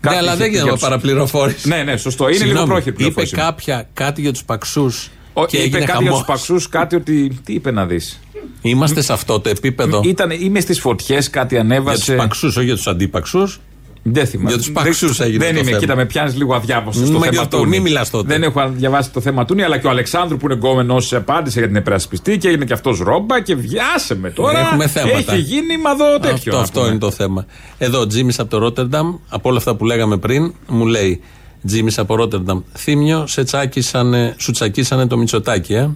Ναι, 0.01 0.11
Κάτι 0.11 0.17
αλλά 0.17 0.27
είχε 0.33 0.37
δεν 0.37 0.39
πει 0.39 0.57
γίνεται 0.57 0.63
για 0.63 0.65
να 0.73 0.79
τους- 0.79 0.89
παραπληροφόρηση. 0.89 1.69
Ναι, 1.69 1.83
ναι, 1.83 1.97
σωστό. 1.97 2.25
Είναι 2.25 2.33
λίγο 2.33 2.45
Συγγνώμη, 2.45 2.69
πρόχειρη 2.69 2.89
Είπε 2.89 2.97
πληροφόρηση. 2.99 3.35
κάποια 3.37 3.89
κάτι 3.95 4.21
για 4.21 4.33
τους 4.33 4.45
παξούς. 4.45 5.11
Ο- 5.33 5.47
Και 5.47 5.57
είπε 5.57 5.65
έγινε 5.65 5.79
κάτι 5.85 6.03
για 6.03 6.11
χαμό. 6.11 6.17
τους 6.19 6.27
παξούς, 6.27 6.69
κάτι 6.69 6.97
ότι. 6.97 7.41
Τι 7.45 7.53
είπε 7.53 7.71
να 7.71 7.87
δεις. 7.87 8.21
Είμαστε 8.63 9.01
σε 9.03 9.13
αυτό 9.13 9.41
το 9.41 9.49
επίπεδο. 9.49 10.01
Ήταν, 10.05 10.31
είμαι 10.31 10.61
στις 10.61 10.81
φωτιές, 10.81 11.31
κάτι 11.31 11.55
Για 11.55 11.63
ανέβασε. 11.65 12.05
τους 12.05 12.15
παξούς, 12.15 12.57
όχι 12.57 12.67
για 12.67 12.75
τους 12.75 12.87
αντίπαξους. 12.87 13.61
Δεν 14.03 14.27
θυμάμαι. 14.27 14.49
Για 14.49 14.59
τους 14.59 14.71
παξούς 14.73 15.21
έγινε 15.21 15.45
Δεν 15.45 15.53
το 15.55 15.59
είμαι, 15.61 15.67
θέμα. 15.69 15.79
κοίτα, 15.79 15.97
με 15.97 16.05
πιάνεις 16.07 16.37
λίγο 16.37 16.55
αδιάβαστος 16.55 17.09
στο 17.09 17.19
Μα 17.19 17.25
θέμα 17.25 17.33
γι' 17.33 17.39
αυτό, 17.39 17.57
Τούνη. 17.57 17.69
μη 17.71 17.81
μιλάς 17.81 18.11
τότε. 18.11 18.27
Δεν 18.33 18.43
έχω 18.43 18.69
διαβάσει 18.75 19.11
το 19.11 19.21
θέμα 19.21 19.45
Τούνη, 19.45 19.63
αλλά 19.63 19.79
και 19.79 19.87
ο 19.87 19.91
Αλεξάνδρου 19.91 20.37
που 20.37 20.45
είναι 20.47 20.55
γκόμενος 20.55 21.13
απάντησε 21.13 21.59
για 21.59 21.69
την 21.69 21.77
υπερασπιστή 21.77 22.39
και 22.39 22.49
έγινε 22.49 22.65
και 22.65 22.73
αυτός 22.73 22.99
ρόμπα 22.99 23.41
και 23.41 23.55
βιάσε 23.55 24.15
με 24.15 24.31
τώρα. 24.31 24.59
Έχουμε 24.59 24.87
θέματα. 24.87 25.33
Έχει 25.33 25.41
γίνει 25.41 25.79
μαδό 25.79 26.19
τέτοιο. 26.21 26.33
Αυτό, 26.35 26.51
να 26.57 26.59
αυτό 26.61 26.79
πούμε. 26.79 26.91
είναι 26.91 26.99
το 26.99 27.11
θέμα. 27.11 27.47
Εδώ, 27.79 28.07
Τζίμις 28.07 28.39
από 28.39 28.51
το 28.51 28.59
Ρότερνταμ, 28.59 29.15
από 29.29 29.49
όλα 29.49 29.59
αυτά 29.59 29.75
που 29.77 29.85
λέγαμε 29.85 30.17
πριν, 30.17 30.55
μου 30.69 30.87
λέει 30.87 31.21
Τζίμις 31.67 31.99
από 31.99 32.15
Ρότερνταμ, 32.15 32.61
Θύμιο, 32.77 33.27
σε 33.27 33.43
τσάκισανε, 33.45 34.35
σου 34.39 34.51
τσακίσανε 34.53 35.07
το 35.07 35.17
Μητσοτάκι, 35.19 35.75
ε. 35.75 35.91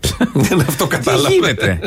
Αυτό 0.68 0.84
Τι 0.86 0.96
κατάλαβε. 0.96 1.28
γίνεται; 1.34 1.80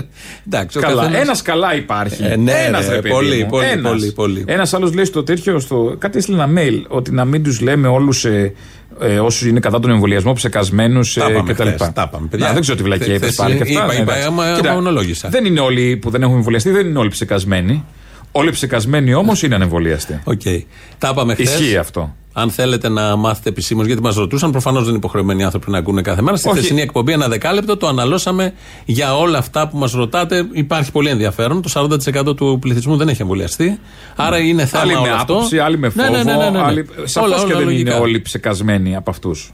Εντάξει, 0.47 0.78
ο 0.78 0.82
καλά. 0.82 1.02
καθένας- 1.02 1.21
Ένας 1.21 1.41
καλά 1.41 1.76
υπάρχει. 1.76 2.23
Ε, 2.23 2.36
ναι, 2.36 2.52
ένας, 2.67 2.86
ρε, 2.88 2.95
ρε, 2.95 3.02
παιδί 3.02 3.13
πολύ, 3.13 3.43
μου. 3.43 3.49
πολύ, 3.49 3.65
Ένας. 3.65 3.91
πολύ, 3.91 4.12
πολύ. 4.12 4.43
Ένας 4.47 4.73
άλλος 4.73 4.93
λέει 4.93 5.06
στο 5.06 5.23
τέτοιο. 5.23 5.60
Στο... 5.60 5.95
Κάτι 5.99 6.17
έστειλε 6.17 6.43
ένα 6.43 6.62
mail 6.62 6.82
ότι 6.88 7.12
να 7.12 7.26
μην 7.26 7.43
τους 7.43 7.62
λέμε 7.62 7.88
όλους 7.88 8.26
ε, 8.26 8.54
ε, 8.99 9.19
όσους 9.19 9.47
είναι 9.47 9.60
κατά 9.60 9.80
τον 9.80 9.91
εμβολιασμό 9.91 10.34
ψεκασμένους 10.34 11.13
Τα 11.13 11.26
ε, 11.26 11.32
είπαμε 11.32 11.54
κτλ. 11.54 11.63
χθες, 11.67 11.91
τα 11.93 12.06
είπαμε, 12.10 12.28
παιδιά. 12.28 12.47
Να, 12.47 12.54
δεν 12.54 12.62
ξέρω 12.62 12.78
τι 12.78 12.84
βλακεία 12.84 13.15
Χθες 13.15 13.34
είπε 13.34 13.41
πάλι 13.43 13.56
και 13.56 13.62
αυτά. 13.63 13.73
είπα, 13.73 13.86
ναι, 13.86 13.93
είπα, 13.93 14.02
εντάξει. 14.02 14.28
άμα- 14.28 14.56
Κοίτα, 14.56 14.69
άμα 14.69 14.80
μονολόγησα. 14.82 15.30
Δεν 15.30 15.45
είναι 15.45 15.60
όλοι 15.60 15.97
που 15.97 16.10
δεν 16.10 16.21
έχουν 16.21 16.36
εμβολιαστεί, 16.36 16.69
δεν 16.69 16.86
είναι 16.88 16.99
όλοι 16.99 17.10
ψεκασμένοι. 17.10 17.86
Όλοι 18.32 18.52
ψεκασμένοι 18.52 19.13
όμως 19.13 19.43
είναι 19.43 19.56
ανεμβολιαστοί. 19.56 20.19
Οκ. 20.23 20.41
Τα 20.97 21.10
είπαμε 21.12 21.34
χθες. 21.34 21.60
Ισχύει 21.60 21.78
αυτό. 21.78 22.15
Αν 22.36 22.50
θέλετε 22.50 22.89
να 22.89 23.15
μάθετε 23.15 23.50
επισήμως, 23.50 23.86
γιατί 23.86 24.02
μας 24.02 24.15
ρωτούσαν, 24.15 24.52
προφανώς 24.52 24.80
δεν 24.80 24.89
είναι 24.89 24.98
υποχρεωμένοι 24.98 25.43
άνθρωποι 25.43 25.72
να 25.72 25.78
ακούνε 25.78 26.02
κάθε 26.02 26.22
μέρα. 26.22 26.38
Στη 26.38 26.48
Όχι. 26.50 26.58
χθεσινή 26.58 26.82
εκπομπή, 26.82 27.12
ένα 27.12 27.28
δεκάλεπτο, 27.28 27.78
το 27.78 27.88
αναλώσαμε 27.88 28.54
για 28.86 29.17
όλα 29.17 29.38
αυτά 29.38 29.67
που 29.67 29.78
μας 29.78 29.91
ρωτάτε. 29.91 30.48
Υπάρχει 30.52 30.91
πολύ 30.91 31.10
ενδιαφέρον. 31.10 31.62
Το 31.62 31.69
40% 31.74 32.36
του 32.36 32.58
πληθυσμού 32.62 32.98
δεν 32.98 33.08
έχει 33.08 33.22
εμβολιαστεί. 33.22 33.80
Άρα 34.15 34.38
είναι 34.38 34.65
θέμα 34.65 34.84
Άλλοι 34.84 34.93
με 34.93 35.00
όλο 35.00 35.13
αυτό. 35.13 35.34
άποψη, 35.34 35.60
άλλοι 35.60 35.78
με 35.78 35.91
Ναι, 35.96 36.04
φόβο. 36.04 36.17
ναι, 36.17 36.24
ναι, 36.24 36.38
ναι, 36.43 36.50
ναι. 36.50 36.60
άλλοι- 36.62 36.86
Σαφώς 37.04 37.30
Όλα, 37.32 37.36
και 37.38 37.43
όλα 37.46 37.56
δεν 37.58 37.63
λογικά. 37.65 37.91
είναι 37.91 38.00
όλοι 38.00 38.22
ψεκασμένοι 38.22 38.96
από 38.96 39.10
αυτούς. 39.10 39.52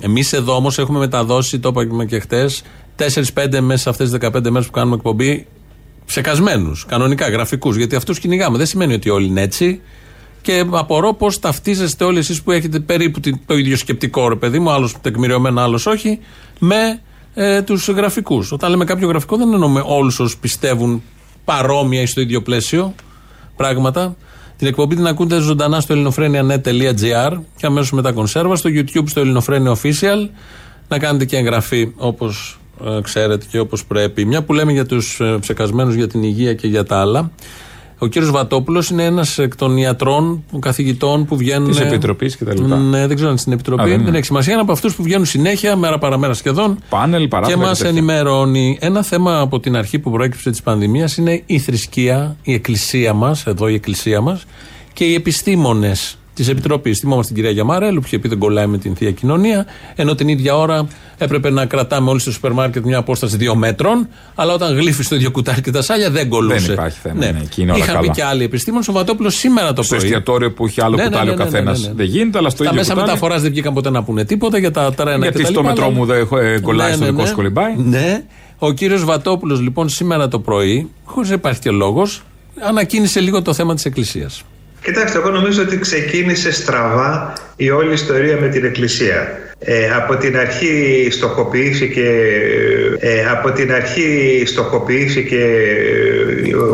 Εμείς 0.00 0.32
εδώ 0.32 0.54
όμως 0.54 0.78
έχουμε 0.78 0.98
μεταδώσει, 0.98 1.58
το 1.58 1.68
είπαμε 1.68 2.04
και 2.04 2.18
χτες, 2.18 2.62
4-5 2.96 3.60
μέσα 3.60 3.82
σε 3.82 3.88
αυτές 3.88 4.10
τις 4.10 4.18
15 4.18 4.50
μέρες 4.50 4.66
που 4.66 4.72
κάνουμε 4.72 4.94
εκπομπή, 4.96 5.46
ψεκασμένους, 6.06 6.84
κανονικά, 6.88 7.28
γραφικούς. 7.28 7.76
Γιατί 7.76 7.96
αυτούς 7.96 8.18
κυνηγάμε. 8.18 8.56
Δεν 8.56 8.66
σημαίνει 8.66 8.94
ότι 8.94 9.08
όλοι 9.10 9.26
είναι 9.26 9.40
έτσι. 9.42 9.80
Και 10.42 10.64
απορώ 10.70 11.14
πώς 11.14 11.38
ταυτίζεστε 11.38 12.04
όλοι 12.04 12.18
εσείς 12.18 12.42
που 12.42 12.50
έχετε 12.50 12.80
περίπου 12.80 13.20
την- 13.20 13.38
το 13.46 13.56
ίδιο 13.56 13.76
σκεπτικό, 13.76 14.28
ρε 14.28 14.34
παιδί 14.34 14.58
μου, 14.58 14.70
άλλος 14.70 14.94
τεκμηριωμένο, 15.00 15.60
άλλος 15.60 15.86
όχι, 15.86 16.18
με 16.58 17.00
ε, 17.34 17.62
τους 17.62 17.88
γραφικούς. 17.88 18.52
Όταν 18.52 18.70
λέμε 18.70 18.84
κάποιο 18.84 19.08
γραφικό, 19.08 19.36
δεν 19.36 19.52
εννοούμε 19.52 19.82
όλους 19.86 20.20
όσους 20.20 20.36
πιστεύουν 20.36 21.02
παρόμοια 21.44 22.00
ή 22.00 22.06
στο 22.06 22.20
ίδιο 22.20 22.42
πλαίσιο 22.42 22.94
πράγματα. 23.56 24.16
Την 24.56 24.66
εκπομπή 24.68 24.94
την 24.94 25.06
ακούτε 25.06 25.38
ζωντανά 25.40 25.80
στο 25.80 25.92
ελληνοφρένια.net.gr 25.92 27.38
και 27.56 27.66
αμέσως 27.66 27.92
μετά 27.92 28.12
κονσέρβα, 28.12 28.56
στο 28.56 28.70
YouTube 28.72 29.04
στο 29.08 29.20
Ελληνοφρένια 29.20 29.76
Official. 29.82 30.28
Να 30.88 30.98
κάνετε 30.98 31.24
και 31.24 31.36
εγγραφή 31.36 31.92
όπως 31.96 32.58
ξέρετε 33.02 33.46
και 33.50 33.58
όπως 33.58 33.84
πρέπει. 33.84 34.24
Μια 34.24 34.42
που 34.42 34.52
λέμε 34.52 34.72
για 34.72 34.86
τους 34.86 35.20
ε, 35.20 35.36
ψεκασμένους 35.40 35.94
για 35.94 36.06
την 36.08 36.22
υγεία 36.22 36.54
και 36.54 36.66
για 36.66 36.84
τα 36.84 37.00
άλλα. 37.00 37.30
Ο 38.02 38.06
κύριος 38.06 38.30
Βατόπουλος 38.30 38.90
είναι 38.90 39.04
ένας 39.04 39.38
εκ 39.38 39.56
των 39.56 39.76
ιατρών, 39.76 40.44
καθηγητών 40.58 41.24
που 41.24 41.36
βγαίνουν. 41.36 41.68
Της 41.68 41.80
Επιτροπής 41.80 42.36
και 42.36 42.44
τα 42.44 42.54
λοιπά. 42.54 42.76
Ναι, 42.76 42.98
δεν 42.98 43.08
ξέρω 43.08 43.22
αν 43.22 43.28
είναι 43.28 43.36
στην 43.36 43.52
Επιτροπή. 43.52 43.82
Α, 43.82 43.84
δεν 43.84 43.98
δεν, 43.98 44.06
είναι. 44.06 44.16
έχει 44.16 44.26
σημασία. 44.26 44.52
Είναι 44.52 44.62
από 44.62 44.72
αυτούς 44.72 44.94
που 44.94 45.02
βγαίνουν 45.02 45.24
συνέχεια, 45.24 45.76
μέρα 45.76 45.98
παραμέρα 45.98 46.34
σχεδόν. 46.34 46.78
Πάνελ, 46.88 47.22
Και 47.22 47.28
παράθυρα 47.28 47.58
μας 47.58 47.78
τέτοια. 47.78 47.90
ενημερώνει. 47.90 48.78
Ένα 48.80 49.02
θέμα 49.02 49.40
από 49.40 49.60
την 49.60 49.76
αρχή 49.76 49.98
που 49.98 50.10
προέκυψε 50.10 50.50
της 50.50 50.62
πανδημίας 50.62 51.16
είναι 51.16 51.42
η 51.46 51.58
θρησκεία, 51.58 52.36
η 52.42 52.52
εκκλησία 52.54 53.12
μας, 53.12 53.46
εδώ 53.46 53.68
η 53.68 53.74
εκκλησία 53.74 54.20
μας, 54.20 54.44
και 54.92 55.04
οι 55.04 55.14
επιστήμονες 55.14 56.18
της 56.40 56.48
Επιτροπής. 56.48 56.98
Θυμόμαστε 56.98 57.26
την 57.32 57.42
κυρία 57.42 57.50
Γιαμαρέλου 57.54 58.00
που 58.00 58.06
είχε 58.06 58.18
πει 58.18 58.28
δεν 58.28 58.38
κολλάει 58.38 58.66
με 58.66 58.78
την 58.78 58.96
θεία 58.96 59.10
κοινωνία, 59.10 59.66
ενώ 59.96 60.14
την 60.14 60.28
ίδια 60.28 60.56
ώρα 60.56 60.86
έπρεπε 61.18 61.50
να 61.50 61.66
κρατάμε 61.66 62.10
όλοι 62.10 62.20
στο 62.20 62.32
σούπερ 62.32 62.52
μάρκετ 62.52 62.84
μια 62.84 62.98
απόσταση 62.98 63.36
δύο 63.36 63.54
μέτρων, 63.54 64.08
αλλά 64.34 64.52
όταν 64.52 64.76
γλύφει 64.76 65.02
στο 65.02 65.14
ίδιο 65.14 65.30
κουτάλι 65.30 65.60
και 65.60 65.70
τα 65.70 65.82
σάλια 65.82 66.10
δεν 66.10 66.28
κολούσε. 66.28 66.58
Δεν 66.66 66.72
υπάρχει 66.74 66.98
θέμα, 67.02 67.14
ναι, 67.14 67.32
εκεί 67.42 67.62
είναι 67.62 67.72
όλα 67.72 67.84
Είχαν 67.84 67.94
πει 67.94 68.00
καλά. 68.00 68.12
και 68.12 68.24
άλλοι 68.24 68.44
επιστήμονες. 68.44 68.88
Ο 68.88 68.92
Βατόπουλο 68.92 69.30
σήμερα 69.30 69.72
το 69.72 69.82
Στο 69.82 69.94
πρωί. 69.94 70.04
εστιατόριο 70.04 70.52
που 70.52 70.66
έχει 70.66 70.80
άλλο 70.82 70.96
Ναι, 70.96 71.02
ναι, 71.02 71.08
κουτάλι 71.08 71.26
ναι, 71.28 71.32
ο 71.34 71.36
ναι, 71.36 71.44
καθένας 71.44 71.78
ναι, 71.80 71.86
ναι, 71.86 71.92
ναι. 71.92 71.96
δεν 71.96 72.06
γίνεται, 72.06 72.38
αλλά 72.38 72.48
στο 72.50 72.58
Τα 72.58 72.64
ίδιο 72.64 72.76
μέσα 72.78 72.90
κουτάλι. 72.92 73.08
μεταφοράς 73.10 73.42
δεν 73.42 73.50
βγήκαν 73.50 73.74
ποτέ 73.74 73.90
να 73.90 74.02
πούνε 74.02 74.24
τίποτα 74.24 74.58
για 74.58 74.70
τα 74.70 74.92
τρένα 74.94 75.16
Γιατί 75.18 75.36
και 75.36 75.42
τα 75.42 75.48
στο 75.50 75.60
λοιπά, 75.60 75.72
μετρό 75.72 75.84
αλλά- 75.86 75.94
μου 75.96 76.04
δεν 76.06 76.18
έχω- 76.20 76.38
ε, 76.38 76.58
κολλάει, 76.60 76.92
στο 76.92 77.04
δικό 77.04 77.26
σου 77.26 77.34
κολυμπάει. 77.34 77.74
Ναι. 77.76 78.22
Ο 78.58 78.72
κύριος 78.72 79.04
Βατόπουλος 79.04 79.60
λοιπόν 79.60 79.88
σήμερα 79.88 80.28
το 80.28 80.38
πρωί, 80.40 80.90
χωρίς 81.04 81.28
να 81.28 81.34
υπάρχει 81.34 81.60
και 81.60 81.70
λόγος, 81.70 82.22
ανακοίνησε 82.60 83.20
λίγο 83.20 83.42
το 83.42 83.52
θέμα 83.54 83.74
της 83.74 83.84
Εκκλησίας. 83.84 84.42
Κοιτάξτε, 84.82 85.18
εγώ 85.18 85.30
νομίζω 85.30 85.62
ότι 85.62 85.78
ξεκίνησε 85.78 86.52
στραβά 86.52 87.32
η 87.56 87.70
όλη 87.70 87.92
ιστορία 87.92 88.36
με 88.40 88.48
την 88.48 88.64
Εκκλησία. 88.64 89.38
Ε, 89.64 89.90
από 89.96 90.16
την 90.16 90.36
αρχή 90.38 91.08
στοχοποιήθηκε, 91.10 92.08
ε, 92.98 93.26
από 93.30 93.50
την 93.52 93.72
αρχή 93.72 94.42
στοχοποιήθηκε 94.46 95.36
ε, 96.50 96.54
ο, 96.54 96.64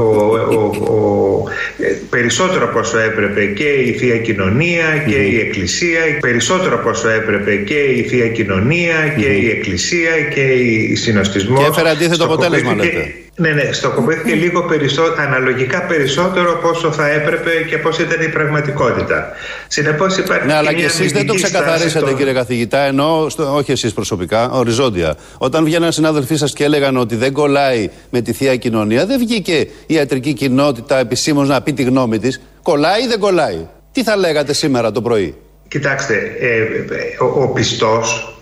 ο- 0.51 0.93
ο- 0.95 1.45
ε, 1.85 1.93
περισσότερο 2.11 2.65
από 2.65 2.79
όσο 2.79 2.99
έπρεπε 2.99 3.45
και 3.47 3.65
η 3.69 3.93
Θεία 3.93 4.17
Κοινωνία 4.19 4.85
και 5.09 5.15
η 5.17 5.39
Εκκλησία, 5.41 6.01
περισσότερο 6.21 6.75
από 6.75 6.89
όσο 6.91 7.09
έπρεπε 7.09 7.57
και 7.57 7.75
η 7.79 8.03
Θεία 8.03 8.29
Κοινωνία 8.29 9.15
και 9.19 9.27
η 9.27 9.49
Εκκλησία 9.51 10.11
και 10.35 10.41
η 10.41 10.95
συνοστισμός. 10.95 11.61
Και 11.61 11.67
έφερε 11.71 11.89
αντίθετο 11.91 12.25
αποτέλεσμα, 12.25 12.71
Στοχοποιήθηκε- 12.71 12.99
λέτε. 12.99 13.15
Ναι, 13.37 13.51
ναι, 13.51 13.73
στοχοποιήθηκε 13.73 14.35
λίγο 14.35 14.63
περισσότερο, 14.63 15.23
αναλογικά 15.29 15.83
περισσότερο 15.83 16.53
από 16.53 16.69
όσο 16.69 16.93
θα 16.93 17.09
έπρεπε 17.11 17.51
και 17.69 17.79
πώς 17.79 17.99
ήταν 17.99 18.23
η 18.23 18.29
πραγματικότητα. 18.29 19.33
Συνεπώς 19.69 20.17
υπάρχει. 20.17 20.47
Ναι, 20.47 20.55
αλλά 20.55 20.69
και 20.69 20.75
και 20.75 20.81
μια 20.81 20.87
εσείς 20.87 21.13
δεν 21.13 21.13
το 21.13 21.19
αμυντική 21.19 21.43
ξεκαθαρίσατε, 21.43 21.89
στάση 21.89 22.05
των- 22.05 22.17
κύριε 22.17 22.33
καθηγητά, 22.33 22.79
ενώ 22.79 23.27
στο, 23.29 23.55
όχι 23.55 23.73
εσείς 23.73 23.93
προσωπικά, 23.93 24.51
οριζόντια. 24.51 25.15
Όταν 25.39 25.65
βγαίναν 25.65 25.93
συνάδελφοί 25.93 26.37
σας 26.37 26.53
και 26.53 26.65
έλεγαν 26.65 26.97
ότι 26.97 27.17
δεν 27.17 27.33
κολλάει 27.33 27.91
με 28.11 28.21
τη 28.21 28.33
θεία 28.33 28.57
κοινωνία, 28.57 29.07
δεν 29.07 29.19
βγήκε 29.19 29.57
η 29.87 29.95
ιατρική 29.95 30.33
κοινότητα 30.33 30.99
επισήμως 30.99 31.49
να 31.49 31.63
πει 31.63 31.73
τη 31.73 31.83
γνώμη 31.83 32.19
της. 32.19 32.41
Κολλάει 32.63 33.03
ή 33.03 33.07
δεν 33.07 33.19
κολλάει. 33.19 33.67
Τι 33.93 34.03
θα 34.03 34.17
λέγατε 34.17 34.53
σήμερα 34.53 34.91
το 34.93 35.03
πρωί; 35.03 35.35
Κοιτάξτε, 35.69 36.15
ε, 36.41 36.57
ε, 36.57 36.63
ο, 37.21 37.43
ο 37.43 37.49
πιστός 37.49 38.37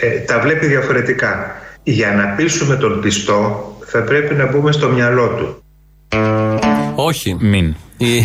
ε, 0.00 0.18
τα 0.18 0.38
βλέπει 0.40 0.66
διαφορετικά. 0.66 1.54
Για 1.82 2.12
να 2.12 2.24
πείσουμε 2.36 2.76
τον 2.76 3.00
πιστό 3.00 3.64
θα 3.90 4.02
πρέπει 4.02 4.34
να 4.34 4.46
μπούμε 4.46 4.72
στο 4.72 4.88
μυαλό 4.88 5.28
του. 5.28 5.62
Όχι. 6.94 7.36
Μην. 7.40 7.74
Η, 7.96 8.16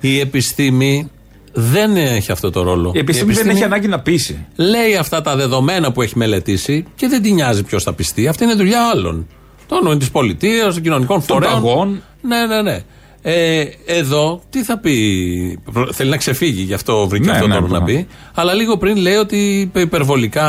η 0.00 0.20
επιστήμη 0.20 1.10
δεν 1.52 1.96
έχει 1.96 2.32
αυτό 2.32 2.50
το 2.50 2.62
ρόλο. 2.62 2.92
Η 2.94 2.98
επιστήμη 2.98 3.32
δεν 3.32 3.48
έχει 3.48 3.64
ανάγκη 3.64 3.88
να 3.88 4.00
πείσει. 4.00 4.46
Λέει 4.56 4.96
αυτά 4.96 5.22
τα 5.22 5.36
δεδομένα 5.36 5.92
που 5.92 6.02
έχει 6.02 6.18
μελετήσει 6.18 6.84
και 6.94 7.08
δεν 7.08 7.22
την 7.22 7.34
νοιάζει 7.34 7.62
ποιος 7.62 7.82
θα 7.82 7.92
πιστεί. 7.92 8.28
Αυτή 8.28 8.44
είναι 8.44 8.54
δουλειά 8.54 8.88
άλλων. 8.94 9.26
Των 9.66 9.98
της 9.98 10.10
πολιτείας, 10.10 10.74
των 10.74 10.82
κοινωνικών 10.82 11.16
Των 11.26 11.36
φορέων. 11.36 11.52
ταγών. 11.52 12.02
Ναι, 12.22 12.46
ναι, 12.46 12.62
ναι. 12.62 12.82
Ε, 13.22 13.64
εδώ 13.86 14.40
τι 14.50 14.62
θα 14.64 14.78
πει; 14.78 15.58
Προ- 15.72 15.92
Θέλει 15.92 16.10
να 16.10 16.16
ξεφύγει, 16.16 16.62
γι' 16.62 16.74
αυτό 16.74 17.06
βρήκε 17.08 17.24
Ναι, 17.26 17.32
αυτό 17.32 17.46
ναι, 17.46 17.54
τώρα 17.54 17.66
να 17.68 17.78
ναι. 17.78 17.84
πει. 17.84 18.06
Αλλά 18.34 18.54
λίγο 18.54 18.76
πριν 18.76 18.96
λέει 18.96 19.14
ότι 19.14 19.70
υπερβολικά 19.74 20.46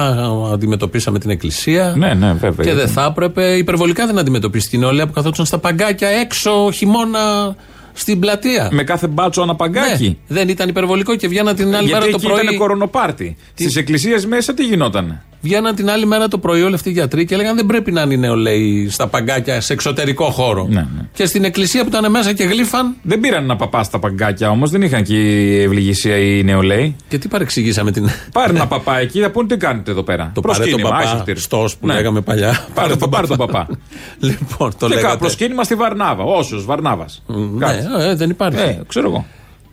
αντιμετωπίσαμε 0.54 1.20
την 1.20 1.30
Εκκλησία. 1.30 1.94
Ναι, 1.98 2.14
ναι, 2.14 2.34
βέβαια. 2.34 2.50
Και 2.50 2.64
δεν 2.64 2.76
γιατί- 2.76 2.92
θα 2.92 3.06
έπρεπε 3.10 3.56
υπερβολικά 3.58 4.06
δεν 4.06 4.18
αντιμετωπίσει 4.18 4.70
την 4.70 4.80
νεολαία 4.80 5.06
που 5.08 5.14
καθόντουσαν 5.14 5.46
στα 5.46 5.58
παγκάκια 5.58 6.08
έξω 6.08 6.72
χειμώνα 6.74 7.56
στην 7.94 8.20
πλατεία. 8.20 8.70
Με 8.72 8.84
κάθε 8.84 9.08
μπάτσο 9.08 9.42
ένα 9.42 9.56
παγκάκι. 9.56 10.08
Ναι, 10.08 10.36
δεν 10.36 10.50
ήταν 10.50 10.70
υπερβολικό 10.70 11.16
και 11.16 11.28
βγαίναν 11.28 11.56
την 11.56 11.66
άλλη 11.76 11.88
Γιατί 11.88 11.92
μέρα 11.92 12.06
το 12.06 12.18
εκεί 12.22 12.26
πρωί. 12.28 12.42
ήταν 12.44 12.58
κορονοπάρτι. 12.58 13.36
Στις 13.54 13.76
εκκλησίες 13.76 14.26
μέσα 14.26 14.54
τι 14.54 14.64
γινόταν. 14.66 15.22
Βγαίναν 15.42 15.76
την 15.76 15.90
άλλη 15.90 16.06
μέρα 16.06 16.28
το 16.28 16.38
πρωί 16.38 16.62
όλοι 16.62 16.74
αυτοί 16.74 16.90
οι 16.90 16.92
γιατροί 16.92 17.26
και 17.26 17.34
έλεγαν 17.34 17.56
δεν 17.56 17.66
πρέπει 17.66 17.92
να 17.92 18.02
είναι 18.02 18.14
οι 18.14 18.18
νεολαίοι 18.18 18.90
στα 18.90 19.08
παγκάκια 19.08 19.62
σε 19.62 19.74
εξωτερικό 19.74 20.26
χώρο. 20.26 20.68
Ναι, 20.70 20.86
Και 21.14 21.26
στην 21.26 21.44
εκκλησία 21.44 21.82
που 21.84 21.88
ήταν 21.90 22.12
μέσα 22.12 22.34
και 22.34 22.44
γλύφαν. 22.44 22.96
Δεν 23.02 23.20
πήραν 23.20 23.44
ένα 23.44 23.56
παπά 23.56 23.84
στα 23.84 24.00
παγκάκια 24.00 24.50
όμως, 24.50 24.70
δεν 24.72 24.82
είχαν 24.82 25.00
εκεί 25.00 25.18
ευληγησία 25.66 26.18
οι 26.18 26.44
νεολαίοι. 26.44 26.96
Και 27.08 27.18
τι 27.18 27.28
παρεξηγήσαμε 27.28 27.92
την. 27.92 28.10
Πάρε 28.32 28.54
ένα 28.54 28.68
παπά 28.68 29.00
εκεί, 29.00 29.20
θα 29.22 29.30
πούνε 29.30 29.48
τι 29.48 29.58
κάνετε 29.58 29.92
εδώ 29.92 30.04
πέρα; 30.04 30.32
Το 30.34 30.42
πάρε 30.42 30.54
τον 30.58 30.64
Προσκύνημα, 30.66 30.90
παπά, 30.90 31.10
άισιχτηρ. 31.10 31.38
στός 31.38 31.78
που 31.78 31.88
Ναι. 31.88 31.94
λέγαμε 31.94 32.22
παλιά. 32.22 32.66
Πάρε 32.74 32.96
τον 32.96 33.10
πάρε 33.10 33.28
τον 33.28 33.38
παπά. 33.38 33.68
λοιπόν, 34.20 34.72
το 34.78 34.88
και 34.88 34.94
λέγατε. 34.94 35.08
κάπου 35.08 35.20
προσκύνημα 35.20 35.64
στη 35.64 35.76
Βαρνάβα. 35.76 36.24
Όσο 36.24 36.62
Βαρνάβας. 36.66 37.24
Ναι, 37.28 37.68
ε, 38.00 38.16
δεν 38.16 38.30
υπάρχει. 38.30 38.60
Ε, 38.60 38.80
ξέρω 38.88 39.10
εγώ. 39.10 39.26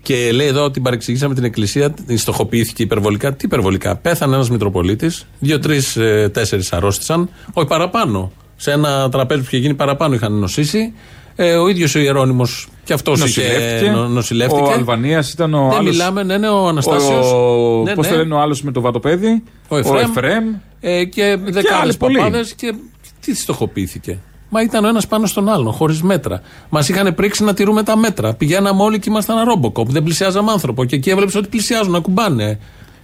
Και 0.07 0.33
λέει 0.33 0.47
εδώ 0.47 0.65
ότι 0.65 0.81
παρεξηγήσαμε 0.81 1.35
την 1.35 1.45
εκκλησία, 1.45 1.91
τη 1.91 2.17
στοχοποιήθηκε 2.17 2.83
υπερβολικά. 2.83 3.33
Τι 3.33 3.45
υπερβολικά; 3.45 3.97
Πέθανε 3.97 4.35
ένας 4.35 4.51
Μητροπολίτης, 4.51 5.27
δύο-τρει-τέσσερι 5.39 6.63
αρρώστησαν, 6.71 7.29
όχι 7.53 7.67
παραπάνω. 7.67 8.33
Σε 8.57 8.71
ένα 8.73 9.09
τραπέζι 9.09 9.41
που 9.41 9.47
είχε 9.47 9.57
γίνει 9.57 9.75
παραπάνω 9.75 10.15
είχαν 10.15 10.33
νοσήσει. 10.33 10.93
Ε, 11.37 11.55
ο 11.55 11.69
ίδιος 11.69 11.95
ο 11.95 11.99
Ιερόνιμος 11.99 12.69
και 12.85 12.93
αυτός 12.93 13.25
είχε 13.25 13.41
Νοσηλεύτηκε. 13.43 13.91
νο- 13.91 14.09
νοσηλεύτηκε. 14.09 14.61
Ο 14.63 14.73
Αλβανίας 14.73 15.33
ήταν 15.33 15.55
ο 15.55 15.69
Δεν 15.69 15.79
άλλο. 15.79 15.89
μιλάμε, 15.91 16.23
ναι, 16.23 16.39
ναι, 16.39 16.49
ο 16.49 16.67
Αναστάσιος. 16.69 17.33
Ο... 17.33 17.83
Ναι, 17.85 17.95
Πώς 17.95 18.07
ναι. 18.07 18.13
το 18.13 18.19
λένε 18.19 18.35
ο 18.35 18.41
άλλος 18.41 18.63
με 18.63 18.73
το 18.73 18.81
βατοπέδι; 18.81 19.43
Ο 19.69 19.77
Εφρέμ. 19.77 19.97
Εφρέμ. 20.11 20.45
Ε, 20.81 21.05
και 21.05 21.39
δεκάδε 21.45 21.75
άλλοι 21.81 21.95
πολλοί. 21.95 22.17
παπάδες. 22.17 22.53
Και 22.55 22.75
τι 23.21 23.35
στοχοποιήθηκε. 23.37 24.19
Μα 24.49 24.63
ήταν 24.63 24.85
ο 24.85 24.89
ένας 24.89 25.07
πάνω 25.07 25.27
στον 25.27 25.49
άλλον, 25.49 25.73
χωρίς 25.73 26.03
μέτρα. 26.03 26.41
Μας 26.69 26.89
είχαν 26.89 27.15
πρίξει 27.15 27.45
να 27.45 27.55
τηρούμε 27.55 27.83
τα 27.83 27.97
μέτρα. 27.97 28.35
Πηγαίναμε 28.35 28.83
όλοι 28.83 28.99
και 28.99 29.11
ήμασταν 29.11 29.45
ρόμποκοπ. 29.45 29.91
Δεν 29.91 30.03
πλησιάζαμε 30.03 30.51
άνθρωπο. 30.51 30.85
Και 30.85 30.97
εκεί 30.97 31.11
έβλεψε 31.11 31.39
ότι 31.39 31.49
πλησιάζουν, 31.49 31.95
ακουμπάνε. 31.95 32.59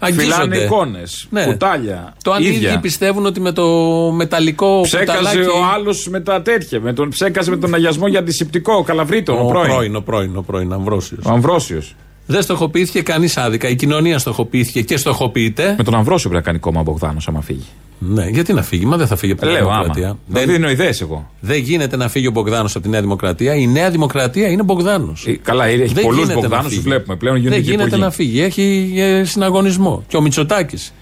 Φυλάνε 0.04 0.24
Αγγίζονται. 0.34 0.64
εικόνες. 0.64 1.26
Ναι. 1.30 1.44
Κουτάλια. 1.44 2.14
Το 2.24 2.32
αν 2.32 2.42
οι 2.42 2.46
ίδια. 2.46 2.68
ίδιοι 2.70 2.78
πιστεύουν 2.80 3.26
ότι 3.26 3.40
με 3.40 3.52
το 3.52 3.66
μεταλλικό 4.14 4.80
Ψέκαζε 4.82 5.18
κουταλάκι. 5.18 5.38
ο 5.48 5.64
άλλος 5.74 6.08
με 6.08 6.20
τα 6.20 6.42
τέτοια. 6.42 6.80
Με 6.80 6.92
τον, 6.92 7.08
ψέκαζε 7.08 7.50
με 7.50 7.56
τον 7.56 7.74
αγιασμό 7.74 8.06
για 8.06 8.18
αντισηπτικό. 8.18 8.74
Ο 8.74 8.82
Καλαβρίτο. 8.82 9.32
Ο, 9.32 9.40
Ο 9.46 9.48
πρώην. 9.48 9.66
πρώην, 9.72 9.96
ο 9.96 10.00
πρώην, 10.00 10.36
ο 10.36 10.42
πρώην, 10.42 10.72
Αμβρόσιος. 10.72 11.24
Ο 11.24 11.30
Αμβρόσιος. 11.30 11.94
Δεν 12.26 12.42
στοχοποιήθηκε 12.42 13.02
κανείς 13.02 13.36
άδικα. 13.36 13.68
Η 13.68 13.74
κοινωνία 13.76 14.18
στοχοποιήθηκε 14.18 14.82
και 14.82 14.96
στοχοποιείται. 14.96 15.74
Με 15.78 15.84
τον 15.84 15.94
Αμβρόσιο 15.94 16.30
πρέπει 16.30 16.44
να 16.44 16.50
κάνει 16.52 16.58
κόμμα 16.62 16.80
ο 16.80 16.82
Μπογδάνος 16.82 17.28
άμα 17.28 17.40
φύγει. 17.40 17.66
Ναι, 17.98 18.26
γιατί 18.28 18.52
να 18.52 18.62
φύγει, 18.62 18.84
μα 18.86 18.96
δεν 18.96 19.06
θα 19.06 19.16
φύγει 19.16 19.32
από 19.32 19.40
τη 19.40 19.46
Νέα 19.46 19.56
Λέω 19.56 19.68
άμα. 19.68 19.82
Δημοκρατία. 19.82 20.16
Δεν 20.26 20.46
δίνω 20.46 20.70
ιδέες 20.70 21.00
εγώ. 21.00 21.30
Δεν 21.40 21.58
γίνεται 21.58 21.96
να 21.96 22.08
φύγει 22.08 22.26
ο 22.26 22.30
Μπογδάνος 22.30 22.74
από 22.74 22.84
τη 22.84 22.90
Νέα 22.90 23.00
Δημοκρατία. 23.00 23.54
Η 23.54 23.66
Νέα 23.66 23.90
Δημοκρατία 23.90 24.48
είναι 24.48 24.62
Μπογδάνος. 24.62 25.26
Καλά, 25.42 25.66
έχει 25.66 25.94
πολλούς 26.00 26.32
Μπογδάνους, 26.34 26.74
τους 26.74 26.82
βλέπουμε 26.82 27.16
πλέον 27.16 27.36
γίνονται 27.36 27.54
Δεν 27.54 27.64
και 27.64 27.70
γίνεται 27.70 27.88
υπουργοί. 27.88 28.04
να 28.04 28.10
φύγει. 28.10 28.40
Έχει 28.42 28.92
ε, 28.96 29.24
συναγωνισμό. 29.24 30.04
Και 30.08 30.16
ο 30.16 30.20
Μητσοτάκης 30.20 30.92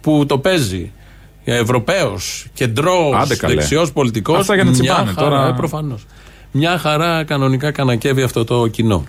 που 0.00 0.26
το 0.26 0.38
παίζει 0.38 0.92
Ευρωπαίος, 1.44 2.46
κεντρός, 2.54 3.14
Άντε 3.14 3.36
καλέ. 3.36 3.54
δεξιός 3.54 3.92
πολιτικός. 3.92 4.38
Αυτά 4.38 4.54
για 4.54 4.64
να 4.64 4.70
τσιμπάνε 4.72 5.12
τώρα. 5.12 5.54
Προφανώς. 5.54 6.06
Μια 6.52 6.78
χαρά 6.78 7.24
κανονικά 7.24 7.70
κανακεύει 7.70 8.22
αυτό 8.22 8.44
το 8.44 8.66
κοινό. 8.66 9.04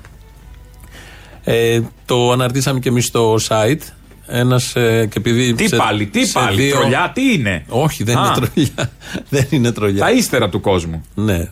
Ε, 1.51 1.81
το 2.05 2.31
αναρτήσαμε 2.31 2.79
και 2.79 2.89
εμείς 2.89 3.05
στο 3.05 3.35
site. 3.47 3.81
Ένας, 4.31 4.75
ε, 4.75 5.05
και 5.11 5.17
επειδή 5.17 5.53
Τι 5.53 5.67
σε- 5.67 5.75
πάλι, 5.75 6.05
τι 6.05 6.25
σε 6.25 6.33
πάλι, 6.39 6.61
δύο- 6.61 6.75
τρολιά, 6.79 7.11
τι 7.13 7.33
είναι; 7.33 7.63
Όχι, 7.69 8.03
δεν 8.03 8.17
Α. 8.17 8.21
είναι 8.37 8.47
τρολιά. 8.47 8.91
δεν 9.29 9.45
είναι 9.49 9.71
τρολιά. 9.71 9.99
Τα 10.03 10.11
ύστερα 10.11 10.49
του 10.49 10.59
κόσμου. 10.61 11.05
Ναι. 11.15 11.47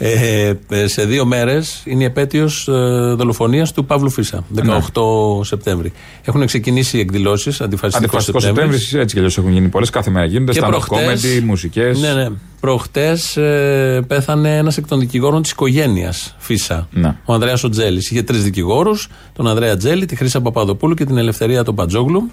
Ε, 0.00 0.52
ε, 0.68 0.86
σε 0.86 1.04
δύο 1.04 1.24
μέρες 1.24 1.82
είναι 1.84 2.02
η 2.02 2.06
επέτειος 2.06 2.68
ε, 2.68 2.72
δολοφονίας 3.16 3.72
του 3.72 3.84
Παύλου 3.84 4.10
Φίσα, 4.10 4.44
18 4.56 4.64
Ναι. 4.64 5.44
Σεπτέμβρη. 5.44 5.92
Έχουν 6.24 6.46
ξεκινήσει 6.46 6.96
οι 6.96 7.00
εκδηλώσεις 7.00 7.60
αντιφασιστικό 7.60 8.04
Αντιφασιστικό 8.04 8.40
Σεπτέμβρης. 8.40 8.74
Σεπτέμβρη, 8.80 9.00
έτσι 9.02 9.14
κι 9.14 9.18
αλλιώς 9.20 9.38
έχουν 9.38 9.52
γίνει 9.52 9.68
πολλές. 9.68 9.90
Κάθε 9.90 10.10
μέρα 10.10 10.26
γίνονται. 10.26 10.52
Και 10.52 10.60
Stand-up 10.62 10.68
προχτές- 10.68 11.22
comedy, 11.24 11.42
μουσικές. 11.44 12.00
Ναι, 12.00 12.12
ναι. 12.12 12.28
Προχτές 12.60 13.36
ε, 13.36 14.04
πέθανε 14.06 14.56
ένας 14.56 14.76
εκ 14.76 14.86
των 14.86 14.98
δικηγόρων 15.00 15.42
της 15.42 15.50
οικογένειας 15.50 16.34
Φίσα. 16.38 16.88
Ναι. 16.92 17.16
Ο 17.24 17.32
Ανδρέας 17.32 17.64
Οτζέλης. 17.64 18.10
Είχε 18.10 18.22
τρεις 18.22 18.42
δικηγόρους, 18.42 19.08
τον 19.32 19.48
Ανδρέα 19.48 19.76
Τζέλη, 19.76 20.06
τη 20.06 20.16
Χρήσα 20.16 20.40
Παπαδοπούλου 20.40 20.94
και 20.94 21.04
την 21.04 21.18
Ελευθερία 21.18 21.64
τον 21.64 21.74
Πατζόγλου. 21.74 22.30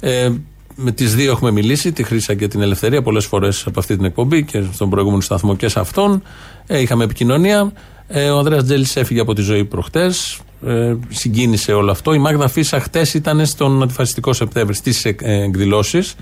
Ε, 0.00 0.28
με 0.76 0.92
τις 0.92 1.14
δύο 1.14 1.30
έχουμε 1.30 1.50
μιλήσει, 1.50 1.92
τη 1.92 2.02
Χρήσα 2.02 2.34
και 2.34 2.48
την 2.48 2.62
Ελευθερία, 2.62 3.02
πολλές 3.02 3.26
φορές 3.26 3.66
από 3.66 3.80
αυτή 3.80 3.96
την 3.96 4.04
εκπομπή 4.04 4.44
και 4.44 4.62
στον 4.72 4.90
προηγούμενο 4.90 5.22
σταθμό 5.22 5.56
και 5.56 5.68
σε 5.68 5.80
αυτόν. 5.80 6.22
Ε, 6.66 6.80
είχαμε 6.80 7.04
επικοινωνία. 7.04 7.72
Ε, 8.08 8.30
ο 8.30 8.38
Ανδρέας 8.38 8.64
Τζέλης 8.64 8.96
έφυγε 8.96 9.20
από 9.20 9.34
τη 9.34 9.42
ζωή 9.42 9.64
προχτές. 9.64 10.40
Ε, 10.66 10.94
συγκίνησε 11.08 11.72
όλο 11.72 11.90
αυτό. 11.90 12.14
Η 12.14 12.18
Μάγδα 12.18 12.48
Φίσα 12.48 12.80
χτες 12.80 13.14
ήταν 13.14 13.46
στον 13.46 13.82
αντιφασιστικό 13.82 14.32
Σεπτέμβρη 14.32 14.74
στις 14.74 15.04
εκδηλώσεις 15.04 16.14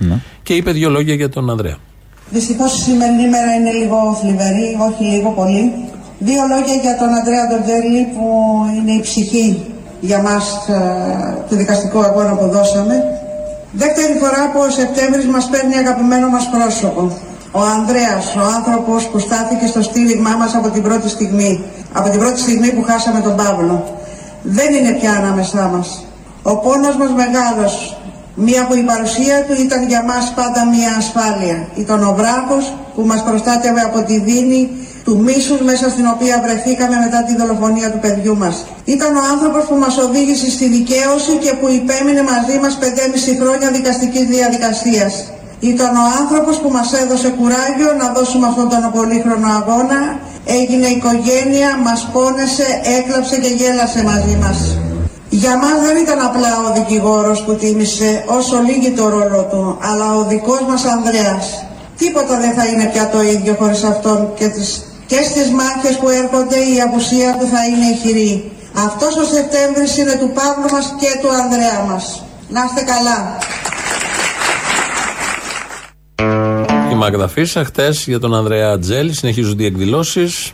και 0.43 0.55
είπε 0.55 0.71
δύο 0.71 0.91
λόγια 0.91 1.15
για 1.15 1.29
τον 1.29 1.51
Ανδρέα. 1.51 1.77
Δυστυχώς 2.31 2.79
η 2.79 2.83
σημερινή 2.83 3.29
μέρα 3.29 3.55
είναι 3.55 3.73
λίγο 3.73 4.19
θλιβερή, 4.21 4.77
όχι 4.91 5.05
λίγο 5.05 5.31
πολύ. 5.31 5.73
Δύο 6.19 6.43
λόγια 6.49 6.75
για 6.75 6.97
τον 6.99 7.09
Αντρέα 7.09 7.47
Ντοντζέλη 7.49 8.07
που 8.15 8.27
είναι 8.77 8.93
η 8.93 9.01
ψυχή 9.01 9.65
για 10.01 10.23
μας 10.23 10.69
ε, 10.69 10.75
του 11.49 11.57
δικαστικού 11.57 12.01
αγώνα 12.03 12.37
που 12.37 12.49
δώσαμε. 12.49 12.95
Δεύτερη 13.77 14.19
φορά 14.23 14.51
που 14.53 14.61
ο 14.67 14.71
Σεπτέμβρης 14.71 15.27
μας 15.27 15.49
παίρνει 15.53 15.77
αγαπημένο 15.77 16.29
μας 16.29 16.49
πρόσωπο. 16.55 17.03
Ο 17.51 17.61
Ανδρέας, 17.77 18.25
ο 18.37 18.45
άνθρωπος 18.57 19.09
που 19.09 19.19
στάθηκε 19.19 19.67
στο 19.67 19.83
στήριγμά 19.83 20.35
μας 20.39 20.55
από 20.55 20.69
την 20.69 20.83
πρώτη 20.83 21.09
στιγμή. 21.09 21.65
Από 21.93 22.09
την 22.11 22.19
πρώτη 22.19 22.39
στιγμή 22.41 22.71
που 22.73 22.83
χάσαμε 22.83 23.21
τον 23.21 23.37
Παύλο. 23.37 23.85
Δεν 24.43 24.75
είναι 24.75 24.93
πια 24.99 25.13
ανάμεσά 25.13 25.71
μας. 25.75 26.05
Ο 26.43 26.57
πόνος 26.57 26.97
μας 26.97 27.11
μεγάλος. 27.23 27.99
Μία 28.35 28.67
που 28.67 28.75
η 28.75 28.83
παρουσία 28.83 29.45
του 29.47 29.55
ήταν 29.67 29.87
για 29.87 30.03
μας 30.05 30.33
πάντα 30.37 30.61
μία 30.75 30.93
ασφάλεια. 30.99 31.69
Ήταν 31.75 32.05
ο 32.05 32.15
βράχος 32.19 32.65
που 32.95 33.03
μας 33.11 33.23
προστάτευε 33.25 33.81
από 33.81 34.03
τη 34.03 34.19
δίνη 34.19 34.71
του 35.05 35.15
μίσους 35.27 35.61
μέσα 35.71 35.87
στην 35.95 36.07
οποία 36.15 36.37
βρεθήκαμε 36.45 36.97
μετά 37.05 37.21
τη 37.27 37.33
δολοφονία 37.41 37.89
του 37.93 38.01
παιδιού 38.05 38.37
μας. 38.37 38.57
Ήταν 38.85 39.11
ο 39.17 39.23
άνθρωπος 39.33 39.63
που 39.69 39.77
μας 39.85 39.95
οδήγησε 40.07 40.51
στη 40.57 40.67
δικαίωση 40.77 41.33
και 41.45 41.53
που 41.59 41.67
υπέμεινε 41.81 42.23
μαζί 42.33 42.57
μας 42.63 42.73
5,5 42.81 43.37
χρόνια 43.41 43.69
δικαστικής 43.79 44.27
διαδικασίας. 44.35 45.13
Ήταν 45.73 45.93
ο 45.97 46.07
άνθρωπος 46.21 46.57
που 46.63 46.71
μας 46.77 46.89
έδωσε 47.03 47.29
κουράγιο 47.39 47.91
να 48.01 48.07
δώσουμε 48.17 48.47
αυτόν 48.51 48.69
τον 48.69 48.93
πολύχρονο 48.97 49.49
αγώνα. 49.61 50.01
Έγινε 50.59 50.87
οικογένεια, 50.97 51.71
μας 51.87 52.01
πόνεσε, 52.13 52.69
έκλαψε 52.99 53.37
και 53.43 53.51
γέλασε 53.59 54.01
μαζί 54.11 54.37
μας. 54.43 54.59
Για 55.29 55.57
μας 55.63 55.77
δεν 55.87 55.97
ήταν 56.05 56.21
απλά 56.29 56.53
ο 56.67 56.73
δικηγόρος 56.79 57.43
που 57.45 57.55
τίμησε 57.55 58.25
όσο 58.27 58.57
λίγη 58.67 58.91
το 58.91 59.09
ρόλο 59.09 59.43
του, 59.51 59.79
αλλά 59.91 60.17
ο 60.17 60.23
δικός 60.25 60.61
μας 60.69 60.85
Ανδρέας. 60.85 61.65
Τίποτα 61.99 62.39
δεν 62.41 62.53
θα 62.55 62.65
είναι 62.67 62.91
πια 62.93 63.09
το 63.09 63.23
ίδιο 63.23 63.55
χωρίς 63.59 63.83
αυτόν 63.85 64.29
και, 64.35 64.49
τις, 64.49 64.94
και 65.07 65.21
στις 65.31 65.51
μάχες 65.51 65.97
που 66.01 66.09
έρχονται 66.09 66.59
η 66.75 66.81
απουσία 66.87 67.37
του 67.39 67.47
θα 67.47 67.67
είναι 67.67 67.87
ηχηρή. 67.95 68.53
Αυτός 68.87 69.17
ο 69.17 69.25
Σεπτέμβρης 69.35 69.97
είναι 69.99 70.17
του 70.21 70.31
Παύλου 70.35 70.69
μας 70.75 70.95
και 71.01 71.19
του 71.23 71.31
Ανδρέα 71.41 71.81
μας. 71.89 72.25
Να 72.49 72.61
είστε 72.65 72.83
καλά. 72.93 73.39
Η 76.93 76.95
Μάγδα 76.95 77.29
Φίσα 77.29 77.65
χτες 77.65 78.05
για 78.07 78.21
τον 78.21 78.35
Ανδρέα 78.35 78.79
Τζέλη 78.79 79.13
συνεχίζονται 79.13 79.63
οι 79.63 79.67
εκδηλώσεις 79.67 80.53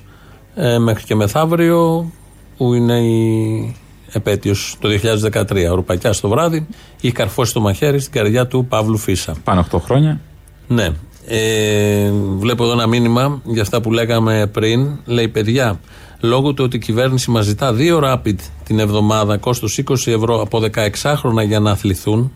ε, 0.55 0.79
μέχρι 0.79 1.05
και 1.05 1.15
μεθαύριο 1.15 2.13
που 2.57 2.75
είναι 2.75 2.99
η 2.99 3.77
επέτειος 4.13 4.77
το 4.81 4.89
2013. 5.33 5.71
Ο 5.71 5.75
Ρουπακιάς 5.75 6.21
το 6.21 6.29
βράδυ 6.29 6.67
είχε 7.01 7.13
καρφώσει 7.13 7.53
το 7.53 7.61
μαχαίρι 7.61 8.01
στην 8.01 8.13
καρδιά 8.13 8.47
του 8.47 8.67
Παύλου 8.69 8.97
Φίσα. 8.97 9.37
Πάνω 9.45 9.67
8 9.73 9.79
χρόνια. 9.81 10.21
Ναι. 10.67 10.89
Ε, 11.33 12.11
βλέπω 12.39 12.63
εδώ 12.65 12.73
ένα 12.73 12.87
μήνυμα 12.87 13.41
για 13.45 13.63
αυτά 13.63 13.81
που 13.81 13.93
λέγαμε 13.93 14.47
πριν. 14.53 14.89
Λέει 15.05 15.29
παιδιά, 15.29 15.81
λόγω 16.21 16.53
του 16.53 16.65
ότι 16.65 16.77
η 16.77 16.79
κυβέρνηση 16.79 17.31
μας 17.31 17.45
ζητά 17.45 17.73
δύο 17.73 18.01
rapid 18.05 18.35
την 18.65 18.79
εβδομάδα, 18.79 19.37
κόστος 19.37 19.79
20 19.89 19.93
ευρώ 20.07 20.41
από 20.41 20.63
16 21.03 21.15
χρόνια 21.17 21.43
για 21.43 21.61
να 21.61 21.71
αθληθούν, 21.71 22.33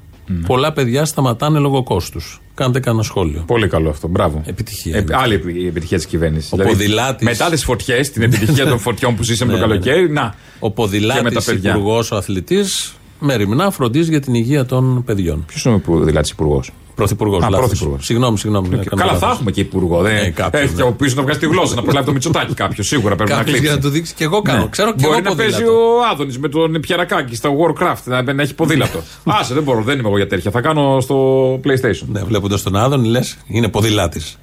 πολλά 0.47 0.73
παιδιά 0.73 1.05
σταματάνε 1.05 1.59
λόγω 1.59 1.83
κόστους. 1.83 2.41
Κάντε 2.55 2.81
κανένα 2.81 3.03
σχόλιο. 3.03 3.45
Πολύ 3.47 3.69
καλό 3.69 3.89
αυτό. 3.89 4.09
Μπράβο. 4.09 4.43
Επιτυχία. 4.47 4.97
Ε, 4.97 5.05
άλλη 5.11 5.35
επι- 5.35 5.57
η 5.57 5.67
επιτυχία 5.67 5.97
της 5.97 6.07
κυβέρνησης. 6.07 6.53
Ο 6.53 6.57
ποδηλάτης- 6.57 7.25
μετά 7.29 7.51
τις 7.51 7.65
φωτιές, 7.65 8.11
την 8.11 8.23
επιτυχία 8.23 8.67
των 8.67 8.79
φωτιών 8.79 9.15
που 9.17 9.23
ζήσαμε 9.23 9.53
το 9.53 9.59
Ναι, 9.59 9.67
ναι, 9.67 9.73
ναι. 9.75 9.79
καλοκαίρι, 9.81 10.11
να. 10.13 10.23
Ο 10.23 10.27
Και 10.29 10.35
με 10.59 10.69
τα 10.69 10.71
ποδηλάτης 10.71 11.45
παιδιά. 11.45 11.71
υπουργός, 11.71 12.11
ο 12.11 12.17
αθλητής, 12.17 12.95
μεριμνά 13.19 13.71
φροντίζει 13.71 14.11
για 14.11 14.21
την 14.21 14.35
υγεία 14.35 14.65
των 14.67 15.05
παιδιών. 15.05 15.45
Ποιος 15.47 15.65
είναι 15.65 15.75
ο 15.75 15.79
ποδηλάτης 15.79 16.31
υπουργός; 16.31 16.71
Πρωθυπουργός. 16.95 17.43
Α, 17.45 17.49
πρωθυπουργός. 17.49 18.05
Συγγνώμη, 18.05 18.39
συγγνώμη. 18.39 18.67
έκανα 18.69 18.85
Καλά, 18.89 19.05
λάθος. 19.05 19.19
θα 19.29 19.31
έχουμε 19.35 19.51
και 19.51 19.61
υπουργό. 19.61 20.01
Δεν... 20.03 20.17
Ε, 20.17 20.31
κάποιος, 20.31 20.63
Έχει 20.63 20.71
ναι. 20.73 20.77
και 20.77 20.83
από 20.83 20.93
πίσω 20.93 21.15
να 21.17 21.23
βγάζει 21.23 21.39
τη 21.39 21.47
γλώσσα, 21.47 21.75
να 21.75 21.83
προλάβει 21.83 22.07
το 22.07 22.13
Μητσοτάκι 22.13 22.55
κάποιος. 22.55 22.87
Σίγουρα 22.87 23.15
πρέπει 23.17 23.31
να 23.31 23.37
Κάποιος 23.37 23.55
κλείσει. 23.57 23.67
για 23.67 23.75
να 23.75 23.81
του 23.81 23.89
δείξει 23.89 24.15
και 24.15 24.25
εγώ 24.25 24.43
κάνω. 24.43 24.69
Ξέρω 24.69 24.95
και 24.95 25.03
Μπορεί 25.03 25.19
εγώ 25.19 25.29
να 25.31 25.35
παίζει 25.37 25.53
ποδήλατο. 25.53 25.79
ο 25.79 26.05
Άδωνης 26.13 26.39
με 26.39 26.49
τον 26.49 26.81
Πιερακάκη 26.81 27.37
στα 27.37 27.51
Warcraft, 27.51 28.03
να, 28.05 28.33
να 28.33 28.43
έχει 28.43 28.55
ποδήλατο. 28.55 28.99
Άσε, 29.41 29.55
δεν 29.55 29.63
μπορώ, 29.63 29.83
δεν 29.83 29.99
είμαι 29.99 30.09
εγώ 30.09 30.17
για 30.17 30.27
τέτοια. 30.27 30.51
Θα 30.51 30.61
κάνω 30.61 31.01
στο 31.01 31.17
PlayStation. 31.65 32.07
Ναι, 32.07 32.21
βλέποντας 32.23 32.63
τον 32.63 32.77
Άδωνη, 32.77 33.09
λες, 33.09 33.37
είναι 33.47 33.69
ποδηλάτης. 33.69 34.39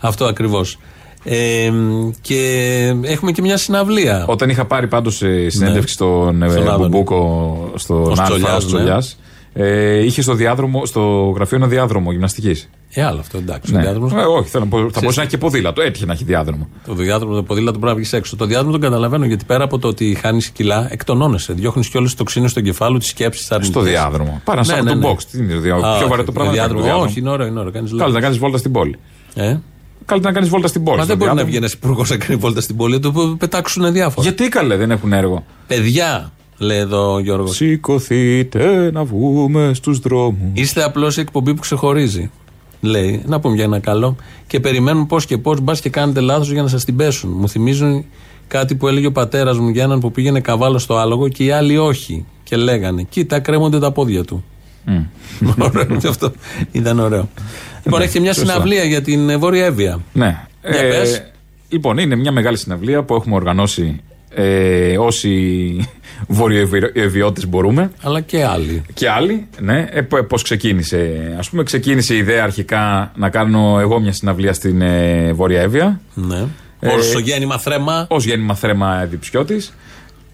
Αυτό 0.00 0.24
ακριβώς. 0.24 0.78
Ε, 1.24 1.70
και 2.20 2.40
έχουμε 3.02 3.32
και 3.32 3.42
μια 3.42 3.56
συναυλία. 3.56 4.24
Όταν 4.28 4.48
είχα 4.48 4.64
πάρει 4.64 4.86
πάντως 4.86 5.22
συνέντευξη 5.46 5.94
στον 5.94 6.42
ε, 6.42 6.48
Στον 6.48 6.68
Άδωνη. 6.68 6.88
Μπουμπούκο 6.88 7.70
στον 7.74 8.02
Ως 8.02 8.08
Αλφα, 8.18 8.22
Τσολιάς, 8.24 8.56
ως 8.56 8.72
ναι. 8.72 8.78
Τσολιάς, 8.78 9.18
ε, 9.58 10.04
είχε 10.04 10.22
στο, 10.22 10.34
διάδρομο, 10.34 10.86
στο 10.86 11.32
γραφείο 11.36 11.56
ένα 11.56 11.66
διάδρομο 11.66 12.12
γυμναστικής. 12.12 12.68
Ε, 12.90 13.04
άλλο 13.04 13.20
αυτό, 13.20 13.38
εντάξει. 13.38 13.72
Ναι. 13.72 13.78
Ο 13.78 13.82
διάδρομος- 13.82 14.12
Ε, 14.12 14.16
όχι, 14.16 14.48
θέλω 14.48 14.64
να 14.64 14.70
πω, 14.70 14.78
θα 14.78 14.98
μπορούσε 15.00 15.18
να 15.18 15.22
έχει 15.22 15.30
και 15.30 15.38
ποδήλατο. 15.38 15.82
Έτυχε 15.82 16.06
να 16.06 16.12
έχει 16.12 16.24
διάδρομο. 16.24 16.68
Το 16.86 16.94
διάδρομο, 16.94 17.34
το 17.34 17.42
ποδήλατο 17.42 17.78
πρέπει 17.78 17.92
να 17.92 17.94
βγεις 17.98 18.12
έξω. 18.12 18.36
Το 18.36 18.46
διάδρομο 18.46 18.72
τον 18.72 18.80
καταλαβαίνω 18.80 19.24
γιατί 19.24 19.44
πέρα 19.44 19.64
από 19.64 19.78
το 19.78 19.88
ότι 19.88 20.14
χάνεις 20.14 20.48
κιλά, 20.48 20.88
εκτονώνεσαι. 20.90 21.52
Διώχνεις 21.52 21.88
και 21.88 21.96
όλες 21.96 22.08
τις 22.10 22.18
τοξίνες 22.18 22.50
στο 22.50 22.60
κεφάλου, 22.60 22.98
τις 22.98 23.08
σκέψεις, 23.08 23.52
Στο 23.60 23.80
διάδρομο. 23.80 24.40
Πάρε 24.44 24.60
ένα 24.60 24.68
σάκο 24.68 24.84
του 24.84 25.00
box. 25.02 25.22
Τι 25.30 25.38
είναι, 25.38 25.54
δια- 25.54 25.76
πιο 25.98 26.08
βαρετό 26.08 26.32
πράγμα 26.32 26.52
να 26.52 26.58
κάνεις 26.58 26.72
το 26.74 26.82
διάδρομο. 26.82 27.04
Όχι, 27.08 27.18
είναι 27.20 27.30
ωραίο, 27.30 27.46
είναι 27.46 27.58
ωραίο. 27.58 27.72
Κάνεις 27.72 27.90
Καλύτερα 27.90 28.08
λάθος. 28.08 28.14
να 28.14 28.20
κάνεις 28.20 28.38
βόλτα 28.38 28.58
στην 28.58 28.72
πόλη. 28.72 28.98
Ε; 29.34 29.56
Καλύτερα 30.04 30.32
να 30.32 30.38
κάνεις 30.38 30.48
βόλτα 30.48 30.68
στην 30.68 30.82
πόλη. 30.84 30.96
Μα 30.96 31.02
στο 31.04 31.16
δεν 31.16 31.16
μπορεί 31.16 31.30
να 31.30 31.36
διάδρομο. 31.36 31.48
βγει 31.48 31.56
ένας 31.56 31.72
υπουργός 31.72 32.10
να 32.10 32.16
κάνει 32.16 32.36
βόλτα 32.40 32.60
στην 32.60 32.76
πόλη, 32.76 32.98
του 33.00 33.36
πετάξουν 33.38 33.92
διάφορα. 33.92 34.22
Γιατί 34.28 34.48
καλέ, 34.48 34.76
δεν 34.76 34.90
έχουν 34.90 35.12
έργο. 35.12 35.44
Παιδιά, 35.66 36.32
λέει 36.58 36.78
εδώ 36.78 37.14
ο 37.14 37.18
Γιώργος. 37.18 37.56
Σηκωθείτε 37.56 38.90
να 38.92 39.04
βγούμε 39.04 39.70
στους 39.74 39.98
δρόμους. 39.98 40.50
Είστε 40.52 40.82
απλώς 40.82 41.16
η 41.16 41.20
εκπομπή 41.20 41.54
που 41.54 41.60
ξεχωρίζει. 41.60 42.30
Λέει, 42.80 43.22
να 43.26 43.40
πούμε 43.40 43.54
για 43.54 43.64
ένα 43.64 43.78
καλό. 43.78 44.16
Και 44.46 44.60
περιμένουν 44.60 45.06
πώς 45.06 45.26
και 45.26 45.38
πώς, 45.38 45.60
μπας 45.60 45.80
και 45.80 45.90
κάνετε 45.90 46.20
λάθος 46.20 46.52
για 46.52 46.62
να 46.62 46.68
σας 46.68 46.84
την 46.84 46.96
πέσουν. 46.96 47.30
Μου 47.30 47.48
θυμίζουν 47.48 48.04
κάτι 48.48 48.74
που 48.74 48.88
έλεγε 48.88 49.06
ο 49.06 49.12
πατέρας 49.12 49.58
μου 49.58 49.68
για 49.68 49.82
έναν 49.82 50.00
που 50.00 50.10
πήγαινε 50.10 50.40
καβάλο 50.40 50.78
στο 50.78 50.96
άλογο 50.96 51.28
και 51.28 51.44
οι 51.44 51.50
άλλοι 51.50 51.78
όχι. 51.78 52.24
Και 52.42 52.56
λέγανε, 52.56 53.02
Κοίτα, 53.02 53.40
κρέμονται 53.40 53.78
τα 53.78 53.92
πόδια 53.92 54.24
του. 54.24 54.44
ωραίο 55.58 55.96
και 55.96 56.08
αυτό. 56.08 56.32
Ήταν 56.72 56.98
ωραίο. 56.98 57.28
Λοιπόν, 57.84 58.00
έχετε 58.00 58.20
μια 58.20 58.32
σωστά. 58.32 58.52
συναυλία 58.52 58.84
για 58.84 59.02
την 59.02 59.30
ε, 59.30 59.36
Βόρεια 59.36 59.64
Εύβοια. 59.64 60.00
Ναι. 60.12 60.46
Για 60.62 60.80
πες. 60.80 61.22
λοιπόν, 61.68 61.98
είναι 61.98 62.16
μια 62.16 62.32
μεγάλη 62.32 62.56
συναυλία 62.56 63.02
που 63.02 63.14
έχουμε 63.14 63.34
οργανώσει 63.34 64.00
ε, 64.34 64.98
όσοι 64.98 65.88
βορειοεβιώτε 66.26 67.46
μπορούμε. 67.48 67.90
Αλλά 68.02 68.20
και 68.20 68.44
άλλοι. 68.44 68.82
Και 68.94 69.10
άλλοι, 69.10 69.46
ναι. 69.60 69.86
Ε, 69.90 70.00
Πώς 70.02 70.42
ξεκίνησε. 70.42 70.98
Α 71.46 71.50
πούμε, 71.50 71.62
ξεκίνησε 71.62 72.14
η 72.14 72.18
ιδέα 72.18 72.42
αρχικά 72.42 73.12
να 73.16 73.28
κάνω 73.30 73.78
εγώ 73.80 74.00
μια 74.00 74.12
συναυλία 74.12 74.52
στην 74.52 74.80
ε, 74.82 75.32
Βόρεια 75.32 75.60
Εύβοια. 75.60 76.00
Ναι. 76.14 76.44
Ε, 76.80 76.88
Ω 76.88 77.18
γέννημα 77.18 77.58
θρέμα. 77.58 78.06
Ω 78.10 78.16
γέννημα 78.16 78.54
θρέμα 78.54 79.04
διψιώτης. 79.04 79.74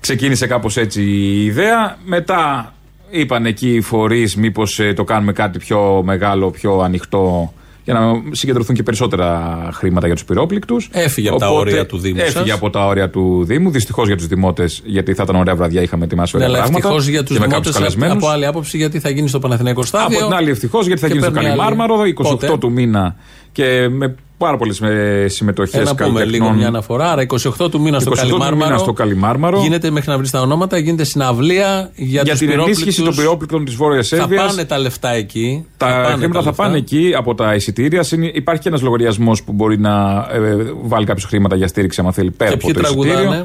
Ξεκίνησε 0.01 0.47
κάπως 0.47 0.76
έτσι 0.76 1.03
η 1.03 1.45
ιδέα. 1.45 1.97
Μετά 2.05 2.72
είπαν 3.11 3.47
εκεί 3.47 3.74
οι 3.74 3.80
φορείς, 3.80 4.37
μήπως 4.37 4.80
το 4.95 5.05
κάνουμε 5.05 5.33
κάτι 5.33 5.59
πιο 5.59 6.03
μεγάλο, 6.05 6.51
πιο 6.51 6.78
ανοιχτό 6.78 7.53
για 7.85 7.95
να 7.95 8.01
συγκεντρωθούν 8.30 8.74
και 8.74 8.83
περισσότερα 8.83 9.68
χρήματα 9.72 10.07
για 10.07 10.14
τους 10.14 10.24
πυρόπληκτους. 10.24 10.89
Έφυγε 10.93 11.28
από 11.28 11.39
τα 11.39 11.49
όρια 11.51 11.87
του 11.87 11.99
Δήμου. 11.99 12.20
Έφυγε 12.20 12.45
σας. 12.47 12.57
από 12.57 12.70
τα 12.70 12.87
όρια 12.87 13.11
του 13.11 13.45
Δήμου. 13.45 13.70
Δυστυχώς 13.70 14.07
για 14.07 14.16
τους 14.16 14.26
δημότες, 14.26 14.83
γιατί 14.85 15.14
θα 15.14 15.22
ήταν 15.22 15.37
ωραία 15.37 15.55
βραδιά, 15.55 15.83
είχαμε 15.83 16.05
ετοιμάσει 16.05 16.37
Ναι, 16.37 16.45
ωραία 16.45 16.55
αλλά 16.57 16.64
πράγματα. 16.64 16.89
ευτυχώς 16.89 17.09
για 17.09 17.22
τους 17.22 17.37
και 17.37 17.41
με 17.41 17.47
δημότες 17.47 17.72
κάποιους 17.72 17.95
καλεσμένους. 17.95 18.22
από 18.22 18.33
άλλη 18.33 18.47
άποψη, 18.47 18.76
γιατί 18.76 19.01
θα 19.01 19.11
γίνει 19.11 19.28
στο 19.28 19.39
Παναθηναϊκό 19.39 19.83
Στάδιο. 19.83 20.18
Από 20.18 20.26
την 20.26 20.37
άλλη, 20.37 20.51
ευτυχώς, 20.51 20.87
γιατί 20.87 21.01
θα 21.01 21.07
Και 21.07 21.12
γίνει 21.12 21.24
στο 21.24 21.33
παίρνει 21.33 21.49
άλλη. 21.49 21.59
Καλιμάρμαρο 21.59 22.03
28 22.05 22.12
Πότε; 22.22 22.57
του 22.59 22.72
μήνα 22.72 23.16
και 23.53 23.89
με 23.89 24.14
πάρα 24.45 24.57
πολλές 24.57 24.80
συμμετοχές 25.26 25.80
Ε, 25.80 25.82
να 25.82 25.95
πούμε 25.95 26.24
λίγο 26.24 26.51
μια 26.51 26.66
αναφορά. 26.66 27.11
Άρα, 27.12 27.22
28 27.22 27.70
του 27.70 27.80
μήνα 27.80 28.01
στο 28.01 28.11
28 28.11 28.14
του 28.14 28.20
Καλιμάρμαρο. 28.28 28.64
μήνα 28.70 28.78
στο 28.78 28.93
Καλιμάρμαρο. 28.93 29.61
Γίνεται 29.61 29.90
μέχρι 29.90 30.11
να 30.11 30.18
βρει 30.18 30.30
τα 30.30 30.40
ονόματα, 30.40 30.78
γίνεται 30.78 31.05
συναυλία 31.05 31.90
για, 31.95 32.22
για 32.22 32.30
τους 32.30 32.38
την 32.38 32.51
ενίσχυση 32.51 32.82
των 32.82 32.84
πυρόπληκτους. 32.95 33.16
πυρόπληκτων 33.16 33.64
της 33.64 33.74
Βόρειας 33.74 34.09
Θα 34.09 34.16
Σέρβια. 34.16 34.45
πάνε 34.47 34.64
τα 34.64 34.78
λεφτά 34.78 35.11
εκεί. 35.11 35.66
Τα 35.76 35.86
πάνε 35.86 36.07
χρήματα 36.16 36.38
θα 36.40 36.45
λεφτά. 36.47 36.62
πάνε 36.62 36.76
εκεί 36.76 37.12
από 37.16 37.34
τα 37.34 37.55
εισιτήρια. 37.55 38.03
Συν- 38.03 38.36
Υπάρχει 38.36 38.62
και 38.62 38.68
ένας 38.68 38.82
λογαριασμός 38.82 39.43
που 39.43 39.53
μπορεί 39.53 39.78
να 39.78 40.26
ε, 40.32 40.57
βάλει 40.82 41.07
κάποιος 41.07 41.24
χρήματα 41.24 41.57
για 41.57 41.66
στήριξη, 41.68 42.01
άμα 42.01 42.12
θέλει, 42.12 42.30
πέρα 42.30 42.51
Και 42.51 42.57
από 42.57 42.66
ποιοι 42.66 42.74
το 42.74 42.80
εισιτήριο. 42.88 43.12
τραγουδάνε; 43.14 43.45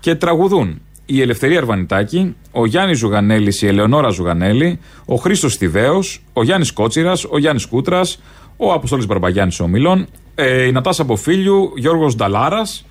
Και 0.00 0.14
τραγουδούν 0.14 0.80
η 1.06 1.20
Ελευθερία 1.20 1.58
Αρβανιτάκη, 1.58 2.34
ο 2.52 2.66
Γιάννης 2.66 2.98
Ζουγανέλης, 2.98 3.62
η 3.62 3.66
Ελεονόρα 3.66 4.08
Ζουγανέλη, 4.08 4.78
ο 5.04 5.14
Χρήστος 5.16 5.56
Θηβαίος, 5.56 5.98
ο 6.32 6.42
Γιάννης 6.42 6.72
Κότσιρας, 6.72 7.24
ο 7.30 7.38
Γιάννης 7.38 7.66
Κούτρας, 7.66 8.20
ο 8.56 8.72
Αποστόλης 8.72 9.06
Μπαρμπαγιάννης 9.06 9.60
ο 9.60 9.66
Μιλών, 9.66 10.06
ε, 10.34 10.66
η 10.66 10.72
Νατάσα 10.72 11.04
Μποφίλιου, 11.04 11.72
Γιώργος 11.76 12.16
Νταλάρας. 12.16 12.84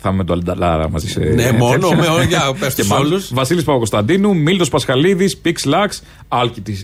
Θα 0.00 0.08
είμαι 0.08 0.18
με 0.18 0.24
τον 0.24 0.42
Νταλάρα 0.44 0.90
μαζί 0.90 1.08
σε. 1.08 1.20
Ναι, 1.20 1.52
μόνο, 1.52 1.88
με 2.00 2.06
όλα, 2.06 2.22
για 2.22 2.40
πες 2.60 2.74
τους 2.74 2.90
όλους. 2.90 3.30
Βασίλης 3.34 3.64
Παπακωνσταντίνου, 3.64 4.36
Μίλτος 4.36 4.68
Πασχαλίδης, 4.68 5.36
Πυξ 5.36 5.64
Λαξ, 5.64 6.02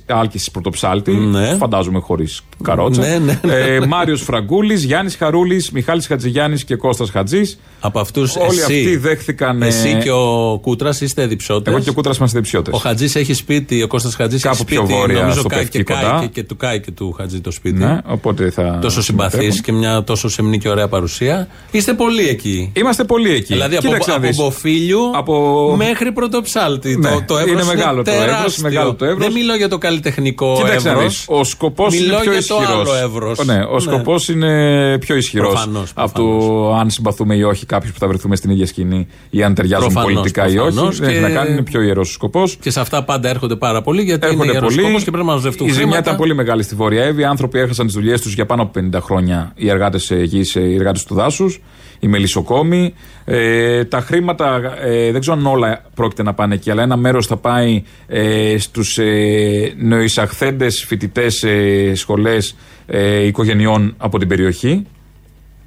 Άλκη 0.07 0.41
Πρωτοψάλτη. 0.53 1.13
Ναι. 1.13 1.57
Φαντάζομαι 1.57 1.99
χωρίς 1.99 2.41
καρότσα. 2.63 3.01
Ναι, 3.01 3.19
ναι, 3.19 3.41
ναι. 3.45 3.55
Ε, 3.55 3.87
Μάριος 3.87 4.23
Φραγκούλης, 4.23 4.85
Γιάννης 4.85 5.17
Χαρούλης, 5.17 5.71
Μιχάλης 5.71 6.07
Χατζηγιάννης 6.07 6.65
και 6.65 6.77
Κώστας 6.77 7.11
Χατζής. 7.11 7.59
Από 7.81 8.01
αυτούς 8.01 8.37
Όλοι 8.37 8.61
αυτοί 8.63 8.97
δέχθηκαν. 8.97 9.63
ε, 9.63 9.67
Εσύ 9.67 9.99
και 10.03 10.11
ο 10.11 10.59
Κούτρας 10.63 11.01
είστε 11.01 11.27
Αιδηψιώτες. 11.27 11.71
Εγώ 11.71 11.79
και 11.79 11.91
ο 11.91 11.93
Κούτρας 11.93 12.17
είμαστε 12.17 12.39
Αιδηψιώτες. 12.39 12.71
Ο 12.75 12.77
Χατζής 12.79 13.15
έχει 13.17 13.35
σπίτι, 13.35 13.83
ο 13.83 13.87
Κώστας 13.87 14.15
Χατζής 14.15 14.45
έχει 14.45 14.55
Κάπου 14.55 14.57
σπίτι. 14.69 14.87
πιο 14.87 14.97
βόρεια, 14.97 15.21
νομίζω 15.21 15.39
στο 15.41 15.49
κάει 15.49 15.59
Πευκή 15.59 15.79
και, 15.79 15.85
κοντά. 15.85 16.01
κάει 16.01 16.21
και, 16.21 16.27
και 16.27 16.43
του 16.43 16.57
κάει 16.57 16.81
και 16.81 16.91
του 16.91 17.13
Χατζή 17.13 17.41
το 17.41 17.51
σπίτι. 17.51 17.79
Ναι, 17.79 17.99
οπότε 18.07 18.51
θα. 18.51 18.79
Τόσο 18.83 19.03
συμπαθή 19.03 19.31
συμμετέχουν. 19.37 19.63
και 19.63 19.73
μια 19.73 20.05
τόσο 20.05 20.29
σεμνή 20.29 20.59
και 20.59 20.69
ωραία 20.69 20.89
παρουσία. 20.89 21.49
Είστε 21.71 21.93
πολύ 21.95 22.29
εκεί. 22.29 22.71
Είμαστε 22.85 23.05
πολύ 23.05 23.31
εκεί. 23.31 23.53
Δηλαδή 23.53 23.77
από, 23.77 23.87
Κοίταξε 23.87 24.11
να 24.11 24.17
από 24.17 24.27
δεις. 24.27 24.37
Μποφίλιου 24.37 25.01
Από- 25.15 25.75
μέχρι 25.77 26.13
πρωτοψάλτη. 26.13 26.97
Ναι, 26.97 27.11
το, 27.11 27.23
το 27.27 27.39
εύρος 27.39 27.53
είναι 27.53 27.65
μεγάλο 27.75 27.97
το 27.97 28.03
τεράστιο. 28.03 28.35
εύρος, 28.37 28.57
μεγάλο 28.59 28.95
το 28.95 29.05
εύρος. 29.05 29.19
Δεν 29.25 29.33
μιλώ 29.33 29.55
για 29.55 29.69
το 29.69 29.79
καλλιτεχνικό 29.79 30.55
Κοίταξε 30.63 30.89
να 30.89 30.95
εύρος. 30.95 31.07
δεις, 31.15 31.25
Ο 31.29 31.45
σκοπός 31.45 31.95
είναι 31.95 32.05
Μιλώ 32.07 32.19
πιο 32.21 32.33
για 32.33 32.43
το 32.47 32.55
ισχυρός. 32.61 32.91
άλλο 32.91 32.95
εύρος. 33.05 33.45
Ναι, 33.45 33.59
ο 33.71 33.79
σκοπός 33.81 34.29
είναι 34.29 34.99
πιο 34.99 35.17
ισχυρός. 35.17 35.49
Προφανώς, 35.53 35.91
Από 35.95 36.13
το 36.19 36.75
αν 36.75 36.91
συμπαθούμε 36.91 37.35
ή 37.37 37.43
όχι 37.43 37.67
κάποιους 37.67 37.93
που 37.93 37.99
θα 37.99 38.07
βρεθούμε 38.09 38.37
στην 38.37 38.51
ίδια 38.51 38.67
σκηνή 38.67 39.07
ή 39.31 39.43
αν 39.43 39.55
ταιριάζουν 39.55 39.87
Προφανώς, 39.93 40.13
πολιτικά 40.13 40.43
ή 40.43 40.47
όχι. 40.47 40.57
προφανώς. 40.57 40.99
Δεν 40.99 41.09
έχει 41.09 41.19
Και- 41.19 41.23
να 41.27 41.31
κάνει, 41.31 41.53
είναι 41.53 41.63
πιο 41.63 41.81
ιερός 41.81 42.09
ο 42.09 42.13
σκοπός. 42.13 42.57
Και 42.61 42.71
σε 42.71 42.81
αυτά 42.81 43.05
πάντα 43.05 43.29
έρχονται 43.29 43.57
πάρα 43.57 43.83
πολύ 43.83 44.03
γιατί 44.03 44.25
είναι 44.27 44.33
Έρχονται 44.35 44.53
ιερός 44.53 44.69
πολύ. 44.75 44.81
σκοπός 44.87 45.03
και 45.05 45.11
πρέπει 45.11 45.27
να 45.27 45.33
μαζευτούν 45.33 45.67
Η 45.67 45.71
ζημιά 45.71 45.83
χρήματα. 45.85 46.03
ήταν 46.03 46.17
πολύ 46.17 46.35
μεγάλη 46.35 46.63
στη 46.63 46.75
Βόρεια 46.75 47.05
Εύη. 47.05 47.21
Οι 47.21 47.25
άνθρωποι 47.25 47.59
έχασαν 47.59 47.87
τις 47.87 47.95
δουλειές 47.95 48.21
τους 48.21 48.35
για 48.35 48.47
πάνω 48.47 48.63
από 48.63 48.71
50 48.71 49.01
χρόνια. 49.01 49.53
Οι 49.57 49.69
εργάτες 49.71 50.11
γη, 50.23 50.41
οι 50.55 50.75
εργάτες 50.75 51.05
του 51.05 51.15
δάσους, 51.15 51.61
οι 51.99 52.07
μελισσοκόμοι. 52.09 52.95
Ε, 53.25 53.85
τα 53.85 54.01
χρήματα 54.01 54.79
ε, 54.81 55.11
δεν 55.11 55.21
ξέρω 55.21 55.37
αν 55.37 55.47
όλα 55.47 55.85
πρόκειται 55.95 56.23
να 56.23 56.35
πάνε 56.35 56.55
εκεί, 56.55 56.71
αλλά 56.71 56.83
ένα 56.83 56.97
μέρος 56.97 57.27
θα 57.27 57.37
πάει 57.37 57.83
ε, 58.07 58.59
στους 58.59 58.99
ε, 58.99 59.73
νοησαχθέντε 59.79 60.71
φοιτητές 60.71 61.43
ε, 61.43 61.93
σχολές 61.95 62.57
ε, 62.87 63.27
οικογενειών 63.27 63.95
από 63.99 64.19
την 64.19 64.29
περιοχή 64.29 64.87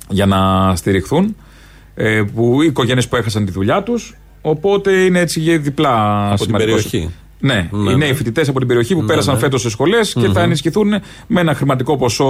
για 0.10 0.26
να 0.26 0.76
στηριχθούν. 0.76 1.36
Ε, 2.00 2.24
που, 2.36 2.62
οι 2.62 2.66
οικογένειες 2.66 3.08
που 3.08 3.16
έχασαν 3.16 3.46
τη 3.46 3.52
δουλειά 3.52 3.84
τους. 3.84 4.16
Οπότε 4.42 4.92
είναι 4.92 5.20
έτσι 5.20 5.40
για 5.40 5.58
διπλά 5.60 6.26
Από 6.28 6.36
την 6.36 6.46
σημαντικός. 6.46 6.84
περιοχή. 6.84 7.14
Ναι, 7.40 7.70
Ναι, 7.72 7.80
οι 7.80 7.84
ναι. 7.84 7.96
νέοι 7.96 8.14
φοιτητές 8.14 8.50
από 8.50 8.60
την 8.60 8.68
περιοχή 8.68 8.94
που 8.96 9.02
Ναι, 9.02 9.08
πέρασαν 9.08 9.34
ναι. 9.34 9.40
φέτος 9.40 9.62
σε 9.62 9.70
σχολές 9.70 10.14
και 10.14 10.28
θα 10.28 10.42
ενισχυθούν 10.42 10.88
με 11.28 11.42
ένα 11.42 11.54
χρηματικό 11.54 11.98
ποσό. 11.98 12.26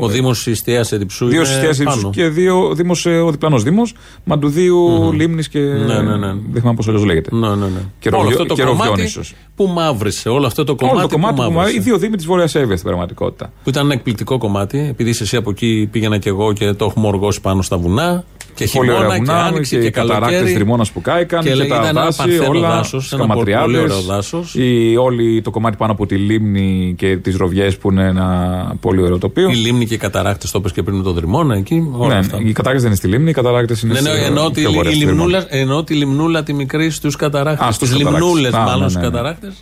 Ο 0.00 0.08
Δήμος 0.08 0.46
Ιστία 0.46 0.86
Εδιψού. 0.90 1.26
Δύο 1.26 1.36
είναι 1.40 1.48
συστιάσει 1.48 1.82
πάνω. 1.84 2.10
και 2.10 2.28
δύο 2.28 2.74
δήμος, 2.74 3.06
ε, 3.06 3.18
ο 3.18 3.30
διπλανός 3.30 3.62
Δήμος, 3.62 3.94
Μαντουδίου, 4.24 5.12
Λίμνης 5.12 5.48
και. 5.48 5.58
Ναι, 5.58 6.00
ναι, 6.00 6.16
ναι. 6.16 6.26
Δεν 6.26 6.54
θυμάμαι 6.60 6.76
πώς 6.76 6.88
αλλιώς 6.88 7.04
λέγεται. 7.04 7.34
Ναι, 7.36 7.48
ναι, 7.48 7.54
ναι. 7.54 7.80
Και 7.98 8.08
όλο 8.08 8.16
Ροβιό- 8.22 8.30
αυτό 8.40 8.46
το 8.46 8.54
και 8.54 8.62
κομμάτι 8.62 8.88
Ροβιόνισσος. 8.88 9.34
που 9.56 9.66
μαύρισε. 9.66 10.28
Όλο 10.28 10.46
αυτό 10.46 10.64
το 10.64 10.74
κομμάτι, 10.74 10.98
Όλο 10.98 11.06
το 11.06 11.14
κομμάτι 11.14 11.34
που 11.34 11.42
που 11.42 11.52
μαύρισε. 11.52 11.74
μα- 11.76 11.80
οι 11.80 11.84
δύο 11.84 11.98
Δήμοι 11.98 12.16
της 12.16 12.26
Βόρειας 12.26 12.54
Εύβοιας 12.54 12.78
στην 12.78 12.90
πραγματικότητα. 12.90 13.52
Που 13.62 13.68
ήταν 13.68 13.84
ένα 13.84 13.94
εκπληκτικό 13.94 14.38
κομμάτι. 14.38 14.78
Επειδή 14.90 15.10
είσαι 15.10 15.22
εσύ 15.22 15.36
από 15.36 15.50
εκεί 15.50 15.88
πήγαινα 15.92 16.18
και 16.18 16.28
εγώ 16.28 16.52
και 16.52 16.72
το 16.72 16.84
έχουμε 16.84 17.06
οργώσει 17.06 17.40
πάνω 17.40 17.62
στα 17.62 17.78
βουνά. 17.78 18.24
Και 18.64 18.70
Πολύ 18.72 18.90
ωραία 18.90 19.00
χειμώνα 19.02 19.18
και 19.18 19.24
βουνά 19.32 19.44
άνοιξη 19.44 19.74
και, 19.74 19.80
και, 19.80 19.86
οι 19.86 19.90
καταράκτε 19.90 20.30
καλοκαίρι. 20.30 20.54
Δρυμώνα 20.54 20.84
που 20.92 21.00
κάηκαν 21.00 21.40
και, 21.42 21.48
Και 21.48 21.54
λέγεται 21.54 21.78
τα 21.80 21.88
ένα 21.88 22.02
δάση, 22.04 22.18
παρθένο 22.18 22.48
όλα 22.48 22.68
δάσος, 22.68 23.12
ένα 23.12 23.26
πολύ 23.26 23.30
σκαματριάδες. 23.50 23.80
ωραίο 23.90 24.00
δάσος. 24.00 24.54
Η, 24.54 24.96
όλη 24.96 25.42
το 25.42 25.50
κομμάτι 25.50 25.76
πάνω 25.76 25.92
από 25.92 26.06
τη 26.06 26.16
λίμνη 26.16 26.94
και 26.98 27.16
τις 27.16 27.36
ροβιές 27.36 27.76
που 27.76 27.90
είναι 27.90 28.04
ένα 28.06 28.26
πολύ 28.80 29.02
ωραίο 29.02 29.18
τοπίο. 29.18 29.48
Η 29.50 29.54
λίμνη 29.54 29.86
και 29.86 29.94
οι 29.94 29.98
καταράκτες, 29.98 30.50
το 30.50 30.58
είπες 30.58 30.72
και 30.72 30.82
πριν 30.82 30.96
με 30.96 31.02
το 31.02 31.12
Δρυμώνα 31.12 31.54
εκεί. 31.56 31.88
Όλα 31.92 32.12
Ναι, 32.12 32.18
αυτά. 32.18 32.38
οι 32.44 32.52
καταράκτες 32.52 32.80
δεν 32.82 32.86
είναι 32.90 32.96
στη 32.96 33.06
λίμνη, 33.08 33.30
οι 33.30 33.32
καταράκτες 33.32 33.82
είναι 33.82 33.92
Ναι, 33.92 34.00
ναι, 34.00 34.08
στη- 34.10 34.22
εννοώ 34.24 34.50
τη, 34.50 34.60
πιο 34.60 34.72
βορρά, 34.72 34.90
η 34.90 34.94
στη 34.94 35.04
Δρυμώνα. 35.04 35.24
λιμνούλα, 35.26 35.46
εννοώ 35.48 35.84
τη 35.84 35.94
λιμνούλα 35.94 36.42
τη 36.42 36.52
μικρή 36.52 36.90
στους 36.90 37.16
καταράκτε. 37.16 37.64
Α, 37.64 37.72
στους 37.72 37.88
Στι 37.88 37.96
καταρράκτες. 37.98 38.28
λιμνούλες, 38.28 38.52
Α, 38.54 38.58
μάλλον 38.58 38.80
ναι, 38.82 38.88
στους 38.88 38.94
ναι, 38.94 39.00
ναι. 39.00 39.06
καταράκτες. 39.14 39.52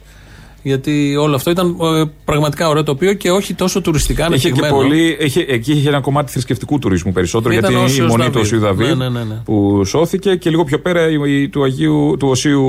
Γιατί 0.67 1.17
όλο 1.17 1.35
αυτό 1.35 1.51
ήταν 1.51 1.77
ε, 2.01 2.03
πραγματικά 2.25 2.69
ωραίο 2.69 2.83
τοπίο 2.83 3.13
και 3.13 3.31
όχι 3.31 3.55
τόσο 3.55 3.81
τουριστικά 3.81 4.27
Είχε 4.33 4.37
και 4.39 4.47
ανεπτυγμένο. 4.49 4.77
πολύ, 4.77 5.17
είχε, 5.21 5.45
εκεί 5.49 5.73
είχε 5.73 5.89
ένα 5.89 6.01
κομμάτι 6.01 6.33
θρησκευτικού 6.33 6.79
τουρισμού 6.79 7.13
περισσότερο. 7.13 7.55
Ήταν 7.55 7.71
γιατί 7.71 7.85
ο 7.85 7.87
η 7.87 7.91
Όσιος 7.91 8.07
μονή 8.09 8.25
του 8.25 8.31
Δαβίδ. 8.33 8.43
Οσίου 8.43 8.59
Δαβίδ 8.61 8.87
Ναι, 8.89 8.95
ναι, 8.95 9.09
ναι, 9.19 9.25
ναι. 9.25 9.35
που 9.45 9.85
σώθηκε 9.85 10.35
και 10.37 10.51
λίγο 10.51 10.65
πιο 10.65 10.79
πέρα 10.81 11.09
η, 11.11 11.17
η- 11.43 11.49
του, 11.49 11.63
Αγίου, 11.65 12.17
του 12.19 12.29
Οσίου 12.29 12.65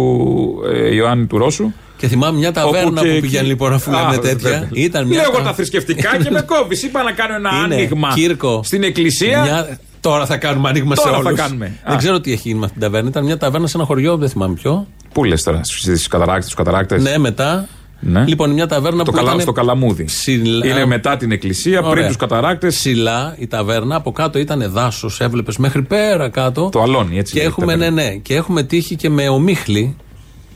ε, 0.74 0.96
Ιωάννη 0.96 1.26
του 1.26 1.38
Ρώσου. 1.38 1.72
Και 1.98 2.08
θυμάμαι 2.08 2.38
μια 2.38 2.52
ταβέρνα 2.52 2.88
Όπου 2.88 2.94
και 2.96 3.02
που 3.02 3.08
εκεί- 3.08 3.20
πήγαινε 3.22 3.48
λοιπόν 3.48 3.74
αφού 3.74 3.92
Α, 3.96 4.02
λέμε 4.02 4.18
τέτοια. 4.18 4.50
βέβαια. 4.50 4.70
Ήταν 4.74 5.08
μια. 5.08 5.18
Λέω 5.18 5.26
εγώ 5.30 5.38
τα- 5.38 5.44
τα 5.44 5.54
θρησκευτικά 5.54 6.18
και 6.24 6.30
με 6.32 6.42
κόβεις. 6.42 6.84
Είπα 6.84 7.04
να 7.04 7.12
κάνω 7.12 7.36
ένα 7.36 7.50
Είναι, 7.66 7.76
άνοιγμα 7.76 8.12
Κύρκο. 8.14 8.62
στην 8.64 8.84
εκκλησία. 8.84 9.42
Μια... 9.42 9.80
Τώρα 10.02 10.26
θα 10.26 10.38
κάνουμε 10.38 10.70
άνοιγμα 10.70 10.96
Τώρα 10.96 11.08
σε 11.10 11.14
θα 11.16 11.28
όλους. 11.28 11.40
κάνουμε. 11.40 11.80
Δεν 11.86 11.94
Α. 11.94 11.98
ξέρω 11.98 12.20
τι 12.20 12.32
έχει 12.32 12.48
γίνει 12.48 12.60
με 12.60 12.66
αυτήν 12.66 12.80
την 12.82 12.90
ταβέρνα. 12.90 13.10
Ήταν 13.10 13.24
μια 13.24 13.38
ταβέρνα 13.38 13.68
σε 13.68 13.78
ένα 13.78 13.86
χωριό, 13.86 14.18
δεν 14.18 14.30
θυμάμαι 14.30 14.54
ποιο. 14.54 14.88
Πού 15.14 15.24
λες 15.24 15.44
τώρα, 15.44 15.62
στου 15.64 16.10
καταράκτες, 16.10 16.50
του 16.50 16.56
καταράκτες; 16.56 17.04
Ναι, 17.04 17.18
μετά. 17.18 17.68
Ναι. 18.00 18.24
Λοιπόν, 18.28 18.52
μια 18.52 18.68
ταβέρνα 18.68 19.04
το 19.04 19.12
που 19.12 19.18
καλά, 19.18 19.30
ήταν 19.30 19.42
στο 19.42 19.52
Καλαμούδι. 19.52 20.04
ψηλά- 20.04 20.66
Είναι 20.66 20.86
μετά 20.86 21.18
την 21.18 21.32
εκκλησία, 21.32 21.80
πριν 21.80 21.92
Ωραία. 21.92 22.08
τους 22.08 22.16
καταράκτες. 22.16 22.76
Ψηλά 22.76 23.36
η 23.40 23.48
ταβέρνα, 23.48 23.96
από 23.96 24.12
κάτω 24.12 24.40
ήταν 24.40 24.70
δάσος, 24.72 25.20
έβλεπες 25.22 25.58
μέχρι 25.58 25.82
πέρα 25.82 26.30
κάτω. 26.30 26.70
Το 26.72 26.82
αλόνι, 26.82 27.18
έτσι. 27.18 27.34
Και 27.34 27.40
λέγεται 27.40 27.56
έχουμε, 27.62 27.74
η 27.74 27.78
ναι, 27.78 27.86
ταβέρνα. 27.86 28.10
ναι, 28.12 28.16
και 28.18 28.36
έχουμε 28.36 28.64
τύχει 28.64 28.96
και 28.96 29.10
με 29.10 29.28
ομίχλη. 29.30 29.96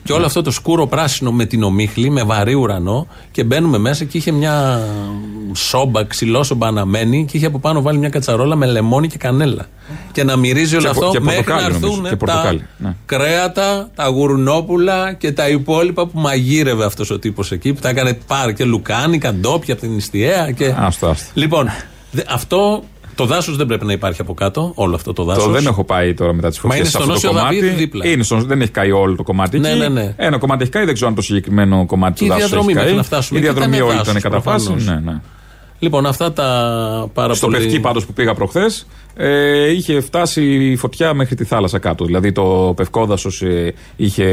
Και 0.03 0.13
όλο 0.13 0.25
αυτό 0.25 0.41
το 0.41 0.51
σκούρο 0.51 0.87
πράσινο 0.87 1.31
με 1.31 1.45
την 1.45 1.63
ομίχλη, 1.63 2.09
με 2.09 2.23
βαρύ 2.23 2.53
ουρανό. 2.53 3.07
Και 3.31 3.43
μπαίνουμε 3.43 3.77
μέσα 3.77 4.05
και 4.05 4.17
είχε 4.17 4.31
μια 4.31 4.81
σόμπα, 5.55 6.03
ξυλόσομπα 6.03 6.67
αναμένη. 6.67 7.25
Και 7.31 7.37
είχε 7.37 7.45
από 7.45 7.59
πάνω 7.59 7.81
βάλει 7.81 7.97
μια 7.97 8.09
κατσαρόλα 8.09 8.55
με 8.55 8.65
λεμόνι 8.65 9.07
και 9.07 9.17
κανέλα. 9.17 9.65
Και 10.11 10.23
να 10.23 10.35
μυρίζει 10.35 10.75
όλο 10.75 10.83
Και 10.87 10.93
πο- 10.93 11.05
αυτό 11.05 11.11
και 11.11 11.19
μέχρι 11.19 11.37
να 11.39 11.43
πορτοκάλι, 11.55 11.73
νομίζω, 11.73 11.87
έρθουν 11.87 12.03
και 12.03 12.09
τα 12.09 12.15
πορτοκάλι, 12.25 12.65
ναι. 12.77 12.95
κρέατα, 13.05 13.89
τα 13.95 14.07
γουρνόπουλα 14.07 15.13
και 15.13 15.31
τα 15.31 15.49
υπόλοιπα 15.49 16.07
που 16.07 16.19
μαγείρευε 16.19 16.85
αυτός 16.85 17.09
ο 17.09 17.19
τύπος 17.19 17.51
εκεί. 17.51 17.73
Που 17.73 17.79
τα 17.81 17.89
έκανε 17.89 18.13
πάρ 18.27 18.53
και 18.53 18.63
λουκάνικα, 18.65 19.33
ντόπια 19.33 19.73
από 19.73 19.81
την 19.83 19.97
Ιστιαία. 19.97 20.51
Και... 20.51 20.73
Άστο, 20.77 21.07
άστο. 21.07 21.31
Λοιπόν, 21.33 21.67
δε- 22.11 22.23
αυτό 22.29 22.83
το 23.21 23.33
δάσος 23.33 23.55
δεν 23.57 23.65
πρέπει 23.67 23.85
να 23.85 23.93
υπάρχει 23.93 24.21
από 24.21 24.33
κάτω. 24.33 24.71
Όλο 24.75 24.95
αυτό 24.95 25.13
το 25.13 25.23
δάσος. 25.23 25.43
Το 25.43 25.49
δεν 25.49 25.65
έχω 25.65 25.83
πάει 25.83 26.13
τώρα 26.13 26.33
μετά 26.33 26.49
τις 26.49 26.57
Μα 26.59 26.61
φωτιές 26.69 26.79
είναι 26.79 26.89
σε 26.89 26.97
στον 26.97 27.01
αυτό 27.11 27.13
το 27.21 27.27
Όσιο 27.27 27.39
κομμάτι. 27.41 27.59
Δαβίδ 27.59 27.77
δίπλα. 27.77 28.07
Είναι 28.07 28.23
στον- 28.23 28.45
δεν 28.47 28.61
έχει 28.61 28.71
καεί 28.71 28.91
όλο 28.91 29.15
το 29.15 29.23
κομμάτι 29.23 29.59
Ναι, 29.59 29.69
εκεί. 29.69 29.79
ναι, 29.79 29.87
ναι. 29.87 30.13
Ένα 30.17 30.37
κομμάτι 30.37 30.61
έχει 30.63 30.71
καεί, 30.71 30.85
δεν 30.85 30.93
ξέρω 30.93 31.09
αν 31.09 31.15
το 31.15 31.21
συγκεκριμένο 31.21 31.85
κομμάτι 31.85 32.13
Και 32.17 32.23
η 32.23 32.27
του 32.27 32.33
δάσου 32.33 32.45
διαδρομή 32.47 32.65
έχει 32.71 32.75
μέχρι 32.75 32.89
καεί. 32.89 32.97
να 32.97 33.03
φτάσουμε 33.05 33.39
Η 33.39 33.43
εκεί 33.43 33.51
διαδρομή 33.51 33.75
ήταν 33.77 33.87
όλη 33.87 33.97
δάσος, 33.97 34.13
ήταν 34.15 34.31
καταφάση. 34.31 34.65
προφανώς. 34.65 34.85
Ναι, 35.03 35.11
ναι. 35.11 35.19
Λοιπόν, 35.83 36.05
αυτά 36.05 36.33
τα 36.33 36.45
πάρα 37.13 37.33
Στο 37.33 37.45
πολύ. 37.47 37.57
Πευκή 37.57 37.79
πάντως 37.79 38.05
που 38.05 38.13
πήγα 38.13 38.33
προχθές, 38.33 38.87
ε, 39.15 39.71
είχε 39.71 39.99
φτάσει 40.01 40.43
η 40.71 40.75
φωτιά 40.75 41.13
μέχρι 41.13 41.35
τη 41.35 41.43
θάλασσα 41.43 41.79
κάτω. 41.79 42.05
Δηλαδή 42.05 42.31
το 42.31 42.73
Πευκόδασος 42.75 43.41
ε, 43.41 43.73
είχε 43.95 44.23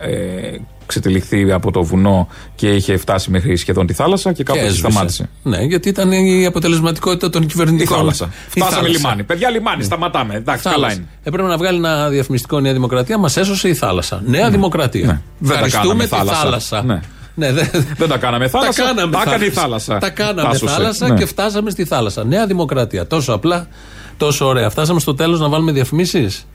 ε, 0.00 0.56
ξετυλιχθεί 0.86 1.52
από 1.52 1.70
το 1.70 1.82
βουνό 1.82 2.28
και 2.54 2.68
είχε 2.74 2.96
φτάσει 2.96 3.30
μέχρι 3.30 3.56
σχεδόν 3.56 3.86
τη 3.86 3.92
θάλασσα 3.92 4.32
και 4.32 4.42
κάπου 4.42 4.58
Και 4.58 4.64
έτσι 4.64 4.74
έσβησε. 4.76 4.90
σταμάτησε. 4.92 5.28
Ναι, 5.42 5.58
γιατί 5.62 5.88
ήταν 5.88 6.12
η 6.12 6.46
αποτελεσματικότητα 6.46 7.30
των 7.30 7.42
Η 7.42 7.46
κυβερνητικών. 7.46 7.96
θάλασσα. 7.98 8.24
Η 8.24 8.28
Φτάσαμε 8.48 8.74
θάλασσα. 8.76 8.96
λιμάνι. 8.98 9.22
Παιδιά, 9.22 9.50
λιμάνι, 9.50 9.82
σταματάμε. 9.82 10.34
Εντάξει, 10.34 10.62
Θάλασσα. 10.62 10.80
καλά 10.82 10.92
είναι. 10.92 11.06
Έπρεπε 11.22 11.48
να 11.48 11.56
βγάλει 11.56 11.76
ένα 11.78 12.08
διαφημιστικό 12.08 12.60
Νέα 12.60 12.72
Δημοκρατία, 12.72 13.18
μας 13.18 13.36
έσωσε 13.36 13.68
η 13.68 13.74
θάλασσα. 13.74 14.22
Νέα 14.26 14.50
Δημοκρατία. 14.50 15.06
Ναι. 15.06 15.20
Δεν 15.38 15.48
τα 15.48 15.64
Ευχαριστούμε 15.64 15.82
κάναμε 15.84 16.02
τη 16.04 16.08
θάλασσα. 16.08 16.40
θάλασσα. 16.42 16.82
Ναι. 16.82 17.00
Ναι, 17.34 17.52
δε- 17.52 17.64
Δεν 17.96 18.08
τα 18.08 18.18
κάναμε 18.18 18.48
θάλασσα. 18.48 18.82
Τα 18.82 18.88
κάναμε 18.88 19.12
τα 19.12 19.22
έκανε 19.26 19.44
η 19.44 19.50
θάλασσα. 19.50 19.92
θάλασσα. 19.92 19.98
Τα 19.98 20.10
κάναμε 20.24 20.48
Τα 20.52 20.56
σώσε. 20.58 20.72
θάλασσα 20.74 21.08
Ναι. 21.08 21.14
και 21.18 21.26
φτάσαμε 21.26 21.70
στη 21.70 21.84
θάλασσα. 21.84 22.24
Νέα 22.24 22.46
Δημοκρατία. 22.46 23.06
Τόσο 23.06 23.32
απλά, 23.32 23.68
τόσο 24.16 24.46
ωραία. 24.46 24.70
Φτάσαμε 24.70 25.00
στο 25.00 25.14
τέλος 25.14 25.40
να 25.40 25.48
βάλουμε 25.48 25.72
διαφημίσεις. 25.72 26.46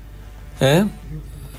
Ε; 0.59 0.83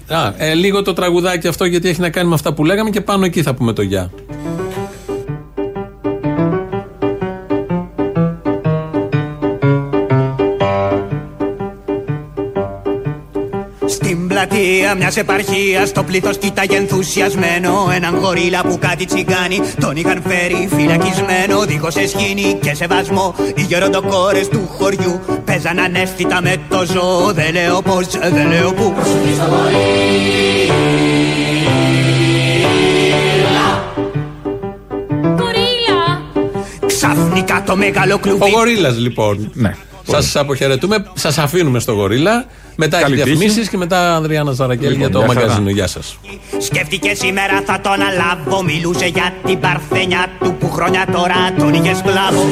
Α, 0.09 0.33
ε, 0.37 0.55
λίγο 0.55 0.83
το 0.83 0.93
τραγουδάκι 0.93 1.49
αυτό 1.49 1.64
γιατί 1.64 1.89
έχει 1.89 2.01
να 2.01 2.11
κάνει 2.11 2.29
με 2.29 2.35
αυτά 2.35 2.55
που 2.55 2.64
λέγαμε 2.64 2.91
και 2.91 3.01
πάνω 3.01 3.25
εκεί 3.25 3.43
θα 3.43 3.55
πούμε 3.55 3.73
το 3.73 3.83
γεια. 3.83 4.11
Πλατεία 14.51 14.94
μιας 14.94 15.16
επαρχίας. 15.16 15.92
Το 15.92 16.03
πλήθος 16.03 16.38
κοίταγε 16.38 16.76
ενθουσιασμένο. 16.76 17.90
Έναν 17.94 18.16
γορίλα 18.16 18.61
που 18.61 18.78
κάτι 18.78 19.05
τσιγκάνει 19.05 19.61
τον 19.80 19.96
είχαν 19.96 20.22
φέρει 20.28 20.68
φυλακισμένο. 20.76 21.61
Δίχως 21.66 21.96
εσχήνη 21.96 22.59
και 22.62 22.74
σεβασμό. 22.74 23.34
Οι 23.55 23.62
γεροντοκόρες 23.62 24.48
του 24.48 24.68
χωριού 24.78 25.20
παίζαν 25.44 25.78
ανεύθυτα 25.78 26.42
με 26.42 26.57
το 26.68 26.84
ζώο. 26.84 27.32
Δεν 27.32 27.53
λέω 27.53 27.82
πώς, 27.82 28.07
δεν 28.32 28.48
λέω 28.48 28.72
πού. 28.72 28.94
Ξαφνικά 36.86 37.62
το 37.66 37.76
μεγάλο 37.76 38.18
κλουβί. 38.18 38.42
Ο 38.42 38.48
Γορίλας 38.48 38.98
λοιπόν. 38.98 39.51
Ναι. 39.55 39.74
Σας 40.11 40.36
αποχαιρετούμε, 40.36 41.06
σας 41.14 41.38
αφήνουμε 41.38 41.78
στο 41.80 41.92
Γορίλα. 41.92 42.44
Μετά 42.76 42.98
οι 42.98 43.02
Καλή 43.02 43.14
τύχη. 43.16 43.28
διαφημίσεις 43.28 43.68
και 43.68 43.76
μετά 43.76 44.14
Ανδριάννα 44.16 44.52
Ζαρακέλ 44.52 44.90
Λοιπόν, 44.90 44.98
για 44.98 45.11
το 45.11 45.18
γεια 45.18 45.26
χαρά. 45.28 45.40
μαγκαζίνο. 45.40 45.70
Γεια 45.70 45.86
σας. 45.86 46.18
Σκέφτηκε 46.58 47.14
σήμερα 47.14 47.62
θα 47.66 47.80
τον 47.80 47.92
αλάβω 47.92 48.62
Μιλούσε 48.62 49.06
για 49.06 49.32
την 49.46 49.61
παρθένια 49.61 50.26
του 50.40 50.56
που 50.61 50.70
χρόνια 50.70 51.06
τώρα 51.12 51.52
τον 51.58 51.74
είχες 51.74 51.96
σκλάβο 51.98 52.46